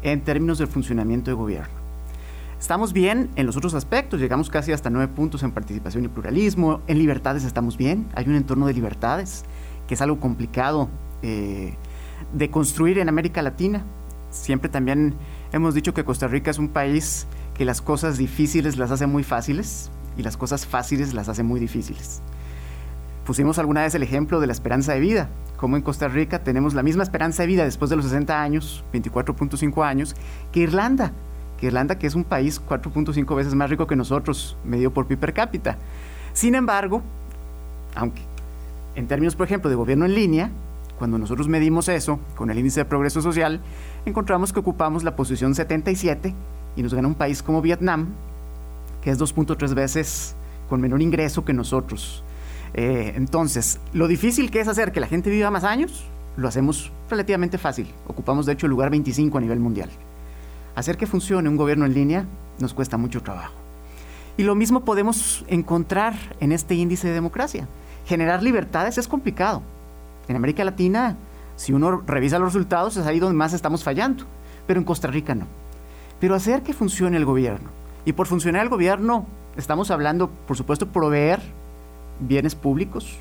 en 0.03 0.21
términos 0.23 0.59
del 0.59 0.69
funcionamiento 0.69 1.31
de 1.31 1.35
gobierno. 1.35 1.80
Estamos 2.61 2.93
bien 2.93 3.31
en 3.37 3.47
los 3.47 3.57
otros 3.57 3.73
aspectos, 3.73 4.21
llegamos 4.21 4.51
casi 4.51 4.71
hasta 4.71 4.91
9 4.91 5.15
puntos 5.17 5.43
en 5.43 5.51
participación 5.51 6.05
y 6.05 6.09
pluralismo, 6.09 6.83
en 6.89 6.99
libertades 6.99 7.45
estamos 7.45 7.79
bien, 7.79 8.07
hay 8.15 8.29
un 8.29 8.35
entorno 8.35 8.67
de 8.67 8.75
libertades, 8.75 9.45
que 9.89 9.95
es 9.95 10.03
algo 10.03 10.21
complicado 10.21 10.91
eh, 11.23 11.75
de 12.35 12.51
construir 12.51 12.99
en 12.99 13.09
América 13.09 13.41
Latina. 13.41 13.83
Siempre 14.29 14.69
también 14.69 15.15
hemos 15.53 15.73
dicho 15.75 15.95
que 15.95 16.05
Costa 16.05 16.29
Rica 16.29 16.51
es 16.51 16.59
un 16.59 16.69
país 16.69 17.27
que 17.55 17.65
las 17.65 17.81
cosas 17.81 18.19
difíciles 18.19 18.77
las 18.77 18.91
hace 18.91 19.07
muy 19.07 19.25
fáciles 19.25 19.91
y 20.19 20.23
las 20.23 20.37
cosas 20.37 20.67
fáciles 20.67 21.15
las 21.15 21.31
hace 21.31 21.43
muy 21.43 21.61
difíciles. 21.61 22.21
Pusimos 23.25 23.59
alguna 23.59 23.85
vez 23.85 23.95
el 23.95 24.03
ejemplo 24.03 24.39
de 24.39 24.47
la 24.47 24.53
esperanza 24.53 24.93
de 24.93 25.01
vida, 25.01 25.31
como 25.57 25.77
en 25.77 25.83
Costa 25.83 26.09
Rica 26.09 26.45
tenemos 26.45 26.75
la 26.75 26.83
misma 26.83 27.05
esperanza 27.05 27.43
de 27.43 27.47
vida 27.47 27.65
después 27.65 27.89
de 27.89 27.97
los 27.97 28.05
60 28.05 28.43
años, 28.43 28.85
24.5 28.93 29.83
años, 29.83 30.15
que 30.53 30.61
Irlanda, 30.61 31.13
que 31.61 31.67
Irlanda, 31.67 31.99
que 31.99 32.07
es 32.07 32.15
un 32.15 32.25
país 32.25 32.61
4.5 32.67 33.37
veces 33.37 33.55
más 33.55 33.69
rico 33.69 33.87
que 33.87 33.95
nosotros, 33.95 34.57
medio 34.65 34.93
por 34.93 35.07
PIB 35.07 35.19
per 35.19 35.35
cápita. 35.35 35.77
Sin 36.33 36.55
embargo, 36.55 37.03
aunque 37.95 38.23
en 38.97 39.07
términos, 39.07 39.37
por 39.37 39.47
ejemplo, 39.47 39.69
de 39.69 39.77
gobierno 39.77 40.07
en 40.07 40.15
línea, 40.15 40.51
cuando 40.99 41.19
nosotros 41.19 41.49
medimos 41.49 41.89
eso 41.89 42.19
con 42.37 42.51
el 42.51 42.59
índice 42.59 42.81
de 42.81 42.85
progreso 42.87 43.21
social, 43.21 43.61
encontramos 44.05 44.53
que 44.53 44.61
ocupamos 44.61 45.05
la 45.05 45.17
posición 45.17 45.55
77 45.55 46.35
y 46.77 46.83
nos 46.83 46.95
gana 46.95 47.09
un 47.09 47.15
país 47.15 47.43
como 47.43 47.63
Vietnam, 47.63 48.09
que 49.03 49.11
es 49.11 49.19
2.3 49.19 49.75
veces 49.75 50.35
con 50.69 50.81
menor 50.81 51.03
ingreso 51.03 51.45
que 51.45 51.53
nosotros. 51.53 52.25
Eh, 52.75 53.13
entonces, 53.17 53.81
lo 53.93 54.09
difícil 54.09 54.51
que 54.51 54.61
es 54.61 54.69
hacer 54.69 54.93
que 54.93 55.01
la 55.01 55.07
gente 55.09 55.31
viva 55.31 55.51
más 55.51 55.65
años, 55.65 56.05
lo 56.37 56.49
hacemos 56.49 56.93
relativamente 57.09 57.59
fácil. 57.59 57.89
Ocupamos, 58.07 58.47
de 58.47 58.53
hecho, 58.53 58.67
el 58.67 58.71
lugar 58.71 58.91
25 58.91 59.37
a 59.37 59.41
nivel 59.41 59.59
mundial. 59.59 59.91
Hacer 60.75 60.97
que 60.97 61.07
funcione 61.07 61.49
un 61.49 61.57
gobierno 61.57 61.85
en 61.85 61.95
línea 61.95 62.25
nos 62.59 62.75
cuesta 62.75 62.97
mucho 62.97 63.23
trabajo. 63.23 63.55
Y 64.37 64.43
lo 64.43 64.55
mismo 64.55 64.85
podemos 64.85 65.45
encontrar 65.49 66.15
en 66.41 66.53
este 66.53 66.75
índice 66.75 67.09
de 67.09 67.15
democracia. 67.15 67.67
Generar 68.07 68.43
libertades 68.43 68.97
es 68.99 69.09
complicado. 69.09 69.63
En 70.29 70.37
América 70.37 70.65
Latina, 70.65 71.17
si 71.57 71.73
uno 71.73 72.03
revisa 72.07 72.39
los 72.39 72.55
resultados, 72.55 72.97
es 72.97 73.07
ahí 73.07 73.19
donde 73.19 73.37
más 73.37 73.53
estamos 73.53 73.85
fallando. 73.85 74.25
Pero 74.67 74.81
en 74.81 74.85
Costa 74.85 75.09
Rica 75.09 75.35
no. 75.35 75.47
Pero 76.21 76.35
hacer 76.35 76.63
que 76.63 76.73
funcione 76.73 77.17
el 77.17 77.25
gobierno. 77.25 77.69
Y 78.05 78.13
por 78.13 78.27
funcionar 78.27 78.63
el 78.63 78.69
gobierno, 78.69 79.27
estamos 79.57 79.91
hablando, 79.91 80.31
por 80.47 80.57
supuesto, 80.57 80.87
proveer 80.87 81.41
bienes 82.21 82.55
públicos, 82.55 83.19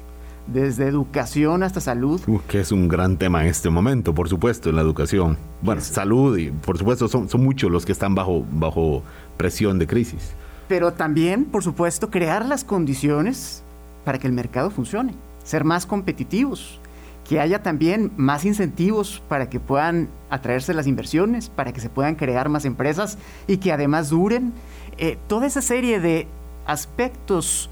desde 0.48 0.88
educación 0.88 1.64
hasta 1.64 1.82
salud. 1.82 2.22
que 2.48 2.60
es 2.60 2.72
un 2.72 2.88
gran 2.88 3.18
tema 3.18 3.44
en 3.44 3.50
este 3.50 3.70
momento, 3.70 4.14
por 4.14 4.30
supuesto, 4.30 4.70
en 4.70 4.76
la 4.76 4.82
educación. 4.82 5.38
Bueno, 5.62 5.82
salud 5.82 6.38
y 6.38 6.52
por 6.52 6.78
supuesto 6.78 7.08
son, 7.08 7.30
son 7.30 7.44
muchos 7.44 7.72
los 7.72 7.86
que 7.86 7.92
están 7.92 8.16
bajo, 8.16 8.46
bajo 8.52 9.04
presión 9.38 9.80
de 9.80 9.88
crisis. 9.88 10.32
Pero 10.68 10.94
también, 10.94 11.46
por 11.46 11.64
supuesto, 11.64 12.10
crear 12.10 12.46
las 12.46 12.64
condiciones 12.64 13.64
para 14.06 14.20
que 14.20 14.28
el 14.28 14.34
mercado 14.34 14.70
funcione, 14.70 15.14
ser 15.44 15.64
más 15.64 15.86
competitivos, 15.86 16.80
que 17.28 17.40
haya 17.40 17.62
también 17.62 18.12
más 18.18 18.44
incentivos 18.44 19.22
para 19.30 19.50
que 19.50 19.60
puedan 19.60 20.10
atraerse 20.32 20.74
las 20.74 20.88
inversiones, 20.88 21.50
para 21.50 21.74
que 21.74 21.80
se 21.80 21.90
puedan 21.90 22.16
crear 22.16 22.50
más 22.50 22.66
empresas 22.66 23.18
y 23.48 23.58
que 23.58 23.72
además 23.72 24.10
duren. 24.10 24.52
Eh, 24.98 25.18
toda 25.28 25.46
esa 25.46 25.62
serie 25.62 26.00
de 26.00 26.28
aspectos 26.66 27.70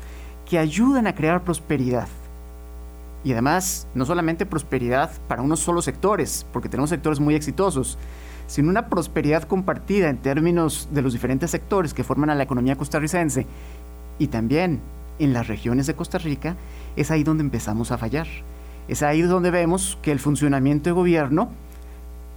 que 0.47 0.59
ayudan 0.59 1.07
a 1.07 1.15
crear 1.15 1.43
prosperidad 1.43 2.07
y 3.23 3.31
además 3.31 3.87
no 3.93 4.05
solamente 4.05 4.45
prosperidad 4.45 5.11
para 5.27 5.41
unos 5.41 5.59
solos 5.59 5.85
sectores, 5.85 6.45
porque 6.53 6.69
tenemos 6.69 6.89
sectores 6.89 7.19
muy 7.19 7.35
exitosos, 7.35 7.97
sino 8.47 8.69
una 8.69 8.87
prosperidad 8.87 9.43
compartida 9.43 10.09
en 10.09 10.17
términos 10.17 10.89
de 10.91 11.01
los 11.01 11.13
diferentes 11.13 11.51
sectores 11.51 11.93
que 11.93 12.03
forman 12.03 12.29
a 12.29 12.35
la 12.35 12.43
economía 12.43 12.77
costarricense 12.77 13.45
y 14.19 14.27
también 14.27 14.79
en 15.19 15.33
las 15.33 15.47
regiones 15.47 15.87
de 15.87 15.95
Costa 15.95 16.17
Rica, 16.17 16.55
es 16.95 17.11
ahí 17.11 17.23
donde 17.23 17.43
empezamos 17.43 17.91
a 17.91 17.97
fallar. 17.97 18.27
Es 18.87 19.03
ahí 19.03 19.21
donde 19.21 19.51
vemos 19.51 19.97
que 20.01 20.11
el 20.11 20.19
funcionamiento 20.19 20.89
de 20.89 20.93
gobierno, 20.93 21.49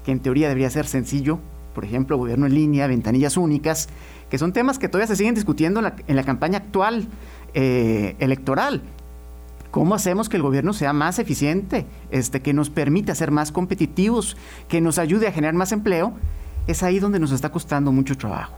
que 0.04 0.12
en 0.12 0.20
teoría 0.20 0.48
debería 0.48 0.70
ser 0.70 0.86
sencillo, 0.86 1.38
por 1.74 1.84
ejemplo, 1.84 2.16
gobierno 2.16 2.46
en 2.46 2.54
línea, 2.54 2.86
ventanillas 2.86 3.36
únicas, 3.36 3.88
que 4.28 4.38
son 4.38 4.52
temas 4.52 4.78
que 4.78 4.88
todavía 4.88 5.06
se 5.06 5.16
siguen 5.16 5.34
discutiendo 5.34 5.80
en 6.06 6.16
la, 6.16 6.24
campaña 6.24 6.58
actual 6.58 7.06
eh, 7.54 8.16
electoral, 8.18 8.82
¿Cómo 9.70 9.94
hacemos 9.94 10.28
que 10.28 10.36
el 10.36 10.42
gobierno 10.42 10.72
sea 10.72 10.92
más 10.92 11.18
eficiente, 11.18 11.86
este, 12.10 12.40
que 12.40 12.52
nos 12.52 12.70
permita 12.70 13.14
ser 13.14 13.30
más 13.30 13.52
competitivos, 13.52 14.36
que 14.68 14.80
nos 14.80 14.98
ayude 14.98 15.28
a 15.28 15.32
generar 15.32 15.54
más 15.54 15.72
empleo? 15.72 16.12
Es 16.66 16.82
ahí 16.82 16.98
donde 16.98 17.20
nos 17.20 17.32
está 17.32 17.50
costando 17.50 17.92
mucho 17.92 18.16
trabajo. 18.16 18.56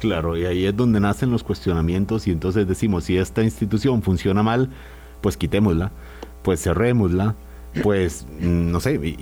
Claro, 0.00 0.36
y 0.36 0.44
ahí 0.46 0.66
es 0.66 0.76
donde 0.76 1.00
nacen 1.00 1.30
los 1.30 1.42
cuestionamientos 1.42 2.26
y 2.26 2.32
entonces 2.32 2.66
decimos, 2.66 3.04
si 3.04 3.18
esta 3.18 3.42
institución 3.42 4.02
funciona 4.02 4.42
mal, 4.42 4.70
pues 5.20 5.36
quitémosla, 5.36 5.92
pues 6.42 6.62
cerrémosla, 6.62 7.34
pues 7.82 8.26
no 8.40 8.80
sé, 8.80 8.94
y, 8.94 9.14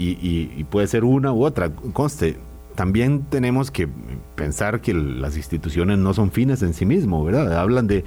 y 0.57 0.65
puede 0.65 0.87
ser 0.87 1.05
una 1.05 1.33
u 1.33 1.45
otra. 1.45 1.71
Conste, 1.71 2.39
también 2.79 3.25
tenemos 3.29 3.73
que 3.73 3.89
pensar 4.37 4.81
que 4.81 4.95
las 4.95 5.37
instituciones 5.37 5.99
no 5.99 6.15
son 6.15 6.31
fines 6.31 6.63
en 6.63 6.75
sí 6.75 6.87
mismos, 6.87 7.27
¿verdad? 7.27 7.59
Hablan 7.59 7.89
de 7.89 8.05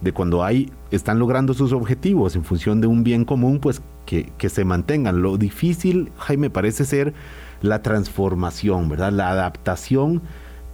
de 0.00 0.12
cuando 0.12 0.44
hay, 0.44 0.70
están 0.90 1.18
logrando 1.18 1.54
sus 1.54 1.72
objetivos 1.72 2.36
en 2.36 2.44
función 2.44 2.80
de 2.80 2.86
un 2.86 3.04
bien 3.04 3.24
común, 3.24 3.58
pues 3.60 3.82
que, 4.06 4.48
se 4.48 4.64
mantengan. 4.64 5.22
Lo 5.22 5.36
difícil, 5.36 6.10
Jaime, 6.16 6.50
parece 6.50 6.84
ser 6.84 7.14
la 7.62 7.82
transformación, 7.82 8.88
¿verdad? 8.88 9.12
La 9.12 9.30
adaptación 9.30 10.22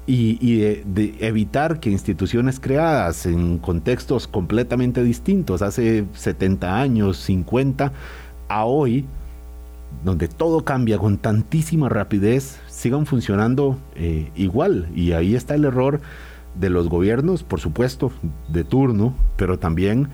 y, 0.06 0.56
de, 0.56 1.16
evitar 1.20 1.80
que 1.80 1.90
instituciones 1.90 2.60
creadas 2.60 3.26
en 3.26 3.58
contextos 3.58 4.28
completamente 4.28 5.02
distintos, 5.02 5.62
hace 5.62 6.06
70 6.14 6.80
años, 6.80 7.18
50, 7.18 7.92
a 8.48 8.64
hoy, 8.64 9.04
donde 10.04 10.28
todo 10.28 10.64
cambia 10.64 10.98
con 10.98 11.18
tantísima 11.18 11.88
rapidez, 11.88 12.58
sigan 12.68 13.06
funcionando 13.06 13.78
eh, 13.96 14.30
igual. 14.36 14.88
Y 14.94 15.12
ahí 15.12 15.34
está 15.34 15.54
el 15.54 15.64
error 15.64 16.00
de 16.58 16.70
los 16.70 16.88
gobiernos, 16.88 17.42
por 17.42 17.60
supuesto, 17.60 18.10
de 18.48 18.64
turno, 18.64 19.14
pero 19.36 19.58
también 19.58 20.08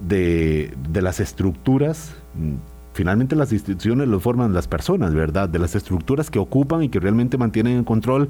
de, 0.00 0.74
las 0.94 1.20
estructuras. 1.20 2.14
Finalmente 2.92 3.36
las 3.36 3.52
instituciones 3.52 4.08
lo 4.08 4.20
forman 4.20 4.52
las 4.52 4.68
personas, 4.68 5.14
¿verdad? 5.14 5.48
De 5.48 5.58
las 5.58 5.74
estructuras 5.74 6.30
que 6.30 6.38
ocupan 6.38 6.82
y 6.82 6.88
que 6.88 7.00
realmente 7.00 7.38
mantienen 7.38 7.78
el 7.78 7.84
control. 7.84 8.28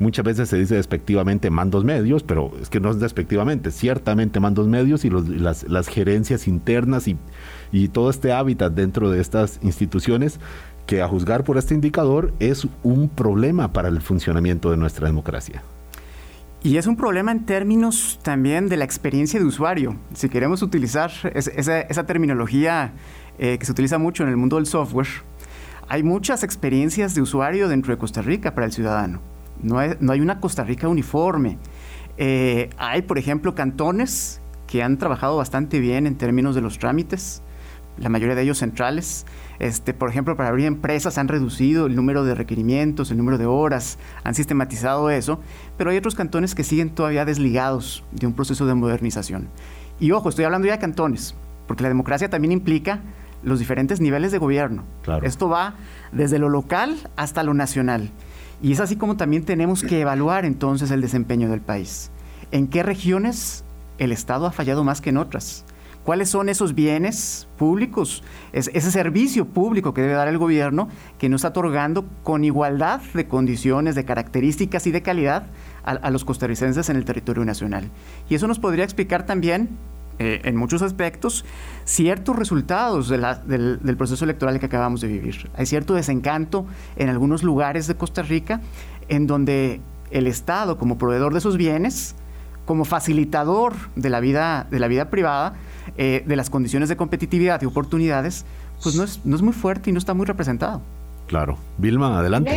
Muchas 0.00 0.24
veces 0.24 0.48
se 0.48 0.56
dice 0.56 0.76
despectivamente 0.76 1.50
mandos 1.50 1.84
medios, 1.84 2.22
pero 2.22 2.52
es 2.62 2.70
que 2.70 2.78
no 2.78 2.90
es 2.90 3.00
despectivamente, 3.00 3.72
ciertamente 3.72 4.38
mandos 4.38 4.68
medios 4.68 5.04
y 5.04 5.10
las, 5.10 5.64
las, 5.64 5.88
gerencias 5.88 6.46
internas 6.46 7.08
y, 7.08 7.16
y 7.72 7.88
todo 7.88 8.08
este 8.08 8.32
hábitat 8.32 8.72
dentro 8.72 9.10
de 9.10 9.20
estas 9.20 9.58
instituciones 9.60 10.38
que 10.86 11.02
a 11.02 11.08
juzgar 11.08 11.42
por 11.42 11.58
este 11.58 11.74
indicador 11.74 12.32
es 12.38 12.66
un 12.84 13.08
problema 13.08 13.72
para 13.72 13.88
el 13.88 14.00
funcionamiento 14.00 14.70
de 14.70 14.76
nuestra 14.76 15.08
democracia. 15.08 15.62
Y 16.62 16.76
es 16.76 16.88
un 16.88 16.96
problema 16.96 17.30
en 17.30 17.46
términos 17.46 18.18
también 18.22 18.68
de 18.68 18.76
la 18.76 18.84
experiencia 18.84 19.38
de 19.38 19.46
usuario. 19.46 19.96
Si 20.12 20.28
queremos 20.28 20.60
utilizar 20.62 21.12
esa, 21.32 22.06
terminología 22.06 22.94
eh, 23.38 23.58
que 23.58 23.64
se 23.64 23.70
utiliza 23.70 23.98
mucho 23.98 24.24
en 24.24 24.28
el 24.28 24.36
mundo 24.36 24.56
del 24.56 24.66
software, 24.66 25.06
hay 25.88 26.02
muchas 26.02 26.42
experiencias 26.42 27.14
de 27.14 27.22
usuario 27.22 27.68
dentro 27.68 27.94
de 27.94 27.98
Costa 27.98 28.22
Rica 28.22 28.54
para 28.54 28.66
el 28.66 28.72
ciudadano. 28.72 29.20
No 29.62 29.78
hay, 29.78 29.92
no 30.00 30.12
hay 30.12 30.20
una 30.20 30.40
Costa 30.40 30.64
Rica 30.64 30.88
uniforme. 30.88 31.58
Eh, 32.16 32.70
hay, 32.76 33.02
por 33.02 33.18
ejemplo, 33.18 33.54
cantones 33.54 34.40
que 34.66 34.82
han 34.82 34.98
trabajado 34.98 35.36
bastante 35.36 35.78
bien 35.78 36.08
en 36.08 36.16
términos 36.16 36.56
de 36.56 36.60
los 36.60 36.78
trámites. 36.78 37.42
la 37.98 38.08
mayoría 38.08 38.34
de 38.34 38.42
ellos 38.42 38.58
centrales. 38.58 39.26
Este, 39.58 39.92
por 39.92 40.08
ejemplo, 40.08 40.36
para 40.36 40.50
abrir 40.50 40.66
empresas 40.66 41.18
han 41.18 41.28
reducido 41.28 41.86
el 41.86 41.96
número 41.96 42.24
de 42.24 42.34
requerimientos, 42.34 43.10
el 43.10 43.18
número 43.18 43.38
de 43.38 43.46
horas, 43.46 43.98
han 44.22 44.34
sistematizado 44.34 45.10
eso, 45.10 45.40
pero 45.76 45.90
hay 45.90 45.96
otros 45.96 46.14
cantones 46.14 46.54
que 46.54 46.64
siguen 46.64 46.90
todavía 46.90 47.24
desligados 47.24 48.04
de 48.12 48.26
un 48.26 48.34
proceso 48.34 48.66
de 48.66 48.74
modernización. 48.74 49.48
Y 49.98 50.12
ojo, 50.12 50.28
estoy 50.28 50.44
hablando 50.44 50.66
ya 50.66 50.74
de 50.74 50.78
cantones, 50.78 51.34
porque 51.66 51.82
la 51.82 51.88
democracia 51.88 52.30
también 52.30 52.52
implica 52.52 53.00
los 53.42 53.58
diferentes 53.58 54.00
niveles 54.00 54.32
de 54.32 54.38
gobierno. 54.38 54.84
Esto 55.22 55.48
va 55.48 55.74
desde 56.12 56.38
lo 56.38 56.48
local 56.48 56.96
hasta 57.16 57.42
lo 57.42 57.54
nacional. 57.54 58.10
Y 58.62 58.72
es 58.72 58.80
así 58.80 58.96
como 58.96 59.16
también 59.16 59.44
tenemos 59.44 59.82
que 59.82 60.00
evaluar 60.00 60.44
entonces 60.44 60.90
el 60.90 61.00
desempeño 61.00 61.48
del 61.48 61.60
país. 61.60 62.10
¿En 62.50 62.66
qué 62.66 62.82
regiones 62.82 63.64
el 63.98 64.10
Estado 64.10 64.46
ha 64.46 64.52
fallado 64.52 64.82
más 64.84 65.00
que 65.00 65.10
en 65.10 65.18
otras? 65.18 65.64
¿Cuáles 66.08 66.30
son 66.30 66.48
esos 66.48 66.74
bienes 66.74 67.48
públicos, 67.58 68.24
ese 68.54 68.90
servicio 68.90 69.44
público 69.44 69.92
que 69.92 70.00
debe 70.00 70.14
dar 70.14 70.26
el 70.28 70.38
gobierno 70.38 70.88
que 71.18 71.28
no 71.28 71.36
está 71.36 71.48
otorgando 71.48 72.06
con 72.22 72.44
igualdad 72.44 73.02
de 73.12 73.28
condiciones, 73.28 73.94
de 73.94 74.06
características 74.06 74.86
y 74.86 74.90
de 74.90 75.02
calidad 75.02 75.48
a, 75.84 76.10
los 76.10 76.24
costarricenses 76.24 76.88
en 76.88 76.96
el 76.96 77.04
territorio 77.04 77.44
nacional? 77.44 77.90
Y 78.30 78.36
eso 78.36 78.46
nos 78.46 78.58
podría 78.58 78.84
explicar 78.84 79.26
también 79.26 79.68
eh, 80.18 80.40
en 80.44 80.56
muchos 80.56 80.80
aspectos, 80.80 81.44
ciertos 81.84 82.36
resultados 82.36 83.10
del, 83.10 83.78
del, 83.82 83.96
proceso 83.98 84.24
electoral 84.24 84.58
que 84.58 84.64
acabamos 84.64 85.02
de 85.02 85.08
vivir. 85.08 85.50
Hay 85.58 85.66
cierto 85.66 85.92
desencanto 85.92 86.64
en 86.96 87.10
algunos 87.10 87.42
lugares 87.42 87.86
de 87.86 87.96
Costa 87.96 88.22
Rica 88.22 88.62
en 89.10 89.26
donde 89.26 89.82
el 90.10 90.26
Estado, 90.26 90.78
como 90.78 90.96
proveedor 90.96 91.34
de 91.34 91.40
esos 91.40 91.58
bienes, 91.58 92.16
como 92.64 92.86
facilitador 92.86 93.74
de 93.94 94.08
la 94.08 94.20
vida, 94.20 94.66
de 94.70 94.78
la 94.78 94.88
vida 94.88 95.10
privada, 95.10 95.54
eh, 95.98 96.24
de 96.26 96.36
las 96.36 96.48
condiciones 96.48 96.88
de 96.88 96.96
competitividad 96.96 97.60
y 97.60 97.66
oportunidades, 97.66 98.44
pues 98.82 98.94
no 98.94 99.04
es, 99.04 99.20
no 99.24 99.36
es 99.36 99.42
muy 99.42 99.52
fuerte 99.52 99.90
y 99.90 99.92
no 99.92 99.98
está 99.98 100.14
muy 100.14 100.26
representado. 100.26 100.80
Claro. 101.26 101.58
Vilma, 101.76 102.18
adelante. 102.18 102.50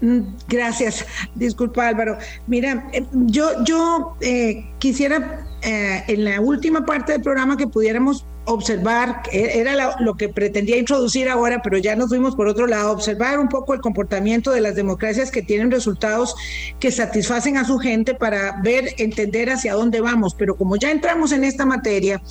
Mm, 0.00 0.20
gracias. 0.48 1.04
Disculpa 1.34 1.88
Álvaro. 1.88 2.18
Mira, 2.46 2.88
eh, 2.92 3.04
yo, 3.12 3.64
yo 3.64 4.16
eh, 4.20 4.64
quisiera 4.78 5.46
en 5.62 6.24
la 6.24 6.40
última 6.40 6.86
parte 6.86 7.12
del 7.12 7.20
programa 7.20 7.54
que 7.54 7.66
pudiéramos 7.66 8.24
observar, 8.46 9.22
era 9.30 9.96
lo 10.00 10.14
que 10.16 10.28
pretendía 10.28 10.78
introducir 10.78 11.28
ahora, 11.28 11.60
pero 11.62 11.78
ya 11.78 11.94
nos 11.96 12.08
fuimos 12.08 12.34
por 12.34 12.48
otro 12.48 12.66
lado, 12.66 12.92
observar 12.92 13.38
un 13.38 13.48
poco 13.48 13.74
el 13.74 13.80
comportamiento 13.80 14.50
de 14.50 14.60
las 14.60 14.74
democracias 14.74 15.30
que 15.30 15.42
tienen 15.42 15.70
resultados 15.70 16.34
que 16.78 16.90
satisfacen 16.90 17.58
a 17.58 17.64
su 17.64 17.78
gente 17.78 18.14
para 18.14 18.60
ver, 18.62 18.94
entender 18.98 19.50
hacia 19.50 19.74
dónde 19.74 20.00
vamos. 20.00 20.34
Pero 20.34 20.56
como 20.56 20.76
ya 20.76 20.90
entramos 20.90 21.32
en 21.32 21.44
esta 21.44 21.66
materia, 21.66 22.22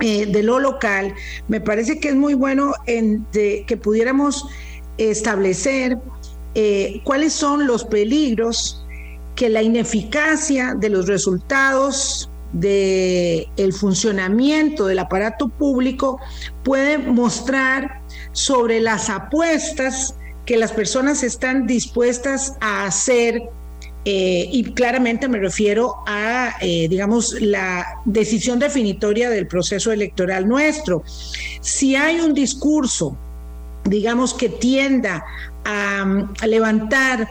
eh, 0.00 0.26
de 0.26 0.42
lo 0.44 0.60
local, 0.60 1.12
me 1.48 1.60
parece 1.60 1.98
que 1.98 2.10
es 2.10 2.14
muy 2.14 2.34
bueno 2.34 2.72
en, 2.86 3.26
que 3.32 3.76
pudiéramos 3.82 4.46
establecer 4.96 5.98
eh, 6.54 7.00
cuáles 7.04 7.32
son 7.32 7.66
los 7.66 7.84
peligros 7.84 8.84
que 9.34 9.48
la 9.48 9.62
ineficacia 9.62 10.74
de 10.74 10.88
los 10.88 11.06
resultados 11.06 12.30
de 12.52 13.46
el 13.56 13.72
funcionamiento 13.72 14.86
del 14.86 14.98
aparato 14.98 15.48
público 15.48 16.18
puede 16.64 16.98
mostrar 16.98 18.00
sobre 18.32 18.80
las 18.80 19.10
apuestas 19.10 20.14
que 20.46 20.56
las 20.56 20.72
personas 20.72 21.22
están 21.22 21.66
dispuestas 21.66 22.54
a 22.60 22.86
hacer 22.86 23.42
eh, 24.04 24.48
y 24.50 24.64
claramente 24.72 25.28
me 25.28 25.38
refiero 25.38 25.96
a, 26.06 26.54
eh, 26.62 26.88
digamos, 26.88 27.38
la 27.42 28.00
decisión 28.06 28.58
definitoria 28.58 29.28
del 29.28 29.46
proceso 29.46 29.92
electoral 29.92 30.48
nuestro. 30.48 31.02
Si 31.60 31.94
hay 31.94 32.20
un 32.20 32.32
discurso, 32.32 33.18
digamos, 33.84 34.32
que 34.32 34.48
tienda 34.48 35.24
a 35.68 36.46
levantar 36.46 37.28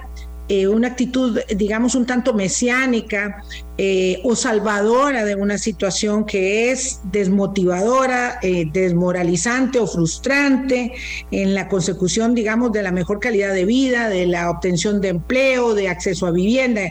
eh, 0.50 0.65
una 0.65 0.88
actitud, 0.88 1.41
digamos, 1.58 1.93
un 1.93 2.06
tanto 2.06 2.34
mesiánica 2.34 3.43
eh, 3.78 4.21
o 4.23 4.34
salvadora 4.34 5.26
de 5.26 5.36
una 5.36 5.58
situación 5.58 6.26
que 6.26 6.71
es 6.71 7.02
desmotivadora, 7.04 8.39
eh, 8.41 8.65
desmoralizante 8.71 9.78
o 9.78 9.88
frustrante 9.88 10.93
en 11.32 11.54
la 11.54 11.67
consecución, 11.67 12.34
digamos, 12.34 12.71
de 12.71 12.82
la 12.82 12.93
mejor 12.93 13.19
calidad 13.19 13.54
de 13.54 13.65
vida, 13.65 14.08
de 14.08 14.26
la 14.26 14.50
obtención 14.50 15.02
de 15.02 15.10
empleo, 15.10 15.73
de 15.73 15.89
acceso 15.89 16.28
a 16.28 16.32
vivienda. 16.32 16.84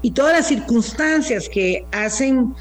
Y 0.00 0.12
todas 0.12 0.32
las 0.32 0.48
circunstancias 0.48 1.50
que 1.50 1.84
hacen 1.92 2.54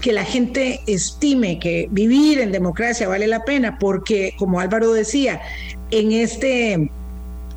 que 0.00 0.12
la 0.12 0.24
gente 0.24 0.80
estime 0.86 1.58
que 1.58 1.88
vivir 1.90 2.40
en 2.40 2.52
democracia 2.52 3.08
vale 3.08 3.26
la 3.26 3.44
pena, 3.44 3.78
porque, 3.78 4.34
como 4.38 4.60
Álvaro 4.60 4.92
decía, 4.92 5.40
en 5.90 6.12
este 6.12 6.90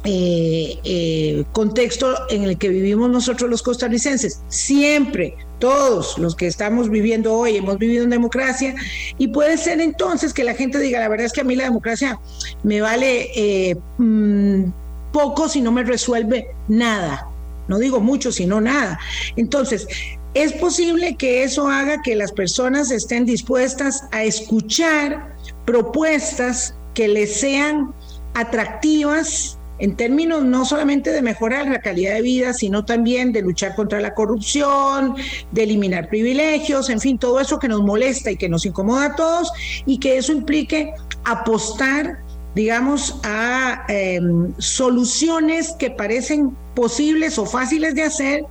eh, 0.06 0.80
eh, 0.86 1.44
contexto 1.52 2.16
en 2.30 2.44
el 2.44 2.58
que 2.58 2.70
vivimos 2.70 3.10
nosotros 3.10 3.50
los 3.50 3.62
costarricenses. 3.62 4.42
Siempre, 4.48 5.36
todos 5.60 6.18
los 6.18 6.36
que 6.36 6.48
estamos 6.48 6.90
viviendo 6.90 7.34
hoy 7.34 7.58
hemos 7.58 7.78
vivido 7.78 8.06
en 8.06 8.10
democracia 8.10 8.76
y 9.18 9.28
puede 9.28 9.58
ser 9.58 9.82
entonces 9.82 10.34
que 10.34 10.46
la 10.46 10.54
gente 10.54 10.80
diga, 10.80 11.00
la 11.00 11.10
verdad 11.10 11.26
es 11.26 11.34
que 11.34 11.42
a 11.42 11.44
mí 11.44 11.56
la 11.56 11.66
democracia 11.66 12.18
me 12.64 12.80
vale 12.80 13.30
eh, 13.36 13.76
mm, 13.98 14.72
poco 15.12 15.50
si 15.50 15.60
no 15.60 15.72
me 15.74 15.84
resuelve 15.84 16.48
nada. 16.70 17.28
No 17.68 17.78
digo 17.78 18.00
mucho, 18.00 18.32
sino 18.32 18.62
nada. 18.62 19.00
Entonces, 19.36 19.88
es 20.34 20.54
posible 20.54 21.16
que 21.16 21.44
eso 21.44 21.68
haga 21.68 22.02
que 22.02 22.16
las 22.16 22.32
personas 22.32 22.92
estén 22.92 23.26
dispuestas 23.26 24.04
a 24.12 24.24
escuchar 24.24 25.36
propuestas 25.66 26.76
que 26.94 27.08
les 27.08 27.40
sean 27.40 27.94
atractivas 28.34 29.58
en 29.80 29.96
términos 29.96 30.44
no 30.44 30.66
solamente 30.66 31.12
de 31.12 31.22
mejorar 31.22 31.68
la 31.68 31.80
calidad 31.80 32.16
de 32.16 32.22
vida, 32.22 32.54
sino 32.54 32.84
también 32.84 33.32
de 33.32 33.42
luchar 33.42 33.76
contra 33.76 34.02
la 34.02 34.14
corrupción, 34.14 35.16
de 35.52 35.64
eliminar 35.64 36.10
privilegios, 36.10 36.90
en 36.90 37.00
fin, 37.00 37.18
todo 37.18 37.40
eso 37.40 37.60
que 37.60 37.70
nos 37.70 37.82
molesta 37.82 38.30
y 38.30 38.36
que 38.36 38.50
nos 38.50 38.66
incomoda 38.66 39.06
a 39.06 39.16
todos 39.16 39.52
y 39.86 39.98
que 40.00 40.18
eso 40.18 40.34
implique 40.34 40.94
apostar 41.24 42.20
digamos, 42.56 43.20
a 43.24 43.86
em, 43.90 44.54
soluciones 44.58 45.74
que 45.78 45.92
parecen 45.92 46.56
posibles 46.76 47.38
o 47.38 47.46
fáciles 47.46 47.94
de 47.96 48.04
hacer, 48.04 48.44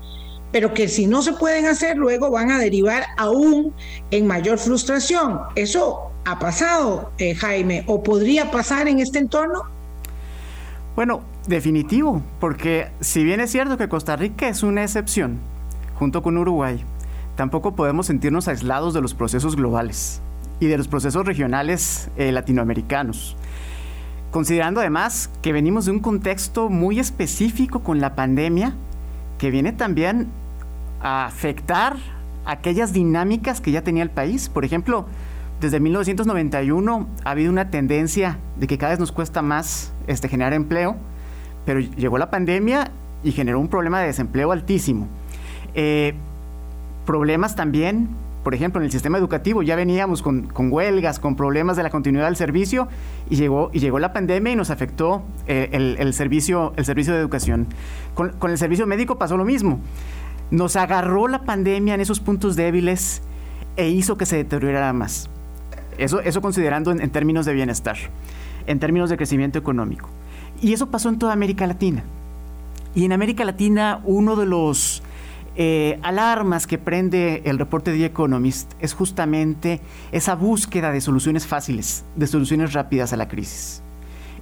pero 0.53 0.73
que 0.73 0.89
si 0.89 1.07
no 1.07 1.23
se 1.23 1.33
pueden 1.33 1.67
hacer, 1.67 1.97
luego 1.97 2.31
van 2.31 2.51
a 2.51 2.59
derivar 2.59 3.05
aún 3.17 3.73
en 4.11 4.27
mayor 4.27 4.59
frustración. 4.59 5.41
¿Eso 5.55 6.11
ha 6.25 6.39
pasado, 6.39 7.11
eh, 7.19 7.35
Jaime? 7.35 7.85
¿O 7.87 8.03
podría 8.03 8.51
pasar 8.51 8.89
en 8.89 8.99
este 9.01 9.19
entorno? 9.19 9.63
Bueno, 10.97 11.21
definitivo, 11.47 12.23
porque 12.41 12.89
si 13.01 13.25
bien 13.25 13.41
es 13.41 13.53
cierto 13.53 13.77
que 13.79 13.89
Costa 13.89 14.17
Rica 14.17 14.49
es 14.49 14.63
una 14.63 14.83
excepción, 14.83 15.39
junto 15.95 16.23
con 16.23 16.37
Uruguay, 16.37 16.85
tampoco 17.37 17.77
podemos 17.77 18.07
sentirnos 18.07 18.49
aislados 18.49 18.95
de 18.95 19.01
los 19.01 19.15
procesos 19.15 19.55
globales 19.55 20.21
y 20.61 20.67
de 20.67 20.77
los 20.77 20.89
procesos 20.89 21.25
regionales 21.25 22.09
eh, 22.17 22.33
latinoamericanos. 22.33 23.37
Considerando 24.31 24.81
además 24.81 25.31
que 25.41 25.53
venimos 25.53 25.87
de 25.87 25.93
un 25.93 26.01
contexto 26.01 26.69
muy 26.69 26.99
específico 26.99 27.83
con 27.83 28.01
la 28.01 28.15
pandemia, 28.15 28.75
que 29.39 29.51
viene 29.51 29.73
también 29.73 30.29
a 31.01 31.27
afectar 31.27 31.97
aquellas 32.45 32.93
dinámicas 32.93 33.61
que 33.61 33.71
ya 33.71 33.83
tenía 33.83 34.03
el 34.03 34.11
país. 34.11 34.49
Por 34.49 34.65
ejemplo, 34.65 35.07
desde 35.61 35.81
1991 35.81 37.07
ha 37.25 37.31
habido 37.31 37.51
una 37.51 37.71
tendencia 37.71 38.39
de 38.57 38.67
que 38.67 38.79
cada 38.79 38.91
vez 38.91 39.01
nos 39.01 39.13
cuesta 39.13 39.43
más 39.43 39.93
este, 40.07 40.29
generar 40.29 40.53
empleo, 40.53 40.97
pero 41.65 41.81
llegó 41.81 42.19
la 42.19 42.31
pandemia 42.31 42.91
y 43.23 43.33
generó 43.33 43.61
un 43.61 43.69
problema 43.69 44.01
de 44.01 44.07
desempleo 44.07 44.53
altísimo. 44.53 45.09
Eh, 45.75 46.15
problemas 47.07 47.57
también, 47.57 48.09
por 48.49 48.55
ejemplo, 48.55 48.81
en 48.81 48.87
el 48.87 48.91
sistema 48.91 49.19
educativo, 49.19 49.63
ya 49.63 49.77
veníamos 49.77 50.23
con, 50.23 50.49
huelgas, 50.57 51.19
con 51.19 51.37
problemas 51.37 51.77
de 51.77 51.83
la 51.83 51.91
continuidad 51.91 52.25
del 52.25 52.37
servicio 52.37 52.89
y 53.29 53.37
llegó, 53.37 53.69
y 53.75 53.79
llegó 53.79 53.99
la 53.99 54.15
pandemia 54.15 54.55
y 54.55 54.57
nos 54.57 54.71
afectó 54.71 55.23
eh, 55.47 55.69
el, 55.99 56.15
servicio, 56.15 56.73
el 56.77 56.87
servicio 56.87 57.13
de 57.13 57.21
educación. 57.21 57.67
Con, 58.15 58.31
con 58.39 58.51
el 58.51 58.57
servicio 58.57 58.87
médico 58.87 59.19
pasó 59.19 59.37
lo 59.37 59.45
mismo. 59.45 59.81
Nos 60.51 60.77
agarró 60.77 61.29
la 61.29 61.43
pandemia 61.43 61.95
en 61.95 62.01
esos 62.01 62.21
puntos 62.21 62.57
débiles 62.57 63.21
e 63.77 63.91
hizo 63.91 64.17
que 64.17 64.25
se 64.25 64.37
deteriorara 64.37 64.95
más. 64.95 65.29
Eso, 65.99 66.21
eso 66.21 66.41
considerando 66.41 66.91
en, 66.91 67.11
términos 67.11 67.45
de 67.45 67.53
bienestar, 67.53 67.99
en 68.67 68.79
términos 68.81 69.11
de 69.11 69.19
crecimiento 69.19 69.59
económico. 69.59 70.09
Y 70.63 70.73
eso 70.73 70.87
pasó 70.87 71.11
en 71.11 71.19
toda 71.19 71.35
América 71.35 71.67
Latina. 71.67 72.03
Y 72.95 73.05
en 73.05 73.13
América 73.13 73.45
Latina 73.45 74.01
uno 74.07 74.37
de 74.37 74.47
los 74.47 75.03
eh, 75.61 75.99
alarmas 76.05 76.69
que 76.69 76.79
prende 76.79 77.43
el 77.45 77.59
reporte 77.59 77.91
de 77.91 77.99
The 77.99 78.05
Economist 78.05 78.75
es 78.79 78.95
justamente 78.95 79.81
esa 80.13 80.37
búsqueda 80.37 80.93
de 80.93 81.01
soluciones 81.01 81.49
fáciles, 81.49 82.05
de 82.15 82.29
soluciones 82.29 82.75
rápidas 82.75 83.13
a 83.13 83.17
la 83.17 83.27
crisis. 83.27 83.83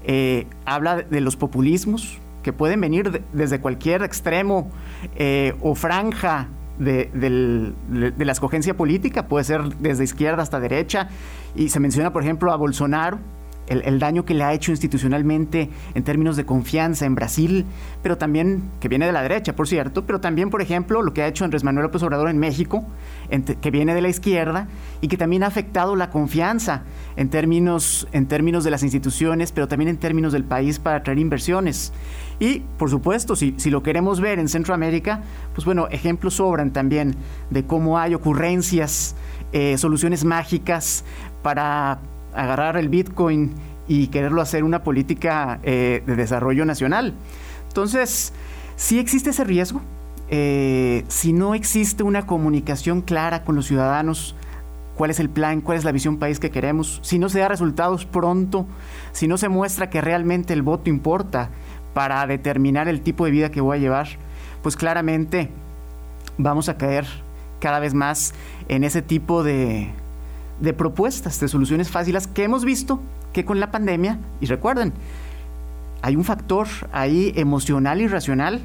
Eh, 0.04 0.46
habla 0.66 0.96
de 0.96 1.20
los 1.22 1.36
populismos 1.36 2.18
que 2.42 2.52
pueden 2.52 2.82
venir 2.82 3.22
desde 3.32 3.60
cualquier 3.60 4.02
extremo 4.02 4.70
eh, 5.14 5.54
o 5.62 5.74
franja 5.74 6.48
de, 6.78 7.10
de, 7.14 8.24
la 8.24 8.32
escogencia 8.32 8.76
política, 8.76 9.26
puede 9.26 9.44
ser 9.44 9.74
desde 9.78 10.04
izquierda 10.04 10.42
hasta 10.42 10.60
derecha, 10.60 11.08
y 11.54 11.70
se 11.70 11.80
menciona, 11.80 12.12
por 12.12 12.24
ejemplo, 12.24 12.52
a 12.52 12.56
Bolsonaro, 12.56 13.18
el, 13.68 13.98
daño 13.98 14.24
que 14.24 14.34
le 14.34 14.44
ha 14.44 14.52
hecho 14.52 14.70
institucionalmente 14.70 15.70
en 15.94 16.04
términos 16.04 16.36
de 16.36 16.44
confianza 16.44 17.06
en 17.06 17.14
Brasil, 17.14 17.64
pero 18.02 18.18
también, 18.18 18.62
que 18.80 18.88
viene 18.88 19.06
de 19.06 19.12
la 19.12 19.22
derecha, 19.22 19.54
por 19.54 19.68
cierto, 19.68 20.06
pero 20.06 20.20
también, 20.20 20.50
por 20.50 20.62
ejemplo, 20.62 21.02
lo 21.02 21.12
que 21.12 21.22
ha 21.22 21.26
hecho 21.26 21.44
Andrés 21.44 21.64
Manuel 21.64 21.84
López 21.84 22.02
Obrador 22.02 22.28
en 22.28 22.38
México, 22.38 22.84
que 23.60 23.70
viene 23.70 23.94
de 23.94 24.02
la 24.02 24.08
izquierda 24.08 24.68
y 25.00 25.08
que 25.08 25.16
también 25.16 25.42
ha 25.42 25.46
afectado 25.46 25.96
la 25.96 26.10
confianza 26.10 26.82
en 27.16 27.28
términos, 27.28 28.06
en 28.12 28.26
términos 28.26 28.64
de 28.64 28.70
las 28.70 28.82
instituciones, 28.82 29.52
pero 29.52 29.68
también 29.68 29.88
en 29.88 29.98
términos 29.98 30.32
del 30.32 30.44
país 30.44 30.78
para 30.78 30.98
atraer 30.98 31.18
inversiones. 31.18 31.92
Y, 32.38 32.60
por 32.78 32.90
supuesto, 32.90 33.34
si, 33.34 33.54
si 33.56 33.70
lo 33.70 33.82
queremos 33.82 34.20
ver 34.20 34.38
en 34.38 34.48
Centroamérica, 34.48 35.22
pues 35.54 35.64
bueno, 35.64 35.88
ejemplos 35.90 36.34
sobran 36.34 36.72
también 36.72 37.16
de 37.50 37.64
cómo 37.64 37.98
hay 37.98 38.14
ocurrencias, 38.14 39.16
eh, 39.52 39.78
soluciones 39.78 40.24
mágicas 40.24 41.04
para 41.42 42.00
agarrar 42.36 42.76
el 42.76 42.88
Bitcoin 42.88 43.52
y 43.88 44.08
quererlo 44.08 44.42
hacer 44.42 44.64
una 44.64 44.82
política 44.82 45.60
eh, 45.62 46.02
de 46.06 46.16
desarrollo 46.16 46.64
nacional. 46.64 47.14
Entonces, 47.68 48.32
si 48.76 48.98
existe 48.98 49.30
ese 49.30 49.44
riesgo. 49.44 49.80
Eh, 50.28 51.04
si 51.06 51.32
no 51.32 51.54
existe 51.54 52.02
una 52.02 52.26
comunicación 52.26 53.00
clara 53.00 53.44
con 53.44 53.54
los 53.54 53.66
ciudadanos, 53.66 54.34
cuál 54.96 55.10
es 55.10 55.20
el 55.20 55.30
plan, 55.30 55.60
cuál 55.60 55.78
es 55.78 55.84
la 55.84 55.92
visión 55.92 56.16
país 56.16 56.40
que 56.40 56.50
queremos, 56.50 56.98
si 57.02 57.18
no 57.18 57.28
se 57.28 57.38
da 57.38 57.48
resultados 57.48 58.06
pronto, 58.06 58.66
si 59.12 59.28
no 59.28 59.38
se 59.38 59.48
muestra 59.48 59.88
que 59.88 60.00
realmente 60.00 60.52
el 60.52 60.62
voto 60.62 60.90
importa 60.90 61.50
para 61.94 62.26
determinar 62.26 62.88
el 62.88 63.02
tipo 63.02 63.24
de 63.24 63.30
vida 63.30 63.50
que 63.50 63.60
voy 63.60 63.76
a 63.76 63.80
llevar, 63.80 64.08
pues 64.62 64.76
claramente 64.76 65.50
vamos 66.38 66.68
a 66.68 66.76
caer 66.76 67.06
cada 67.60 67.78
vez 67.78 67.94
más 67.94 68.34
en 68.68 68.84
ese 68.84 69.02
tipo 69.02 69.44
de, 69.44 69.90
de 70.60 70.72
propuestas, 70.72 71.40
de 71.40 71.48
soluciones 71.48 71.90
fáciles 71.90 72.26
que 72.26 72.44
hemos 72.44 72.64
visto 72.64 73.00
que 73.32 73.44
con 73.44 73.60
la 73.60 73.70
pandemia, 73.70 74.18
y 74.40 74.46
recuerden, 74.46 74.92
hay 76.02 76.16
un 76.16 76.24
factor 76.24 76.66
ahí 76.92 77.32
emocional 77.36 78.00
y 78.00 78.08
racional, 78.08 78.60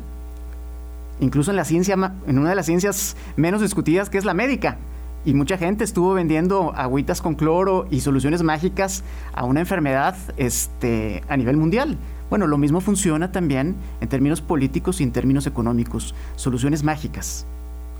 incluso 1.20 1.52
en 1.52 1.58
la 1.58 1.66
ciencia, 1.66 1.96
en 2.28 2.39
una 2.39 2.50
de 2.50 2.56
las 2.56 2.66
ciencias 2.66 3.16
menos 3.36 3.62
discutidas 3.62 4.10
que 4.10 4.18
es 4.18 4.26
la 4.26 4.34
médica. 4.34 4.78
Y 5.24 5.34
mucha 5.34 5.58
gente 5.58 5.84
estuvo 5.84 6.14
vendiendo 6.14 6.74
agüitas 6.76 7.22
con 7.22 7.36
cloro 7.36 7.86
y 7.92 8.00
soluciones 8.00 8.42
mágicas 8.42 9.04
a 9.34 9.46
una 9.46 9.60
enfermedad 9.60 10.16
este, 10.38 11.24
a 11.30 11.38
nivel 11.38 11.58
mundial. 11.58 11.98
Bueno, 12.30 12.48
lo 12.48 12.58
mismo 12.58 12.82
funciona 12.82 13.32
también 13.32 13.76
en 14.00 14.08
términos 14.08 14.42
políticos 14.42 15.00
y 15.00 15.04
en 15.04 15.12
términos 15.12 15.46
económicos. 15.46 16.16
Soluciones 16.38 16.84
mágicas. 16.84 17.46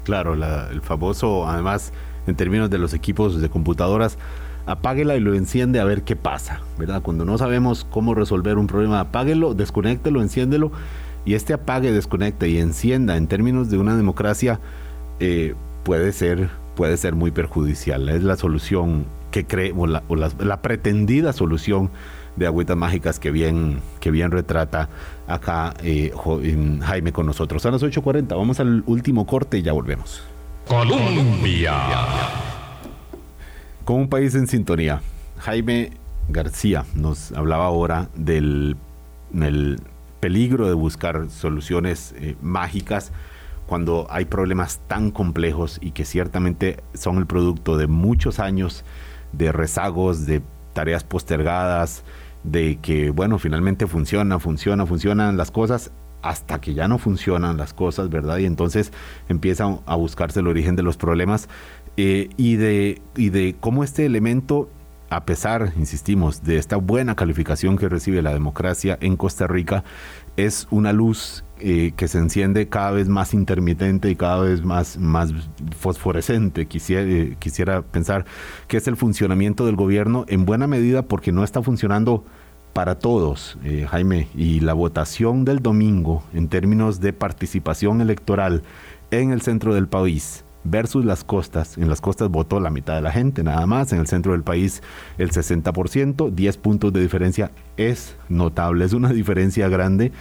Claro, 0.04 0.34
el 0.34 0.82
famoso, 0.82 1.48
además, 1.48 1.92
en 2.28 2.36
términos 2.36 2.70
de 2.70 2.78
los 2.78 2.94
equipos 2.94 3.42
de 3.42 3.50
computadoras, 3.50 4.18
apáguela 4.66 5.16
y 5.16 5.20
lo 5.20 5.34
enciende 5.34 5.80
a 5.80 5.86
ver 5.86 6.04
qué 6.04 6.16
pasa, 6.16 6.62
¿verdad? 6.78 7.02
Cuando 7.02 7.26
no 7.26 7.38
sabemos 7.38 7.86
cómo 7.90 8.14
resolver 8.14 8.58
un 8.58 8.68
problema, 8.68 9.00
apáguelo, 9.00 9.54
desconéctelo, 9.54 10.22
enciéndelo 10.22 10.72
y 11.26 11.36
este 11.36 11.54
apague, 11.54 11.92
desconecte 11.92 12.50
y 12.50 12.58
encienda 12.58 13.18
en 13.18 13.28
términos 13.28 13.70
de 13.70 13.78
una 13.78 13.96
democracia 13.96 14.60
eh, 15.20 15.56
puede 15.84 16.12
ser 16.14 16.50
puede 16.76 16.98
ser 16.98 17.16
muy 17.16 17.32
perjudicial. 17.32 18.10
Es 18.10 18.24
la 18.24 18.38
solución 18.38 19.06
que 19.30 19.46
cree 19.46 19.74
o, 19.76 19.86
la, 19.86 20.04
la, 20.10 20.62
pretendida 20.62 21.34
solución 21.34 21.90
de 22.36 22.48
agüitas 22.48 22.78
mágicas 22.78 23.20
que 23.20 23.30
bien 23.30 23.80
que 24.00 24.10
bien 24.10 24.32
retrata 24.32 24.90
acá 25.28 25.74
eh, 25.84 26.12
Jaime 26.82 27.12
con 27.12 27.26
nosotros. 27.26 27.66
A 27.66 27.72
las 27.72 27.84
8.40 27.84 28.30
vamos 28.30 28.60
al 28.60 28.84
último 28.88 29.26
corte 29.26 29.58
y 29.58 29.62
ya 29.62 29.74
volvemos. 29.74 30.24
Colombia. 30.68 31.74
Con 33.86 33.98
un 33.98 34.10
país 34.10 34.36
en 34.36 34.48
sintonía. 34.48 35.02
Jaime 35.40 35.92
García 36.30 36.86
nos 36.96 37.32
hablaba 37.32 37.66
ahora 37.66 38.10
del, 38.16 38.78
peligro 40.20 40.68
de 40.68 40.74
buscar 40.74 41.30
soluciones 41.30 42.14
eh, 42.18 42.36
mágicas 42.42 43.12
cuando 43.66 44.08
hay 44.10 44.26
problemas 44.26 44.80
tan 44.88 45.12
complejos 45.12 45.80
y 45.82 45.92
que 45.92 46.06
ciertamente 46.06 46.84
son 46.94 47.18
el 47.18 47.26
producto 47.26 47.78
de 47.78 47.88
muchos 47.88 48.40
años 48.40 48.84
de 49.32 49.52
rezagos, 49.52 50.26
de 50.26 50.42
tareas 50.74 51.04
postergadas, 51.04 52.04
de 52.44 52.80
que, 52.82 53.12
bueno, 53.12 53.40
finalmente 53.40 53.88
funciona, 53.88 54.40
funciona, 54.40 54.86
funcionan 54.86 55.38
las 55.38 55.52
cosas 55.52 55.92
hasta 56.22 56.62
que 56.62 56.74
ya 56.74 56.88
no 56.88 56.98
funcionan 56.98 57.58
las 57.58 57.74
cosas, 57.74 58.10
¿verdad? 58.10 58.38
Y 58.38 58.46
entonces 58.46 58.92
empieza 59.30 59.80
a 59.86 59.96
buscarse 59.96 60.40
el 60.40 60.48
origen 60.48 60.76
de 60.76 60.84
los 60.84 60.98
problemas 60.98 61.50
eh, 61.98 62.30
y, 62.38 62.56
de, 62.56 63.02
y 63.16 63.30
de 63.30 63.56
cómo 63.60 63.84
este 63.84 64.06
elemento, 64.06 64.70
a 65.10 65.26
pesar, 65.26 65.74
insistimos, 65.78 66.44
de 66.44 66.58
esta 66.58 66.78
buena 66.78 67.16
calificación 67.16 67.78
que 67.78 67.90
recibe 67.90 68.22
la 68.22 68.34
democracia 68.34 68.98
en 69.02 69.18
Costa 69.18 69.48
Rica, 69.48 69.84
es 70.38 70.68
una 70.72 70.94
luz 70.94 71.44
eh, 71.60 71.92
que 71.96 72.08
se 72.08 72.18
enciende 72.18 72.70
cada 72.70 72.92
vez 72.92 73.08
más 73.08 73.34
intermitente 73.34 74.10
y 74.10 74.16
cada 74.16 74.42
vez 74.42 74.64
más, 74.64 74.98
más 74.98 75.34
fosforescente. 75.78 76.66
Quisiera, 76.68 77.04
eh, 77.04 77.36
quisiera 77.40 77.82
pensar 77.82 78.26
que 78.68 78.78
es 78.78 78.88
el 78.88 78.96
funcionamiento 78.96 79.66
del 79.66 79.76
gobierno 79.76 80.26
en 80.28 80.46
buena 80.46 80.68
medida 80.68 81.04
porque 81.04 81.32
no 81.32 81.44
está 81.44 81.62
funcionando 81.62 82.26
para 82.74 83.00
todos, 83.00 83.58
eh, 83.64 83.86
Jaime, 83.90 84.28
y 84.36 84.60
la 84.62 84.74
votación 84.74 85.46
del 85.46 85.60
domingo 85.60 86.24
en 86.34 86.48
términos 86.48 87.00
de 87.00 87.14
participación 87.14 88.02
electoral 88.02 88.64
en 89.12 89.32
el 89.32 89.42
centro 89.42 89.74
del 89.74 89.88
país 89.88 90.46
versus 90.64 91.06
las 91.06 91.24
costas. 91.24 91.78
En 91.78 91.90
las 91.90 92.02
costas 92.02 92.30
votó 92.30 92.60
la 92.60 92.70
mitad 92.70 92.96
de 92.96 93.02
la 93.02 93.12
gente, 93.12 93.44
nada 93.44 93.66
más. 93.66 93.92
En 93.94 94.00
el 94.00 94.08
centro 94.08 94.32
del 94.34 94.44
país 94.44 94.82
el 95.18 95.32
60%, 95.32 96.32
10 96.32 96.58
puntos 96.58 96.94
de 96.94 97.02
diferencia 97.02 97.52
es 97.78 98.16
notable, 98.30 98.86
es 98.86 98.94
una 98.94 99.10
diferencia 99.10 99.68
grande. 99.70 100.12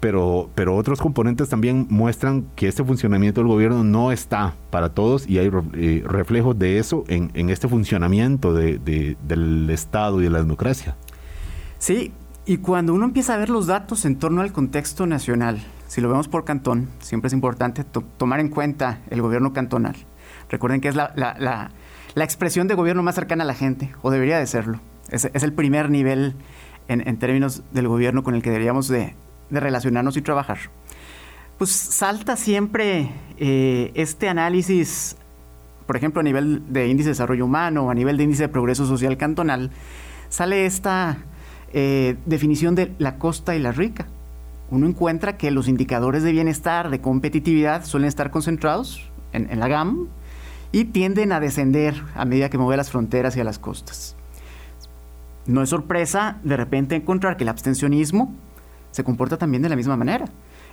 Pero, 0.00 0.48
pero 0.54 0.76
otros 0.76 1.00
componentes 1.00 1.48
también 1.48 1.88
muestran 1.90 2.46
que 2.54 2.68
este 2.68 2.84
funcionamiento 2.84 3.40
del 3.40 3.48
gobierno 3.48 3.82
no 3.82 4.12
está 4.12 4.54
para 4.70 4.90
todos 4.90 5.28
y 5.28 5.38
hay 5.38 5.50
eh, 5.74 6.04
reflejos 6.06 6.56
de 6.56 6.78
eso 6.78 7.02
en, 7.08 7.50
este 7.50 7.66
funcionamiento 7.66 8.54
de, 8.54 8.78
del 9.26 9.68
Estado 9.70 10.20
y 10.20 10.24
de 10.24 10.30
la 10.30 10.38
democracia. 10.38 10.96
Sí, 11.78 12.12
y 12.44 12.58
cuando 12.58 12.94
uno 12.94 13.04
empieza 13.04 13.34
a 13.34 13.36
ver 13.36 13.50
los 13.50 13.66
datos 13.66 14.04
en 14.04 14.18
torno 14.18 14.40
al 14.40 14.52
contexto 14.52 15.06
nacional, 15.06 15.60
si 15.86 16.00
lo 16.00 16.08
vemos 16.08 16.28
por 16.28 16.44
cantón, 16.44 16.88
siempre 16.98 17.28
es 17.28 17.32
importante 17.32 17.84
tomar 17.84 18.40
en 18.40 18.48
cuenta 18.48 19.00
el 19.10 19.22
gobierno 19.22 19.52
cantonal. 19.52 19.96
Recuerden 20.50 20.80
que 20.80 20.88
es 20.88 20.96
la, 20.96 21.12
la, 21.14 21.70
la, 22.14 22.24
expresión 22.24 22.68
de 22.68 22.74
gobierno 22.74 23.02
más 23.02 23.14
cercana 23.14 23.44
a 23.44 23.46
la 23.46 23.54
gente, 23.54 23.92
o 24.02 24.10
debería 24.10 24.38
de 24.38 24.46
serlo. 24.46 24.80
Es, 25.10 25.24
el 25.24 25.52
primer 25.52 25.90
nivel 25.90 26.34
en, 26.88 27.06
en, 27.06 27.18
términos 27.18 27.62
del 27.72 27.86
gobierno 27.88 28.22
con 28.22 28.34
el 28.34 28.42
que 28.42 28.50
deberíamos 28.50 28.88
de, 28.88 29.14
de 29.50 29.60
relacionarnos 29.60 30.16
y 30.16 30.22
trabajar. 30.22 30.58
Pues 31.58 31.70
salta 31.70 32.36
siempre 32.36 33.10
eh, 33.36 33.90
este 33.94 34.28
análisis, 34.28 35.16
por 35.86 35.96
ejemplo, 35.96 36.20
a 36.20 36.22
nivel 36.22 36.62
de 36.72 36.88
índice 36.88 37.08
de 37.08 37.12
desarrollo 37.12 37.44
humano 37.44 37.90
a 37.90 37.94
nivel 37.94 38.16
de 38.16 38.24
índice 38.24 38.44
de 38.44 38.48
progreso 38.48 38.86
social 38.86 39.16
cantonal, 39.16 39.70
sale 40.28 40.66
esta 40.66 41.18
eh, 41.72 42.16
definición 42.26 42.74
de 42.74 42.94
la 42.98 43.18
costa 43.18 43.54
y 43.54 43.58
la 43.58 43.72
rica. 43.72 44.06
Uno 44.70 44.86
encuentra 44.86 45.36
que 45.36 45.50
los 45.50 45.68
indicadores 45.68 46.22
de 46.22 46.32
bienestar, 46.32 46.90
de 46.90 47.00
competitividad, 47.00 47.84
suelen 47.84 48.08
estar 48.08 48.30
concentrados 48.30 49.10
en, 49.32 49.58
la 49.58 49.68
GAM 49.68 50.08
y 50.72 50.84
tienden 50.86 51.32
a 51.32 51.40
descender 51.40 51.94
a 52.14 52.24
medida 52.24 52.50
que 52.50 52.58
mueve 52.58 52.76
las 52.76 52.90
fronteras 52.90 53.36
y 53.36 53.40
a 53.40 53.44
las 53.44 53.58
costas. 53.58 54.16
No 55.46 55.62
es 55.62 55.70
sorpresa 55.70 56.38
de 56.42 56.56
repente 56.56 56.96
encontrar 56.96 57.36
que 57.36 57.44
el 57.44 57.48
abstencionismo 57.48 58.34
se 58.90 59.04
comporta 59.04 59.38
también 59.38 59.62
de 59.62 59.70
la 59.70 59.76
misma 59.76 59.96
manera. 59.96 60.26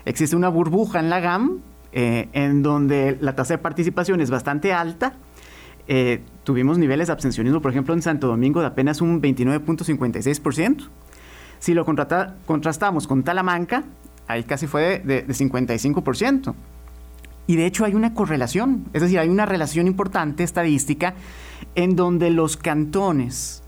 Existe 0.04 0.36
una 0.36 0.50
burbuja 0.50 1.00
en 1.00 1.10
la 1.10 1.20
GAM 1.22 1.60
eh, 1.94 2.28
en 2.34 2.62
donde 2.62 3.18
la 3.22 3.36
tasa 3.36 3.54
de 3.54 3.58
participación 3.60 4.20
es 4.20 4.30
bastante 4.30 4.74
alta 4.74 5.14
eh, 5.88 6.22
tuvimos 6.46 6.78
niveles 6.78 7.08
de 7.08 7.14
abstencionismo, 7.14 7.62
por 7.62 7.72
ejemplo, 7.72 7.94
en 7.94 8.02
Santo 8.02 8.28
Domingo 8.28 8.62
de 8.62 8.68
apenas 8.68 9.02
un 9.02 9.22
29.56%. 9.22 10.88
Si 11.60 11.74
lo 11.74 11.84
contrastamos 11.86 13.08
con 13.08 13.24
Talamanca, 13.24 13.84
ahí 14.28 14.44
casi 14.44 14.68
fue 14.68 15.02
de, 15.04 15.24
de 15.24 15.28
55%. 15.28 16.56
Y 17.48 17.58
de 17.58 17.66
hecho 17.66 17.84
hay 17.84 17.94
una 17.94 18.14
correlación, 18.14 18.86
es 18.94 19.02
decir, 19.02 19.20
hay 19.20 19.30
una 19.30 19.46
relación 19.46 19.88
importante 19.88 20.44
estadística 20.44 21.14
en 21.76 21.96
donde 21.96 22.30
los 22.30 22.58
cantones 22.58 23.62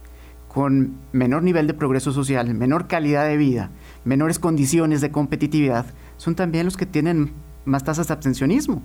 con 0.48 0.96
menor 1.12 1.42
nivel 1.42 1.66
de 1.66 1.74
progreso 1.74 2.12
social, 2.12 2.52
menor 2.54 2.88
calidad 2.88 3.26
de 3.28 3.36
vida, 3.36 3.70
menores 4.04 4.38
condiciones 4.38 5.00
de 5.00 5.10
competitividad, 5.10 5.86
son 6.16 6.34
también 6.34 6.64
los 6.64 6.76
que 6.76 6.86
tienen 6.86 7.32
más 7.64 7.84
tasas 7.84 8.08
de 8.08 8.14
abstencionismo. 8.14 8.82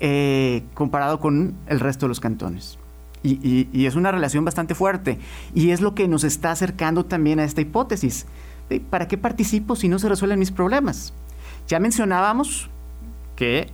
Eh, 0.00 0.62
comparado 0.74 1.18
con 1.18 1.54
el 1.66 1.80
resto 1.80 2.06
de 2.06 2.08
los 2.08 2.20
cantones. 2.20 2.78
Y, 3.22 3.86
es 3.86 3.94
una 3.96 4.12
relación 4.12 4.44
bastante 4.44 4.74
fuerte. 4.74 5.18
Y 5.54 5.70
es 5.70 5.80
lo 5.80 5.94
que 5.94 6.08
nos 6.08 6.24
está 6.24 6.50
acercando 6.50 7.04
también 7.04 7.40
a 7.40 7.44
esta 7.44 7.60
hipótesis. 7.60 8.26
¿Para 8.90 9.08
qué 9.08 9.18
participo 9.18 9.76
si 9.76 9.88
no 9.88 9.98
se 9.98 10.08
resuelven 10.08 10.38
mis 10.38 10.50
problemas? 10.50 11.12
Ya 11.66 11.80
mencionábamos 11.80 12.68
que 13.36 13.68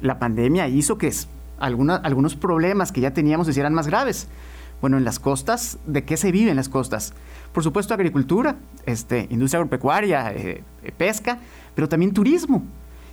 la 0.00 0.18
pandemia 0.18 0.68
hizo 0.68 0.98
que 0.98 1.12
algunos 1.58 2.36
problemas 2.36 2.92
que 2.92 3.00
ya 3.00 3.12
teníamos 3.12 3.46
se 3.46 3.52
hicieran 3.52 3.74
más 3.74 3.86
graves. 3.86 4.28
Bueno, 4.80 4.98
en 4.98 5.04
las 5.04 5.18
costas, 5.18 5.78
¿de 5.86 6.04
qué 6.04 6.16
se 6.16 6.32
vive 6.32 6.50
en 6.50 6.56
las 6.56 6.68
costas? 6.68 7.14
Por 7.52 7.62
supuesto, 7.62 7.94
agricultura, 7.94 8.56
este, 8.84 9.26
industria 9.30 9.58
agropecuaria, 9.60 10.32
eh, 10.32 10.62
pesca, 10.98 11.38
pero 11.74 11.88
también 11.88 12.12
turismo. 12.12 12.62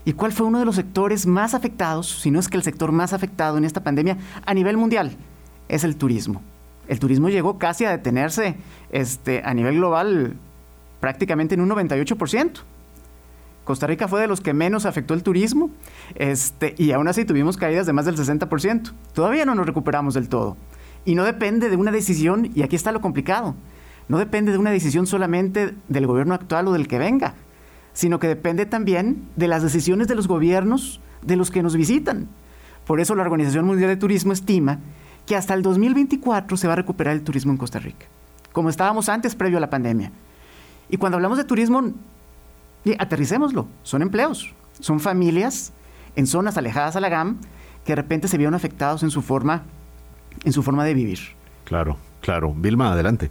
¿Y 0.06 0.14
cuál 0.14 0.34
fue 0.34 0.46
uno 0.46 0.60
de 0.60 0.66
los 0.66 0.76
sectores 0.76 1.26
más 1.26 1.54
afectados, 1.54 2.10
si 2.20 2.30
no 2.30 2.40
es 2.40 2.50
que 2.50 2.58
el 2.58 2.64
sector 2.64 2.92
más 2.92 3.14
afectado 3.14 3.58
en 3.58 3.64
esta 3.64 3.82
pandemia 3.82 4.18
a 4.46 4.54
nivel 4.54 4.76
mundial? 4.76 5.16
Es 5.70 5.84
el 5.84 5.96
turismo. 5.96 6.42
El 6.88 7.00
turismo 7.00 7.30
llegó 7.30 7.58
casi 7.58 7.86
a 7.86 7.92
detenerse 7.92 8.56
este, 8.92 9.42
a 9.46 9.54
nivel 9.54 9.76
global 9.76 10.36
prácticamente 11.00 11.56
en 11.56 11.62
un 11.62 11.70
98%. 11.70 12.62
Costa 13.64 13.88
Rica 13.88 14.08
fue 14.08 14.20
de 14.20 14.28
los 14.28 14.42
que 14.42 14.54
menos 14.54 14.86
afectó 14.86 15.14
el 15.14 15.24
turismo 15.24 15.70
este, 16.16 16.76
y 16.78 16.92
aún 16.92 17.08
así 17.08 17.24
tuvimos 17.24 17.56
caídas 17.56 17.86
de 17.86 17.94
más 17.94 18.06
del 18.06 18.18
60%. 18.18 18.92
Todavía 19.14 19.46
no 19.46 19.56
nos 19.56 19.66
recuperamos 19.66 20.14
del 20.14 20.28
todo. 20.28 20.58
Y 21.06 21.16
no 21.16 21.24
depende 21.24 21.70
de 21.70 21.76
una 21.78 21.92
decisión, 21.92 22.52
y 22.54 22.62
aquí 22.62 22.76
está 22.76 22.92
lo 22.92 23.02
complicado, 23.02 23.56
no 24.08 24.18
depende 24.18 24.52
de 24.52 24.58
una 24.58 24.72
decisión 24.72 25.08
solamente 25.08 25.74
del 25.88 26.08
gobierno 26.08 26.34
actual 26.34 26.68
o 26.68 26.74
del 26.74 26.88
que 26.88 27.00
venga, 27.00 27.36
sino 27.94 28.20
que 28.20 28.28
depende 28.28 28.66
también 28.66 29.28
de 29.36 29.48
las 29.48 29.64
decisiones 29.64 30.08
de 30.08 30.16
los 30.16 30.28
gobiernos 30.28 31.00
de 31.22 31.36
los 31.36 31.52
que 31.52 31.64
nos 31.64 31.76
visitan. 31.76 32.28
Por 32.86 33.00
eso 33.00 33.16
la 33.16 33.24
Organización 33.24 33.66
Mundial 33.66 33.90
de 33.90 33.98
Turismo 33.98 34.34
estima 34.34 34.80
que 35.26 35.36
hasta 35.36 35.54
el 35.54 35.62
2024 35.62 36.58
se 36.58 36.68
va 36.68 36.74
a 36.74 36.76
recuperar 36.76 37.14
el 37.14 37.24
turismo 37.24 37.52
en 37.52 37.58
Costa 37.58 37.80
Rica, 37.80 38.08
como 38.52 38.70
estábamos 38.70 39.10
antes 39.10 39.36
previo 39.36 39.58
a 39.58 39.62
la 39.62 39.70
pandemia. 39.70 40.12
Y 40.90 40.98
cuando 40.98 41.18
hablamos 41.18 41.38
de 41.38 41.44
turismo, 41.44 41.94
aterricémoslo, 43.00 43.68
son 43.84 44.02
empleos, 44.02 44.54
son 44.80 45.00
familias 45.00 45.74
en 46.16 46.28
zonas 46.28 46.58
alejadas 46.58 46.96
a 46.96 47.00
la 47.00 47.10
GAM 47.10 47.38
que 47.86 47.94
de 47.94 47.96
repente 47.96 48.28
se 48.28 48.38
vieron 48.38 48.54
afectados 48.54 49.04
en 49.04 49.12
su 49.12 49.22
forma, 49.22 49.64
en 50.44 50.54
su 50.54 50.64
forma 50.64 50.86
de 50.86 50.94
vivir. 50.94 51.20
Claro, 51.66 51.98
claro. 52.22 52.54
Vilma, 52.54 52.92
adelante. 52.92 53.30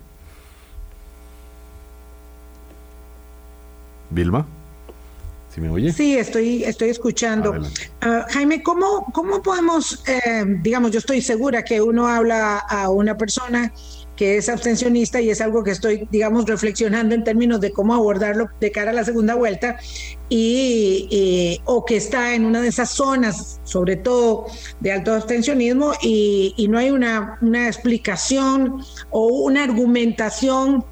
Vilma. 4.11 4.47
¿Sí 5.55 5.61
me 5.61 5.69
oye? 5.69 5.93
Sí, 5.93 6.17
estoy, 6.17 6.65
estoy 6.65 6.89
escuchando. 6.89 7.55
Ah, 8.01 8.25
Jaime, 8.31 8.63
¿cómo, 8.63 9.07
cómo 9.13 9.43
podemos, 9.43 10.03
eh, 10.09 10.45
digamos, 10.63 10.93
yo 10.93 10.99
estoy 10.99 11.21
segura 11.21 11.63
que 11.63 11.83
uno 11.83 12.07
habla 12.07 12.59
a 12.59 12.89
una 12.89 13.19
persona 13.19 13.71
que 14.17 14.39
es 14.39 14.49
abstencionista 14.49 15.21
y 15.21 15.29
es 15.29 15.43
algo 15.43 15.63
que 15.63 15.73
estoy, 15.73 16.09
digamos, 16.11 16.47
reflexionando 16.47 17.15
en 17.15 17.23
términos 17.23 17.61
de 17.61 17.71
cómo 17.71 17.93
abordarlo 17.93 18.49
de 18.61 18.71
cara 18.71 18.93
a 18.93 18.95
la 18.95 19.05
segunda 19.05 19.35
vuelta 19.35 19.77
y, 20.31 21.61
o 21.67 21.85
que 21.85 21.97
está 21.97 22.35
en 22.35 22.47
una 22.47 22.63
de 22.63 22.69
esas 22.69 22.91
zonas, 22.91 23.61
sobre 23.65 23.97
todo 23.97 24.47
de 24.81 24.93
alto 24.93 25.13
abstencionismo 25.13 25.93
y, 26.01 26.55
y 26.57 26.69
no 26.69 26.79
hay 26.79 26.91
una, 26.91 27.39
una 27.43 27.67
explicación 27.67 28.83
o 29.11 29.27
una 29.27 29.65
argumentación 29.65 30.85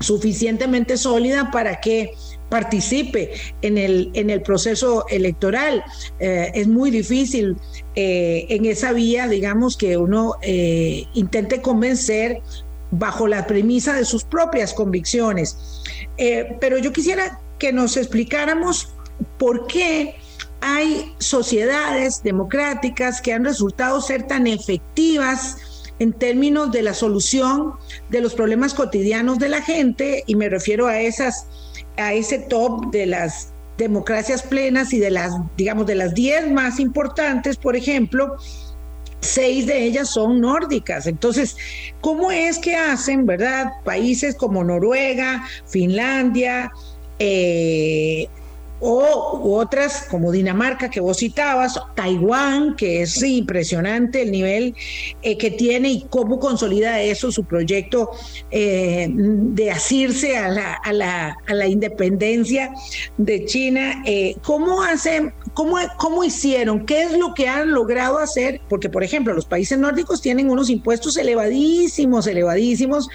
suficientemente 0.00 0.96
sólida 0.96 1.50
para 1.50 1.80
que 1.80 2.12
participe 2.52 3.32
en 3.62 3.78
el, 3.78 4.10
en 4.12 4.28
el 4.28 4.42
proceso 4.42 5.06
electoral. 5.08 5.82
Eh, 6.20 6.52
es 6.54 6.68
muy 6.68 6.90
difícil 6.90 7.56
eh, 7.94 8.44
en 8.50 8.66
esa 8.66 8.92
vía, 8.92 9.26
digamos, 9.26 9.78
que 9.78 9.96
uno 9.96 10.34
eh, 10.42 11.06
intente 11.14 11.62
convencer 11.62 12.42
bajo 12.90 13.26
la 13.26 13.46
premisa 13.46 13.94
de 13.94 14.04
sus 14.04 14.24
propias 14.24 14.74
convicciones. 14.74 15.56
pero 16.60 16.76
yo 16.76 16.92
quisiera 16.92 17.40
que 17.58 17.72
nos 17.72 17.96
explicáramos 17.96 18.92
por 19.38 19.66
qué 19.66 20.16
hay 20.60 21.14
sociedades 21.18 22.22
democráticas 22.22 23.22
que 23.22 23.32
han 23.32 23.46
resultado 23.46 24.02
ser 24.02 24.26
tan 24.26 24.46
efectivas 24.46 25.56
en 26.00 26.12
términos 26.12 26.70
de 26.70 26.82
la 26.82 26.92
solución 26.92 27.72
de 28.10 28.20
los 28.20 28.34
problemas 28.34 28.74
cotidianos 28.74 29.38
de 29.38 29.48
la 29.48 29.62
gente, 29.62 30.22
y 30.26 30.34
me 30.34 30.50
refiero 30.50 30.86
a 30.86 31.00
esas 31.00 31.46
a 31.96 32.12
ese 32.12 32.38
top 32.38 32.90
de 32.90 33.06
las 33.06 33.52
democracias 33.78 34.42
plenas 34.42 34.92
y 34.92 34.98
de 34.98 35.10
las, 35.10 35.32
digamos, 35.56 35.86
de 35.86 35.94
las 35.94 36.14
10 36.14 36.50
más 36.52 36.78
importantes, 36.78 37.56
por 37.56 37.76
ejemplo, 37.76 38.36
seis 39.20 39.66
de 39.66 39.84
ellas 39.84 40.10
son 40.10 40.40
nórdicas. 40.40 41.06
Entonces, 41.06 41.56
¿cómo 42.00 42.30
es 42.30 42.58
que 42.58 42.76
hacen, 42.76 43.24
verdad, 43.24 43.72
países 43.84 44.34
como 44.34 44.62
Noruega, 44.64 45.46
Finlandia, 45.66 46.70
eh, 47.18 48.28
o 48.84 49.58
otras 49.58 50.08
como 50.10 50.32
Dinamarca 50.32 50.90
que 50.90 51.00
vos 51.00 51.18
citabas, 51.18 51.80
Taiwán, 51.94 52.74
que 52.74 53.02
es 53.02 53.22
impresionante 53.22 54.22
el 54.22 54.32
nivel 54.32 54.74
eh, 55.22 55.38
que 55.38 55.52
tiene 55.52 55.88
y 55.92 56.06
cómo 56.10 56.40
consolida 56.40 57.00
eso 57.00 57.30
su 57.30 57.44
proyecto 57.44 58.10
eh, 58.50 59.08
de 59.08 59.70
asirse 59.70 60.36
a 60.36 60.48
la, 60.48 60.74
a, 60.74 60.92
la, 60.92 61.36
a 61.46 61.54
la, 61.54 61.68
independencia 61.68 62.72
de 63.18 63.44
China. 63.44 64.02
Eh, 64.04 64.34
¿Cómo 64.42 64.82
hacen, 64.82 65.32
cómo, 65.54 65.76
cómo 65.96 66.24
hicieron? 66.24 66.84
¿Qué 66.84 67.04
es 67.04 67.16
lo 67.16 67.34
que 67.34 67.46
han 67.46 67.70
logrado 67.70 68.18
hacer? 68.18 68.60
Porque, 68.68 68.90
por 68.90 69.04
ejemplo, 69.04 69.32
los 69.32 69.46
países 69.46 69.78
nórdicos 69.78 70.20
tienen 70.20 70.50
unos 70.50 70.68
impuestos 70.70 71.16
elevadísimos, 71.16 72.26
elevadísimos, 72.26 73.08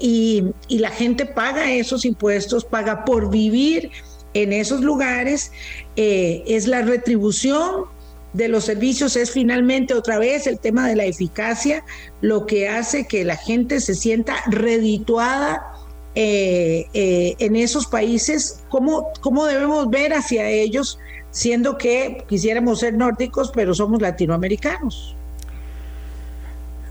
y, 0.00 0.44
y 0.66 0.78
la 0.78 0.90
gente 0.90 1.26
paga 1.26 1.70
esos 1.70 2.04
impuestos, 2.04 2.64
paga 2.64 3.04
por 3.04 3.30
vivir 3.30 3.92
en 4.34 4.52
esos 4.52 4.80
lugares 4.80 5.52
eh, 5.96 6.42
es 6.46 6.66
la 6.66 6.82
retribución 6.82 7.84
de 8.32 8.48
los 8.48 8.64
servicios, 8.64 9.16
es 9.16 9.30
finalmente 9.30 9.94
otra 9.94 10.18
vez 10.18 10.46
el 10.46 10.58
tema 10.58 10.86
de 10.86 10.96
la 10.96 11.04
eficacia, 11.04 11.84
lo 12.20 12.46
que 12.46 12.68
hace 12.68 13.06
que 13.06 13.24
la 13.24 13.36
gente 13.36 13.80
se 13.80 13.94
sienta 13.94 14.36
redituada 14.46 15.72
eh, 16.14 16.86
eh, 16.94 17.36
en 17.38 17.56
esos 17.56 17.86
países, 17.86 18.62
¿cómo, 18.68 19.08
¿cómo 19.20 19.46
debemos 19.46 19.88
ver 19.88 20.12
hacia 20.12 20.48
ellos, 20.48 20.98
siendo 21.30 21.78
que 21.78 22.24
quisiéramos 22.28 22.80
ser 22.80 22.94
nórdicos, 22.94 23.50
pero 23.54 23.74
somos 23.74 24.02
latinoamericanos? 24.02 25.14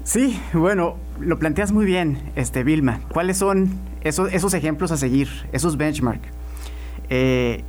Sí, 0.03 0.39
bueno, 0.53 0.95
lo 1.19 1.38
planteas 1.38 1.71
muy 1.71 1.85
bien, 1.85 2.31
este 2.35 2.63
Vilma. 2.63 3.01
¿Cuáles 3.09 3.38
son 3.38 3.71
esos, 4.01 4.31
esos 4.31 4.53
ejemplos 4.53 4.91
a 4.91 4.97
seguir, 4.97 5.27
esos 5.51 5.75
benchmarks? 5.75 6.29
Eh, 7.09 7.63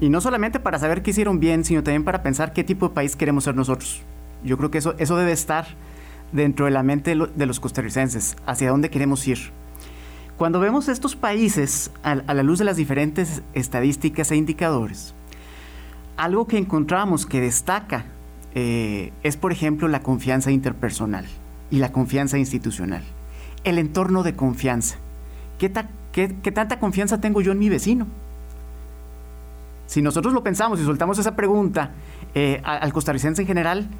y 0.00 0.08
no 0.08 0.20
solamente 0.20 0.58
para 0.58 0.78
saber 0.78 1.02
qué 1.02 1.10
hicieron 1.10 1.38
bien, 1.38 1.64
sino 1.64 1.82
también 1.82 2.04
para 2.04 2.22
pensar 2.22 2.52
qué 2.52 2.64
tipo 2.64 2.88
de 2.88 2.94
país 2.94 3.14
queremos 3.14 3.44
ser 3.44 3.54
nosotros. 3.54 4.02
Yo 4.42 4.58
creo 4.58 4.70
que 4.70 4.78
eso, 4.78 4.94
eso 4.98 5.16
debe 5.16 5.32
estar 5.32 5.66
dentro 6.32 6.64
de 6.64 6.72
la 6.72 6.82
mente 6.82 7.14
de, 7.14 7.46
los 7.46 7.60
costarricenses, 7.60 8.36
hacia 8.46 8.70
dónde 8.70 8.90
queremos 8.90 9.26
ir. 9.28 9.38
Cuando 10.36 10.58
vemos 10.58 10.88
estos 10.88 11.14
países 11.14 11.90
a, 12.02 12.16
la 12.16 12.42
luz 12.42 12.58
de 12.58 12.64
las 12.64 12.76
diferentes 12.76 13.42
estadísticas 13.54 14.30
e 14.32 14.36
indicadores, 14.36 15.14
algo 16.16 16.46
que 16.46 16.58
encontramos 16.58 17.26
que 17.26 17.40
destaca 17.40 18.06
eh, 18.54 19.12
es, 19.22 19.36
por 19.36 19.52
ejemplo, 19.52 19.88
la 19.88 20.00
confianza 20.00 20.50
interpersonal 20.50 21.26
y 21.70 21.78
la 21.78 21.92
confianza 21.92 22.38
institucional. 22.38 23.02
El 23.64 23.78
entorno 23.78 24.22
de 24.22 24.34
confianza. 24.34 24.96
¿Qué, 25.58 25.70
qué 26.12 26.52
tanta 26.52 26.80
confianza 26.80 27.20
tengo 27.20 27.40
yo 27.40 27.52
en 27.52 27.60
mi 27.60 27.68
vecino? 27.68 28.08
Si 29.92 30.00
nosotros 30.00 30.32
lo 30.32 30.42
pensamos 30.42 30.80
y 30.80 30.84
soltamos 30.84 31.18
esa 31.18 31.36
pregunta 31.36 31.90
eh, 32.34 32.62
al 32.64 32.94
costarricense 32.94 33.42
en 33.42 33.46
general, 33.46 33.90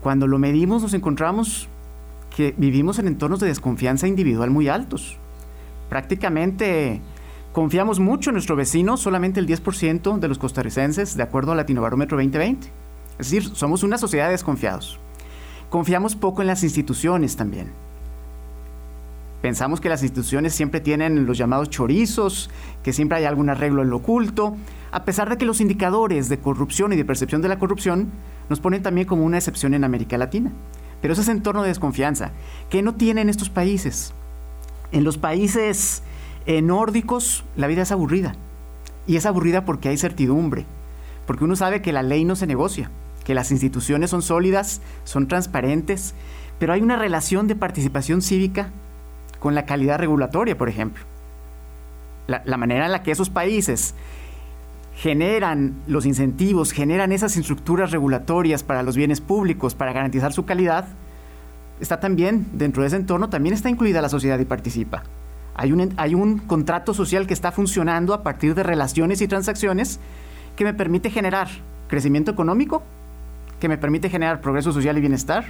cuando 0.00 0.26
lo 0.26 0.38
medimos 0.38 0.80
nos 0.80 0.94
encontramos 0.94 1.68
que 2.34 2.54
vivimos 2.56 2.98
en 2.98 3.06
entornos 3.06 3.40
de 3.40 3.48
desconfianza 3.48 4.08
individual 4.08 4.48
muy 4.48 4.68
altos. 4.68 5.18
Prácticamente 5.90 7.02
confiamos 7.52 8.00
mucho 8.00 8.30
en 8.30 8.36
nuestro 8.36 8.56
vecino, 8.56 8.96
solamente 8.96 9.38
el 9.38 9.46
10% 9.46 10.18
de 10.18 10.28
los 10.28 10.38
costarricenses, 10.38 11.14
de 11.14 11.22
acuerdo 11.22 11.50
al 11.50 11.58
Latinobarómetro 11.58 12.16
2020. 12.16 12.66
Es 13.18 13.30
decir, 13.30 13.44
somos 13.54 13.82
una 13.82 13.98
sociedad 13.98 14.28
de 14.28 14.32
desconfiados. 14.32 14.98
Confiamos 15.68 16.16
poco 16.16 16.40
en 16.40 16.46
las 16.46 16.62
instituciones 16.62 17.36
también. 17.36 17.70
Pensamos 19.44 19.78
que 19.78 19.90
las 19.90 20.02
instituciones 20.02 20.54
siempre 20.54 20.80
tienen 20.80 21.26
los 21.26 21.36
llamados 21.36 21.68
chorizos, 21.68 22.48
que 22.82 22.94
siempre 22.94 23.18
hay 23.18 23.24
algún 23.26 23.50
arreglo 23.50 23.82
en 23.82 23.90
lo 23.90 23.96
oculto, 23.96 24.56
a 24.90 25.04
pesar 25.04 25.28
de 25.28 25.36
que 25.36 25.44
los 25.44 25.60
indicadores 25.60 26.30
de 26.30 26.38
corrupción 26.38 26.94
y 26.94 26.96
de 26.96 27.04
percepción 27.04 27.42
de 27.42 27.48
la 27.48 27.58
corrupción 27.58 28.10
nos 28.48 28.60
ponen 28.60 28.82
también 28.82 29.06
como 29.06 29.22
una 29.22 29.36
excepción 29.36 29.74
en 29.74 29.84
América 29.84 30.16
Latina. 30.16 30.50
Pero 31.02 31.12
ese 31.12 31.20
es 31.20 31.28
entorno 31.28 31.60
de 31.60 31.68
desconfianza, 31.68 32.30
que 32.70 32.80
no 32.80 32.94
tienen 32.94 33.28
estos 33.28 33.50
países. 33.50 34.14
En 34.92 35.04
los 35.04 35.18
países 35.18 36.02
eh, 36.46 36.62
nórdicos 36.62 37.44
la 37.54 37.66
vida 37.66 37.82
es 37.82 37.92
aburrida. 37.92 38.36
Y 39.06 39.16
es 39.16 39.26
aburrida 39.26 39.66
porque 39.66 39.90
hay 39.90 39.98
certidumbre, 39.98 40.64
porque 41.26 41.44
uno 41.44 41.54
sabe 41.54 41.82
que 41.82 41.92
la 41.92 42.02
ley 42.02 42.24
no 42.24 42.34
se 42.34 42.46
negocia, 42.46 42.90
que 43.26 43.34
las 43.34 43.50
instituciones 43.50 44.08
son 44.08 44.22
sólidas, 44.22 44.80
son 45.04 45.28
transparentes, 45.28 46.14
pero 46.58 46.72
hay 46.72 46.80
una 46.80 46.96
relación 46.96 47.46
de 47.46 47.56
participación 47.56 48.22
cívica 48.22 48.70
con 49.44 49.54
la 49.54 49.66
calidad 49.66 49.98
regulatoria, 49.98 50.56
por 50.56 50.70
ejemplo. 50.70 51.04
La, 52.26 52.56
manera 52.56 52.86
en 52.86 52.92
la 52.92 53.02
que 53.02 53.10
esos 53.10 53.28
países 53.28 53.94
generan 54.96 55.74
los 55.86 56.06
incentivos, 56.06 56.72
generan 56.72 57.12
esas 57.12 57.36
estructuras 57.36 57.90
regulatorias 57.90 58.62
para 58.62 58.82
los 58.82 58.96
bienes 58.96 59.20
públicos, 59.20 59.74
para 59.74 59.92
garantizar 59.92 60.32
su 60.32 60.46
calidad, 60.46 60.86
está 61.78 62.00
también, 62.00 62.46
dentro 62.54 62.80
de 62.80 62.86
ese 62.86 62.96
entorno, 62.96 63.28
también 63.28 63.54
está 63.54 63.68
incluida 63.68 64.00
la 64.00 64.08
sociedad 64.08 64.38
y 64.38 64.46
participa. 64.46 65.02
Hay 65.56 65.72
un, 65.72 65.92
hay 65.98 66.14
un 66.14 66.38
contrato 66.38 66.94
social 66.94 67.26
que 67.26 67.34
está 67.34 67.52
funcionando 67.52 68.14
a 68.14 68.22
partir 68.22 68.54
de 68.54 68.62
relaciones 68.62 69.20
y 69.20 69.28
transacciones 69.28 70.00
que 70.56 70.64
me 70.64 70.72
permite 70.72 71.10
generar 71.10 71.48
crecimiento 71.88 72.30
económico, 72.30 72.82
que 73.60 73.68
me 73.68 73.76
permite 73.76 74.08
generar 74.08 74.40
progreso 74.40 74.72
social 74.72 74.96
y 74.96 75.00
bienestar, 75.00 75.44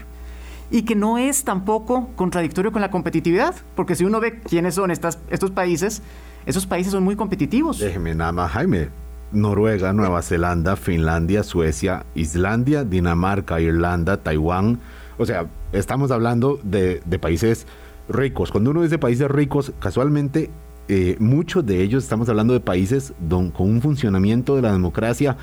y 0.71 0.83
que 0.83 0.95
no 0.95 1.19
es 1.19 1.45
tampoco 1.45 2.09
contradictorio 2.17 2.73
con 2.73 2.83
la 2.83 2.91
competitividad, 2.91 3.55
porque 3.75 3.95
si 3.95 4.05
uno 4.05 4.21
ve 4.21 4.41
quiénes 4.41 4.75
son 4.75 4.91
estos 4.91 5.51
países, 5.55 6.03
esos 6.47 6.67
países 6.67 6.93
son 6.93 7.05
muy 7.05 7.17
competitivos. 7.17 7.79
Déjeme 7.79 8.15
nada 8.15 8.33
más, 8.33 8.53
Jaime. 8.53 8.89
Noruega, 9.33 9.93
Nueva 9.93 10.23
Zelanda, 10.23 10.77
Finlandia, 10.77 11.43
Suecia, 11.43 12.07
Islandia, 12.15 12.85
Dinamarca, 12.85 13.61
Irlanda, 13.61 14.19
Taiwán. 14.19 14.79
O 15.19 15.27
sea, 15.27 15.47
estamos 15.73 16.11
hablando 16.11 16.61
de, 16.63 17.01
países 17.21 17.67
ricos. 18.09 18.51
Cuando 18.51 18.71
uno 18.71 18.83
dice 18.83 18.99
países 18.99 19.29
ricos, 19.31 19.73
casualmente 19.81 20.51
eh, 20.89 21.17
muchos 21.19 21.65
de 21.67 21.83
ellos 21.83 22.05
estamos 22.05 22.29
hablando 22.29 22.53
de 22.53 22.61
países 22.61 23.13
con 23.29 23.53
un 23.57 23.81
funcionamiento 23.81 24.55
de 24.57 24.63
la 24.63 24.73
democracia 24.73 25.37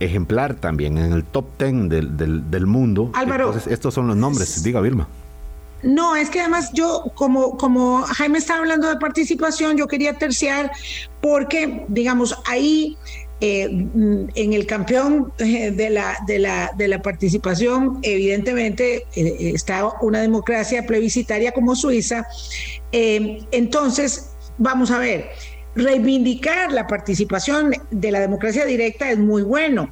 ejemplar 0.00 0.54
también, 0.54 0.98
en 0.98 1.12
el 1.12 1.24
top 1.24 1.46
ten 1.56 1.88
del, 1.88 2.16
del, 2.16 2.66
mundo. 2.66 3.10
Álvaro. 3.14 3.46
Entonces, 3.46 3.72
estos 3.72 3.94
son 3.94 4.06
los 4.06 4.16
nombres. 4.16 4.62
Diga, 4.62 4.80
Vilma. 4.80 5.08
No, 5.82 6.16
es 6.16 6.30
que 6.30 6.40
además 6.40 6.70
yo, 6.72 7.04
como, 7.14 7.56
como 7.56 8.02
Jaime 8.02 8.38
estaba 8.38 8.60
hablando 8.60 8.88
de 8.88 8.96
participación, 8.96 9.76
yo 9.76 9.86
quería 9.86 10.14
terciar 10.14 10.72
porque, 11.20 11.84
digamos, 11.88 12.36
ahí 12.46 12.96
eh, 13.40 13.68
en 13.70 14.52
el 14.52 14.66
campeón 14.66 15.32
eh, 15.38 15.70
de 15.70 15.90
la, 15.90 16.16
de 16.26 16.40
la, 16.40 16.72
de 16.76 16.88
la 16.88 17.00
participación, 17.00 18.00
evidentemente 18.02 19.04
eh, 19.14 19.52
está 19.54 19.88
una 20.00 20.20
democracia 20.20 20.84
plebiscitaria 20.84 21.52
como 21.52 21.76
Suiza. 21.76 22.26
entonces, 22.90 24.30
vamos 24.58 24.90
a 24.90 24.98
ver, 24.98 25.30
reivindicar 25.78 26.72
la 26.72 26.86
participación 26.86 27.72
de 27.90 28.10
la 28.10 28.20
democracia 28.20 28.64
directa 28.64 29.10
es 29.10 29.18
muy 29.18 29.42
bueno. 29.42 29.90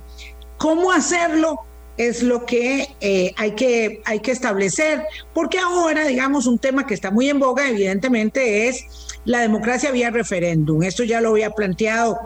¿Cómo 0.58 0.92
hacerlo? 0.92 1.60
es 1.96 2.22
lo 2.22 2.44
que, 2.44 2.94
hay 3.36 3.52
que 3.52 4.02
hay 4.04 4.20
que 4.20 4.30
establecer, 4.30 5.02
porque 5.32 5.58
ahora, 5.58 6.06
digamos, 6.06 6.46
un 6.46 6.58
tema 6.58 6.86
que 6.86 6.92
está 6.92 7.10
muy 7.10 7.30
en 7.30 7.38
boga, 7.38 7.68
evidentemente, 7.70 8.68
es 8.68 8.84
la 9.24 9.40
democracia 9.40 9.90
vía 9.90 10.10
referéndum. 10.10 10.82
Esto 10.82 11.04
ya 11.04 11.22
lo 11.22 11.30
había 11.30 11.50
planteado 11.50 12.18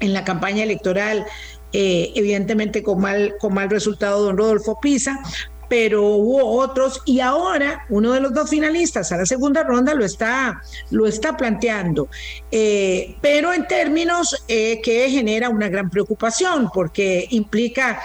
en 0.00 0.12
la 0.12 0.24
campaña 0.24 0.64
electoral, 0.64 1.24
eh, 1.72 2.12
evidentemente 2.14 2.82
con 2.82 3.00
mal, 3.00 3.34
con 3.38 3.54
mal 3.54 3.70
resultado 3.70 4.24
don 4.24 4.36
Rodolfo 4.36 4.78
Pisa, 4.80 5.20
pero 5.68 6.02
hubo 6.02 6.44
otros 6.60 7.02
y 7.04 7.20
ahora 7.20 7.84
uno 7.88 8.12
de 8.12 8.20
los 8.20 8.32
dos 8.32 8.50
finalistas 8.50 9.12
a 9.12 9.16
la 9.16 9.26
segunda 9.26 9.62
ronda 9.62 9.94
lo 9.94 10.04
está, 10.04 10.62
lo 10.90 11.06
está 11.06 11.36
planteando, 11.36 12.08
eh, 12.50 13.16
pero 13.20 13.52
en 13.52 13.66
términos 13.66 14.44
eh, 14.48 14.80
que 14.82 15.10
genera 15.10 15.48
una 15.48 15.68
gran 15.68 15.90
preocupación 15.90 16.70
porque 16.72 17.26
implica 17.30 18.00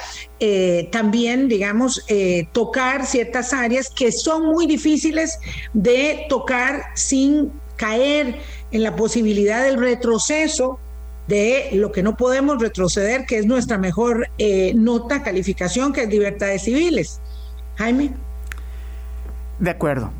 también, 0.91 1.47
digamos, 1.47 2.03
tocar 2.51 3.05
ciertas 3.05 3.53
áreas 3.53 3.91
que 3.91 4.12
son 4.12 4.47
muy 4.47 4.66
difíciles 4.66 5.38
de 5.74 6.26
tocar 6.30 6.82
sin 6.95 7.51
caer 7.76 8.39
en 8.72 8.84
la 8.84 8.95
posibilidad 8.95 9.64
del 9.64 9.80
retroceso 9.80 10.80
de 11.28 11.70
lo 11.74 11.91
que 11.91 12.03
no 12.03 12.18
podemos 12.18 12.62
retroceder, 12.62 13.26
que 13.26 13.38
es 13.38 13.45
nuestra 13.45 13.78
mejor 13.78 14.28
eh, 14.38 14.74
nota, 14.76 15.24
calificación, 15.24 15.93
que 15.93 16.03
es 16.03 16.09
libertades 16.09 16.64
civiles. 16.64 17.21
Jaime. 17.82 18.12
De 19.58 19.72
acuerdo. 19.72 20.12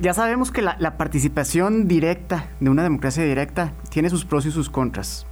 ya 0.00 0.12
sabemos 0.12 0.50
que 0.50 0.60
la, 0.60 0.98
participación 0.98 1.88
directa 1.88 2.48
de 2.60 2.68
una 2.68 2.82
democracia 2.82 3.24
directa 3.24 3.72
tiene 3.88 4.10
sus 4.10 4.26
pros 4.26 4.44
y 4.44 4.50
sus 4.50 4.68
contras. 4.68 5.26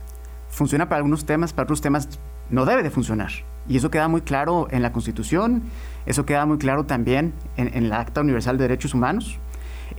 Funciona 0.48 0.88
para 0.88 1.00
algunos 1.00 1.26
temas, 1.26 1.52
para 1.52 1.64
otros 1.64 1.82
temas 1.82 2.08
no 2.48 2.64
debe 2.64 2.82
de 2.82 2.88
funcionar. 2.90 3.30
Y 3.68 3.76
eso 3.76 3.90
queda 3.90 4.08
muy 4.08 4.22
claro 4.22 4.68
en 4.70 4.80
la 4.80 4.92
Constitución, 4.92 5.62
eso 6.06 6.24
queda 6.24 6.46
muy 6.46 6.56
claro 6.56 6.84
también 6.84 7.34
en, 7.58 7.68
en 7.76 7.90
la 7.90 8.00
Acta 8.00 8.22
Universal 8.22 8.56
de 8.56 8.64
Derechos 8.64 8.94
Humanos, 8.94 9.38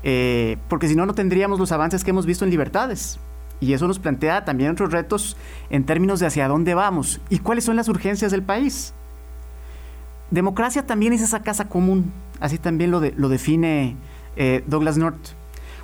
eh, 0.02 0.58
porque 0.70 0.88
si 0.88 0.96
no, 0.96 1.06
no 1.06 1.14
tendríamos 1.14 1.60
los 1.60 1.72
avances 1.72 2.04
que 2.04 2.10
hemos 2.10 2.26
visto 2.26 2.46
en 2.46 2.50
libertades. 2.50 3.20
Y 3.60 3.74
eso 3.74 3.88
nos 3.88 4.00
plantea 4.00 4.44
también 4.44 4.72
otros 4.72 4.92
retos 4.92 5.38
en 5.70 5.86
términos 5.86 6.20
de 6.20 6.26
hacia 6.26 6.48
dónde 6.48 6.74
vamos 6.74 7.22
y 7.30 7.38
cuáles 7.40 7.66
son 7.66 7.76
las 7.76 7.90
urgencias 7.90 8.32
del 8.32 8.42
país. 8.42 8.96
Democracia 10.32 10.86
también 10.86 11.14
es 11.14 11.22
esa 11.22 11.42
casa 11.42 11.68
común, 11.68 12.12
así 12.40 12.58
también 12.58 12.92
lo, 12.92 13.00
define 13.00 13.96
eh, 14.36 14.64
Douglas 14.68 14.98
North. 14.98 15.34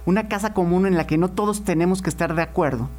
Una 0.06 0.28
casa 0.28 0.54
común 0.54 0.86
en 0.86 0.98
la 0.98 1.08
que 1.08 1.18
no 1.18 1.30
todos 1.32 1.64
tenemos 1.64 2.02
que 2.02 2.10
estar 2.10 2.36
de 2.36 2.44
acuerdo, 2.44 2.90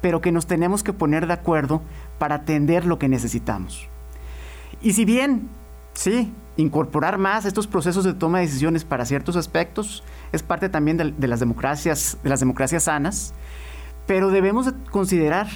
pero 0.00 0.20
que 0.20 0.30
nos 0.30 0.46
tenemos 0.46 0.82
que 0.84 0.92
poner 0.92 1.26
de 1.26 1.32
acuerdo 1.32 1.82
para 2.18 2.36
atender 2.36 2.84
lo 2.84 2.98
que 2.98 3.08
necesitamos. 3.08 3.88
Y 4.80 4.92
si 4.92 5.04
bien, 5.04 5.48
sí, 5.94 6.32
incorporar 6.56 7.18
más 7.18 7.46
estos 7.46 7.66
procesos 7.66 8.04
de 8.04 8.14
toma 8.14 8.38
de 8.38 8.46
decisiones 8.46 8.84
para 8.84 9.04
ciertos 9.04 9.36
aspectos 9.36 10.04
es 10.32 10.42
parte 10.42 10.68
también 10.68 10.96
de 10.96 11.28
las 11.28 11.40
democracias, 11.40 12.18
de 12.22 12.30
las 12.30 12.40
democracias 12.40 12.84
sanas, 12.84 13.34
pero 14.06 14.30
debemos 14.30 14.72
considerar 14.90 15.48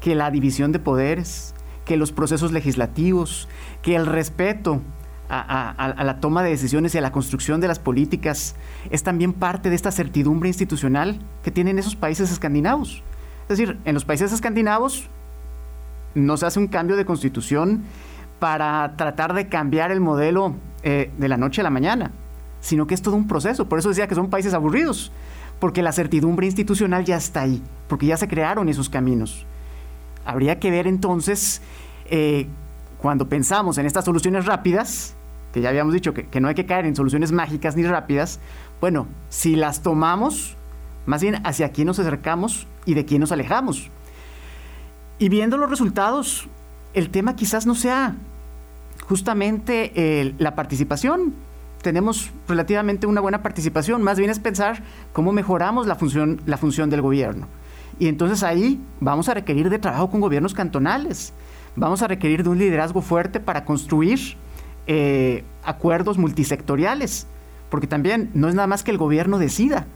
que 0.00 0.14
la 0.14 0.30
división 0.30 0.72
de 0.72 0.78
poderes, 0.78 1.54
que 1.84 1.96
los 1.96 2.12
procesos 2.12 2.52
legislativos, 2.52 3.48
que 3.84 3.94
el 3.94 4.06
respeto 4.06 4.80
a, 5.28 5.94
la 6.04 6.20
toma 6.20 6.42
de 6.42 6.50
decisiones 6.50 6.94
y 6.94 6.98
a 6.98 7.00
la 7.02 7.12
construcción 7.12 7.60
de 7.60 7.68
las 7.68 7.78
políticas 7.78 8.56
es 8.90 9.02
también 9.02 9.34
parte 9.34 9.68
de 9.68 9.76
esta 9.76 9.92
certidumbre 9.92 10.48
institucional 10.48 11.20
que 11.42 11.50
tienen 11.50 11.78
esos 11.78 11.94
países 11.94 12.32
escandinavos. 12.32 13.02
Es 13.42 13.58
decir, 13.58 13.78
en 13.84 13.94
los 13.94 14.06
países 14.06 14.32
escandinavos 14.32 15.08
no 16.14 16.36
se 16.38 16.46
hace 16.46 16.58
un 16.58 16.66
cambio 16.66 16.96
de 16.96 17.04
constitución 17.04 17.82
para 18.38 18.96
tratar 18.96 19.34
de 19.34 19.48
cambiar 19.48 19.90
el 19.90 20.00
modelo 20.00 20.54
eh, 20.82 21.10
de 21.18 21.28
la 21.28 21.36
noche 21.36 21.60
a 21.60 21.64
la 21.64 21.70
mañana, 21.70 22.12
sino 22.60 22.86
que 22.86 22.94
es 22.94 23.02
todo 23.02 23.16
un 23.16 23.28
proceso. 23.28 23.68
Por 23.68 23.78
eso 23.78 23.90
decía 23.90 24.06
que 24.06 24.14
son 24.14 24.30
países 24.30 24.54
aburridos, 24.54 25.12
porque 25.60 25.82
la 25.82 25.92
certidumbre 25.92 26.46
institucional 26.46 27.04
ya 27.04 27.16
está 27.16 27.42
ahí, 27.42 27.62
porque 27.88 28.06
ya 28.06 28.16
se 28.16 28.28
crearon 28.28 28.70
esos 28.70 28.88
caminos. 28.88 29.44
Habría 30.24 30.58
que 30.58 30.70
ver 30.70 30.86
entonces, 30.86 31.60
eh, 32.06 32.48
cuando 33.04 33.28
pensamos 33.28 33.76
en 33.76 33.84
estas 33.84 34.06
soluciones 34.06 34.46
rápidas, 34.46 35.14
que 35.52 35.60
ya 35.60 35.68
habíamos 35.68 35.92
dicho 35.92 36.14
que, 36.14 36.40
no 36.40 36.48
hay 36.48 36.54
que 36.54 36.64
caer 36.64 36.86
en 36.86 36.96
soluciones 36.96 37.32
mágicas 37.32 37.76
ni 37.76 37.82
rápidas, 37.82 38.40
bueno, 38.80 39.06
si 39.28 39.56
las 39.56 39.82
tomamos, 39.82 40.56
más 41.04 41.20
bien 41.20 41.46
hacia 41.46 41.68
quién 41.68 41.88
nos 41.88 41.98
acercamos 41.98 42.66
y 42.86 42.94
de 42.94 43.04
quién 43.04 43.20
nos 43.20 43.30
alejamos. 43.30 43.90
Y 45.18 45.28
viendo 45.28 45.58
los 45.58 45.68
resultados, 45.68 46.48
el 46.94 47.10
tema 47.10 47.36
quizás 47.36 47.66
no 47.66 47.74
sea 47.74 48.16
justamente 49.06 50.34
la 50.38 50.54
participación, 50.54 51.34
tenemos 51.82 52.30
relativamente 52.48 53.06
una 53.06 53.20
buena 53.20 53.42
participación, 53.42 54.02
más 54.02 54.18
bien 54.18 54.30
es 54.30 54.38
pensar 54.38 54.82
cómo 55.12 55.30
mejoramos 55.30 55.86
la 55.86 55.96
función, 55.96 56.40
la 56.46 56.56
función 56.56 56.88
del 56.88 57.02
gobierno. 57.02 57.48
Y 57.98 58.08
entonces 58.08 58.42
ahí 58.42 58.80
vamos 58.98 59.28
a 59.28 59.34
requerir 59.34 59.68
de 59.68 59.78
trabajo 59.78 60.08
con 60.08 60.22
gobiernos 60.22 60.54
cantonales, 60.54 61.34
vamos 61.76 62.02
a 62.02 62.08
requerir 62.08 62.42
de 62.42 62.50
un 62.50 62.58
liderazgo 62.58 63.00
fuerte 63.00 63.40
para 63.40 63.64
construir 63.64 64.36
eh, 64.86 65.44
acuerdos 65.62 66.18
multisectoriales, 66.18 67.26
porque 67.70 67.86
también 67.86 68.30
no 68.34 68.48
es 68.48 68.54
nada 68.54 68.66
más 68.66 68.82
que 68.82 68.90
el 68.90 68.98
gobierno 68.98 69.38
decida, 69.38 69.86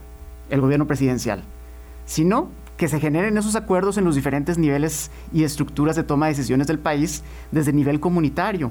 el 0.51 0.61
gobierno 0.61 0.87
presidencial, 0.87 1.43
sino 2.07 2.51
que 2.77 2.89
se 2.89 3.01
generen 3.01 3.37
esos 3.37 3.57
acuerdos 3.57 3.99
en 3.99 4.05
los 4.05 4.15
diferentes 4.15 4.57
niveles 4.57 5.11
y 5.33 5.43
estructuras 5.43 5.97
de 5.97 6.05
toma 6.05 6.27
de 6.27 6.33
decisiones 6.33 6.69
del 6.69 6.79
país 6.79 7.25
desde 7.51 7.71
el 7.71 7.77
nivel 7.77 8.01
comunitario. 8.01 8.71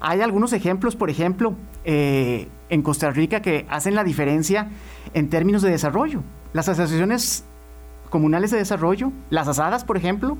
Hay 0.00 0.20
algunos 0.20 0.52
ejemplos, 0.52 0.94
por 0.94 1.10
ejemplo, 1.10 1.54
eh, 1.84 2.48
en 2.68 2.82
Costa 2.82 3.10
Rica 3.10 3.40
que 3.40 3.66
hacen 3.68 3.94
la 3.94 4.04
diferencia 4.04 4.68
en 5.14 5.30
términos 5.30 5.62
de 5.62 5.70
desarrollo. 5.70 6.22
Las 6.52 6.68
asociaciones 6.68 7.44
comunales 8.10 8.50
de 8.50 8.58
desarrollo, 8.58 9.12
las 9.30 9.48
asadas, 9.48 9.84
por 9.84 9.96
ejemplo, 9.96 10.36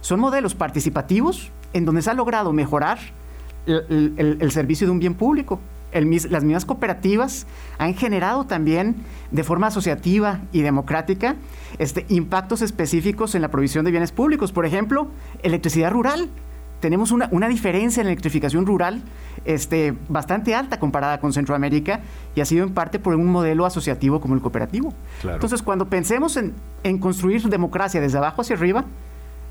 son 0.00 0.20
modelos 0.20 0.54
participativos 0.54 1.50
en 1.72 1.84
donde 1.84 2.02
se 2.02 2.10
ha 2.10 2.14
logrado 2.14 2.52
mejorar 2.52 2.98
el, 3.66 4.50
servicio 4.50 4.86
de 4.86 4.92
un 4.92 4.98
bien 4.98 5.14
público. 5.14 5.60
las 5.92 6.44
mismas 6.44 6.64
cooperativas 6.64 7.46
han 7.78 7.94
generado 7.94 8.44
también 8.44 8.96
de 9.30 9.44
forma 9.44 9.66
asociativa 9.66 10.40
y 10.52 10.62
democrática 10.62 11.36
este, 11.78 12.06
impactos 12.08 12.62
específicos 12.62 13.34
en 13.34 13.42
la 13.42 13.48
provisión 13.48 13.84
de 13.84 13.90
bienes 13.90 14.12
públicos. 14.12 14.52
Por 14.52 14.64
ejemplo, 14.64 15.08
electricidad 15.42 15.90
rural 15.90 16.30
tenemos 16.80 17.10
una, 17.10 17.48
diferencia 17.48 18.00
en 18.00 18.06
la 18.06 18.12
electrificación 18.12 18.64
rural 18.66 19.02
este, 19.44 19.94
bastante 20.08 20.54
alta 20.54 20.78
comparada 20.78 21.18
con 21.18 21.32
Centroamérica 21.32 22.00
y 22.34 22.40
ha 22.40 22.44
sido 22.44 22.64
en 22.64 22.72
parte 22.72 22.98
por 22.98 23.14
un 23.14 23.26
modelo 23.26 23.66
asociativo 23.66 24.20
como 24.20 24.34
el 24.34 24.40
cooperativo. 24.40 24.94
Entonces, 25.24 25.62
cuando 25.62 25.86
pensemos 25.86 26.36
en, 26.36 26.98
construir 26.98 27.42
democracia 27.48 28.00
desde 28.00 28.18
abajo 28.18 28.42
hacia 28.42 28.56
arriba, 28.56 28.84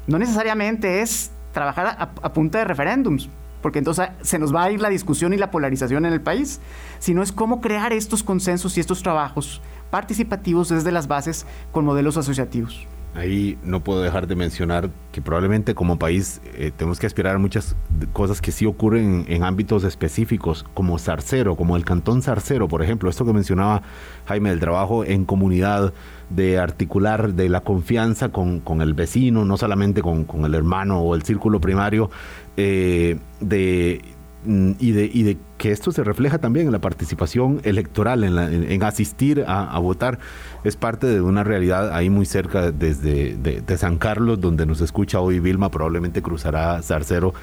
no 0.07 0.17
necesariamente 0.17 1.01
es 1.01 1.31
trabajar 1.51 1.97
a, 1.99 2.33
punta 2.33 2.59
de 2.59 2.65
referéndums, 2.65 3.29
porque 3.61 3.79
entonces 3.79 4.09
se 4.21 4.39
nos 4.39 4.53
va 4.53 4.63
a 4.63 4.71
ir 4.71 4.81
la 4.81 4.89
discusión 4.89 5.33
y 5.33 5.37
la 5.37 5.51
polarización 5.51 6.05
en 6.05 6.13
el 6.13 6.21
país, 6.21 6.59
sino 6.99 7.21
es 7.21 7.31
cómo 7.31 7.61
crear 7.61 7.93
estos 7.93 8.23
consensos 8.23 8.77
y 8.77 8.79
estos 8.79 9.03
trabajos 9.03 9.61
participativos 9.89 10.69
desde 10.69 10.91
las 10.91 11.07
bases 11.07 11.45
con 11.71 11.85
modelos 11.85 12.17
asociativos. 12.17 12.87
Ahí 13.17 13.57
no 13.63 13.83
puedo 13.83 14.03
dejar 14.03 14.27
de 14.27 14.35
mencionar 14.35 14.91
que 15.11 15.23
probablemente 15.23 15.73
como 15.73 15.97
país 15.97 16.39
eh, 16.53 16.71
tenemos 16.77 16.99
que 16.99 17.07
aspirar 17.07 17.35
a 17.35 17.39
muchas 17.39 17.75
cosas 18.13 18.41
que 18.41 18.51
sí 18.51 18.67
ocurren 18.67 19.25
en, 19.27 19.43
ámbitos 19.43 19.83
específicos, 19.85 20.67
como 20.75 20.99
Zarcero, 20.99 21.55
como 21.55 21.75
el 21.77 21.83
Cantón 21.83 22.21
Zarcero, 22.21 22.67
por 22.67 22.83
ejemplo, 22.83 23.09
esto 23.09 23.25
que 23.25 23.33
mencionaba 23.33 23.81
Jaime, 24.27 24.51
el 24.51 24.59
trabajo 24.59 25.03
en 25.03 25.25
comunidad, 25.25 25.93
de 26.29 26.59
articular 26.59 27.33
de 27.33 27.49
la 27.49 27.61
confianza 27.61 28.29
con, 28.29 28.61
el 28.81 28.93
vecino, 28.93 29.45
no 29.45 29.57
solamente 29.57 30.03
con, 30.03 30.27
el 30.45 30.53
hermano 30.53 30.99
o 30.99 31.15
el 31.15 31.23
círculo 31.23 31.59
primario, 31.59 32.11
eh, 32.55 33.17
de 33.39 34.01
y 34.47 34.91
de, 34.91 35.09
y 35.13 35.23
de 35.23 35.37
que 35.57 35.71
esto 35.71 35.91
se 35.91 36.03
refleja 36.03 36.37
también 36.37 36.67
en 36.67 36.71
la 36.71 36.79
participación 36.79 37.59
electoral, 37.63 38.23
en, 38.23 38.83
asistir 38.83 39.43
a, 39.47 39.77
votar, 39.79 40.19
es 40.63 40.75
parte 40.75 41.07
de 41.07 41.21
una 41.21 41.43
realidad 41.43 41.93
ahí 41.93 42.09
muy 42.09 42.25
cerca 42.25 42.71
desde 42.71 43.35
de, 43.35 43.77
San 43.77 43.97
Carlos, 43.97 44.39
donde 44.39 44.65
nos 44.65 44.81
escucha 44.81 45.19
hoy 45.19 45.39
Vilma, 45.39 45.69
probablemente 45.69 46.21
cruzará 46.21 46.81
Zarcero. 46.81 47.33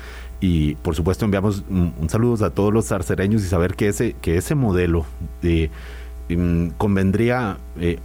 Y 0.40 0.74
por 0.76 0.94
supuesto 0.94 1.24
enviamos 1.24 1.64
un, 1.68 2.08
saludo 2.08 2.44
a 2.44 2.50
todos 2.50 2.72
los 2.72 2.86
zarcereños 2.86 3.42
y 3.42 3.46
saber 3.46 3.74
que 3.74 3.88
ese, 3.88 4.14
que 4.20 4.36
ese 4.36 4.54
modelo 4.54 5.06
de 5.42 5.70
mm, 6.28 6.68
convendría, 6.78 7.58
eh, 7.78 7.98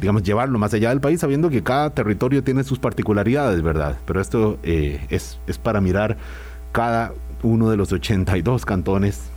digamos, 0.00 0.22
llevarlo 0.22 0.58
más 0.58 0.74
allá 0.74 0.90
del 0.90 1.00
país, 1.00 1.20
sabiendo 1.20 1.50
que 1.50 1.62
cada 1.62 1.90
territorio 1.90 2.42
tiene 2.42 2.64
sus 2.64 2.78
particularidades, 2.78 3.62
¿verdad? 3.62 3.98
Pero 4.06 4.20
esto 4.20 4.58
eh, 4.62 5.06
es, 5.10 5.38
es 5.46 5.58
para 5.58 5.80
mirar 5.80 6.16
cada 6.72 7.12
uno 7.42 7.70
de 7.70 7.76
los 7.76 7.92
82 7.92 8.64
cantones, 8.64 9.30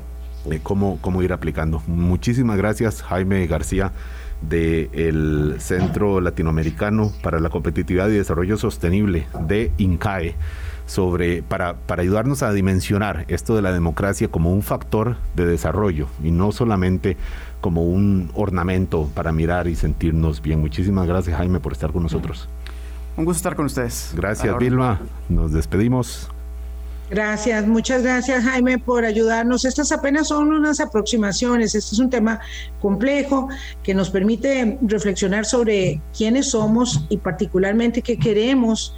de 0.46 0.60
cómo, 0.60 1.00
cómo 1.02 1.24
ir 1.24 1.34
aplicando. 1.34 1.82
Muchísimas 1.88 2.58
gracias, 2.58 3.02
Jaime 3.02 3.48
García 3.48 3.92
del 4.42 5.56
Centro 5.60 6.22
Latinoamericano 6.22 7.12
para 7.24 7.40
la 7.40 7.50
Competitividad 7.50 8.10
y 8.10 8.14
Desarrollo 8.14 8.58
Sostenible 8.58 9.28
de 9.48 9.72
INCAE 9.78 10.36
sobre 10.86 11.42
para, 11.42 11.76
para 11.76 12.04
ayudarnos 12.04 12.44
a 12.44 12.52
dimensionar 12.52 13.26
esto 13.28 13.56
de 13.56 13.62
la 13.62 13.72
democracia 13.72 14.28
como 14.28 14.54
un 14.54 14.62
factor 14.62 15.16
de 15.36 15.46
desarrollo 15.46 16.08
y 16.24 16.32
no 16.32 16.52
solamente 16.52 17.18
como 17.60 17.86
un 17.86 18.30
ornamento 18.36 19.10
para 19.16 19.32
mirar 19.32 19.68
y 19.68 19.76
sentirnos 19.76 20.42
bien. 20.42 20.60
Muchísimas 20.60 21.08
gracias 21.08 21.36
Jaime 21.38 21.60
por 21.60 21.72
estar 21.72 21.92
con 21.92 22.04
nosotros. 22.04 22.48
Un 23.18 23.26
gusto 23.26 23.38
estar 23.38 23.56
con 23.56 23.66
ustedes. 23.66 24.14
Gracias 24.16 24.58
Vilma. 24.60 25.00
Nos 25.30 25.54
despedimos. 25.54 26.30
Gracias, 27.10 27.68
muchas 27.68 28.02
gracias 28.02 28.44
Jaime 28.44 28.80
por 28.80 29.06
ayudarnos. 29.06 29.64
Estas 29.64 29.92
apenas 29.92 30.30
son 30.30 30.52
unas 30.52 30.80
aproximaciones. 30.80 31.76
Este 31.76 31.94
es 31.94 32.00
un 32.00 32.10
tema 32.10 32.40
complejo 32.82 33.48
que 33.84 33.94
nos 33.94 34.10
permite 34.10 34.80
reflexionar 34.82 35.46
sobre 35.46 36.02
quiénes 36.18 36.50
somos 36.52 37.06
y 37.10 37.18
particularmente 37.18 38.02
qué 38.02 38.18
queremos, 38.18 38.96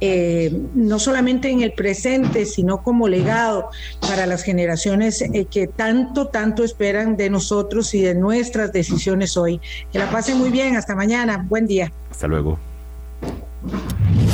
eh, 0.00 0.56
no 0.74 1.00
solamente 1.00 1.50
en 1.50 1.62
el 1.62 1.72
presente, 1.72 2.46
sino 2.46 2.84
como 2.84 3.08
legado 3.08 3.70
para 4.00 4.26
las 4.26 4.44
generaciones 4.44 5.20
eh, 5.22 5.46
que 5.50 5.66
tanto, 5.66 6.28
tanto 6.28 6.62
esperan 6.62 7.16
de 7.16 7.28
nosotros 7.28 7.92
y 7.94 8.02
de 8.02 8.14
nuestras 8.14 8.72
decisiones 8.72 9.36
hoy. 9.36 9.60
Que 9.92 9.98
la 9.98 10.08
pasen 10.10 10.38
muy 10.38 10.50
bien. 10.50 10.76
Hasta 10.76 10.94
mañana. 10.94 11.44
Buen 11.48 11.66
día. 11.66 11.92
Hasta 12.08 12.28
luego. 12.28 12.56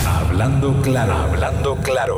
Hablando 0.06 0.82
claro, 0.82 1.14
hablando 1.14 1.76
claro. 1.76 2.12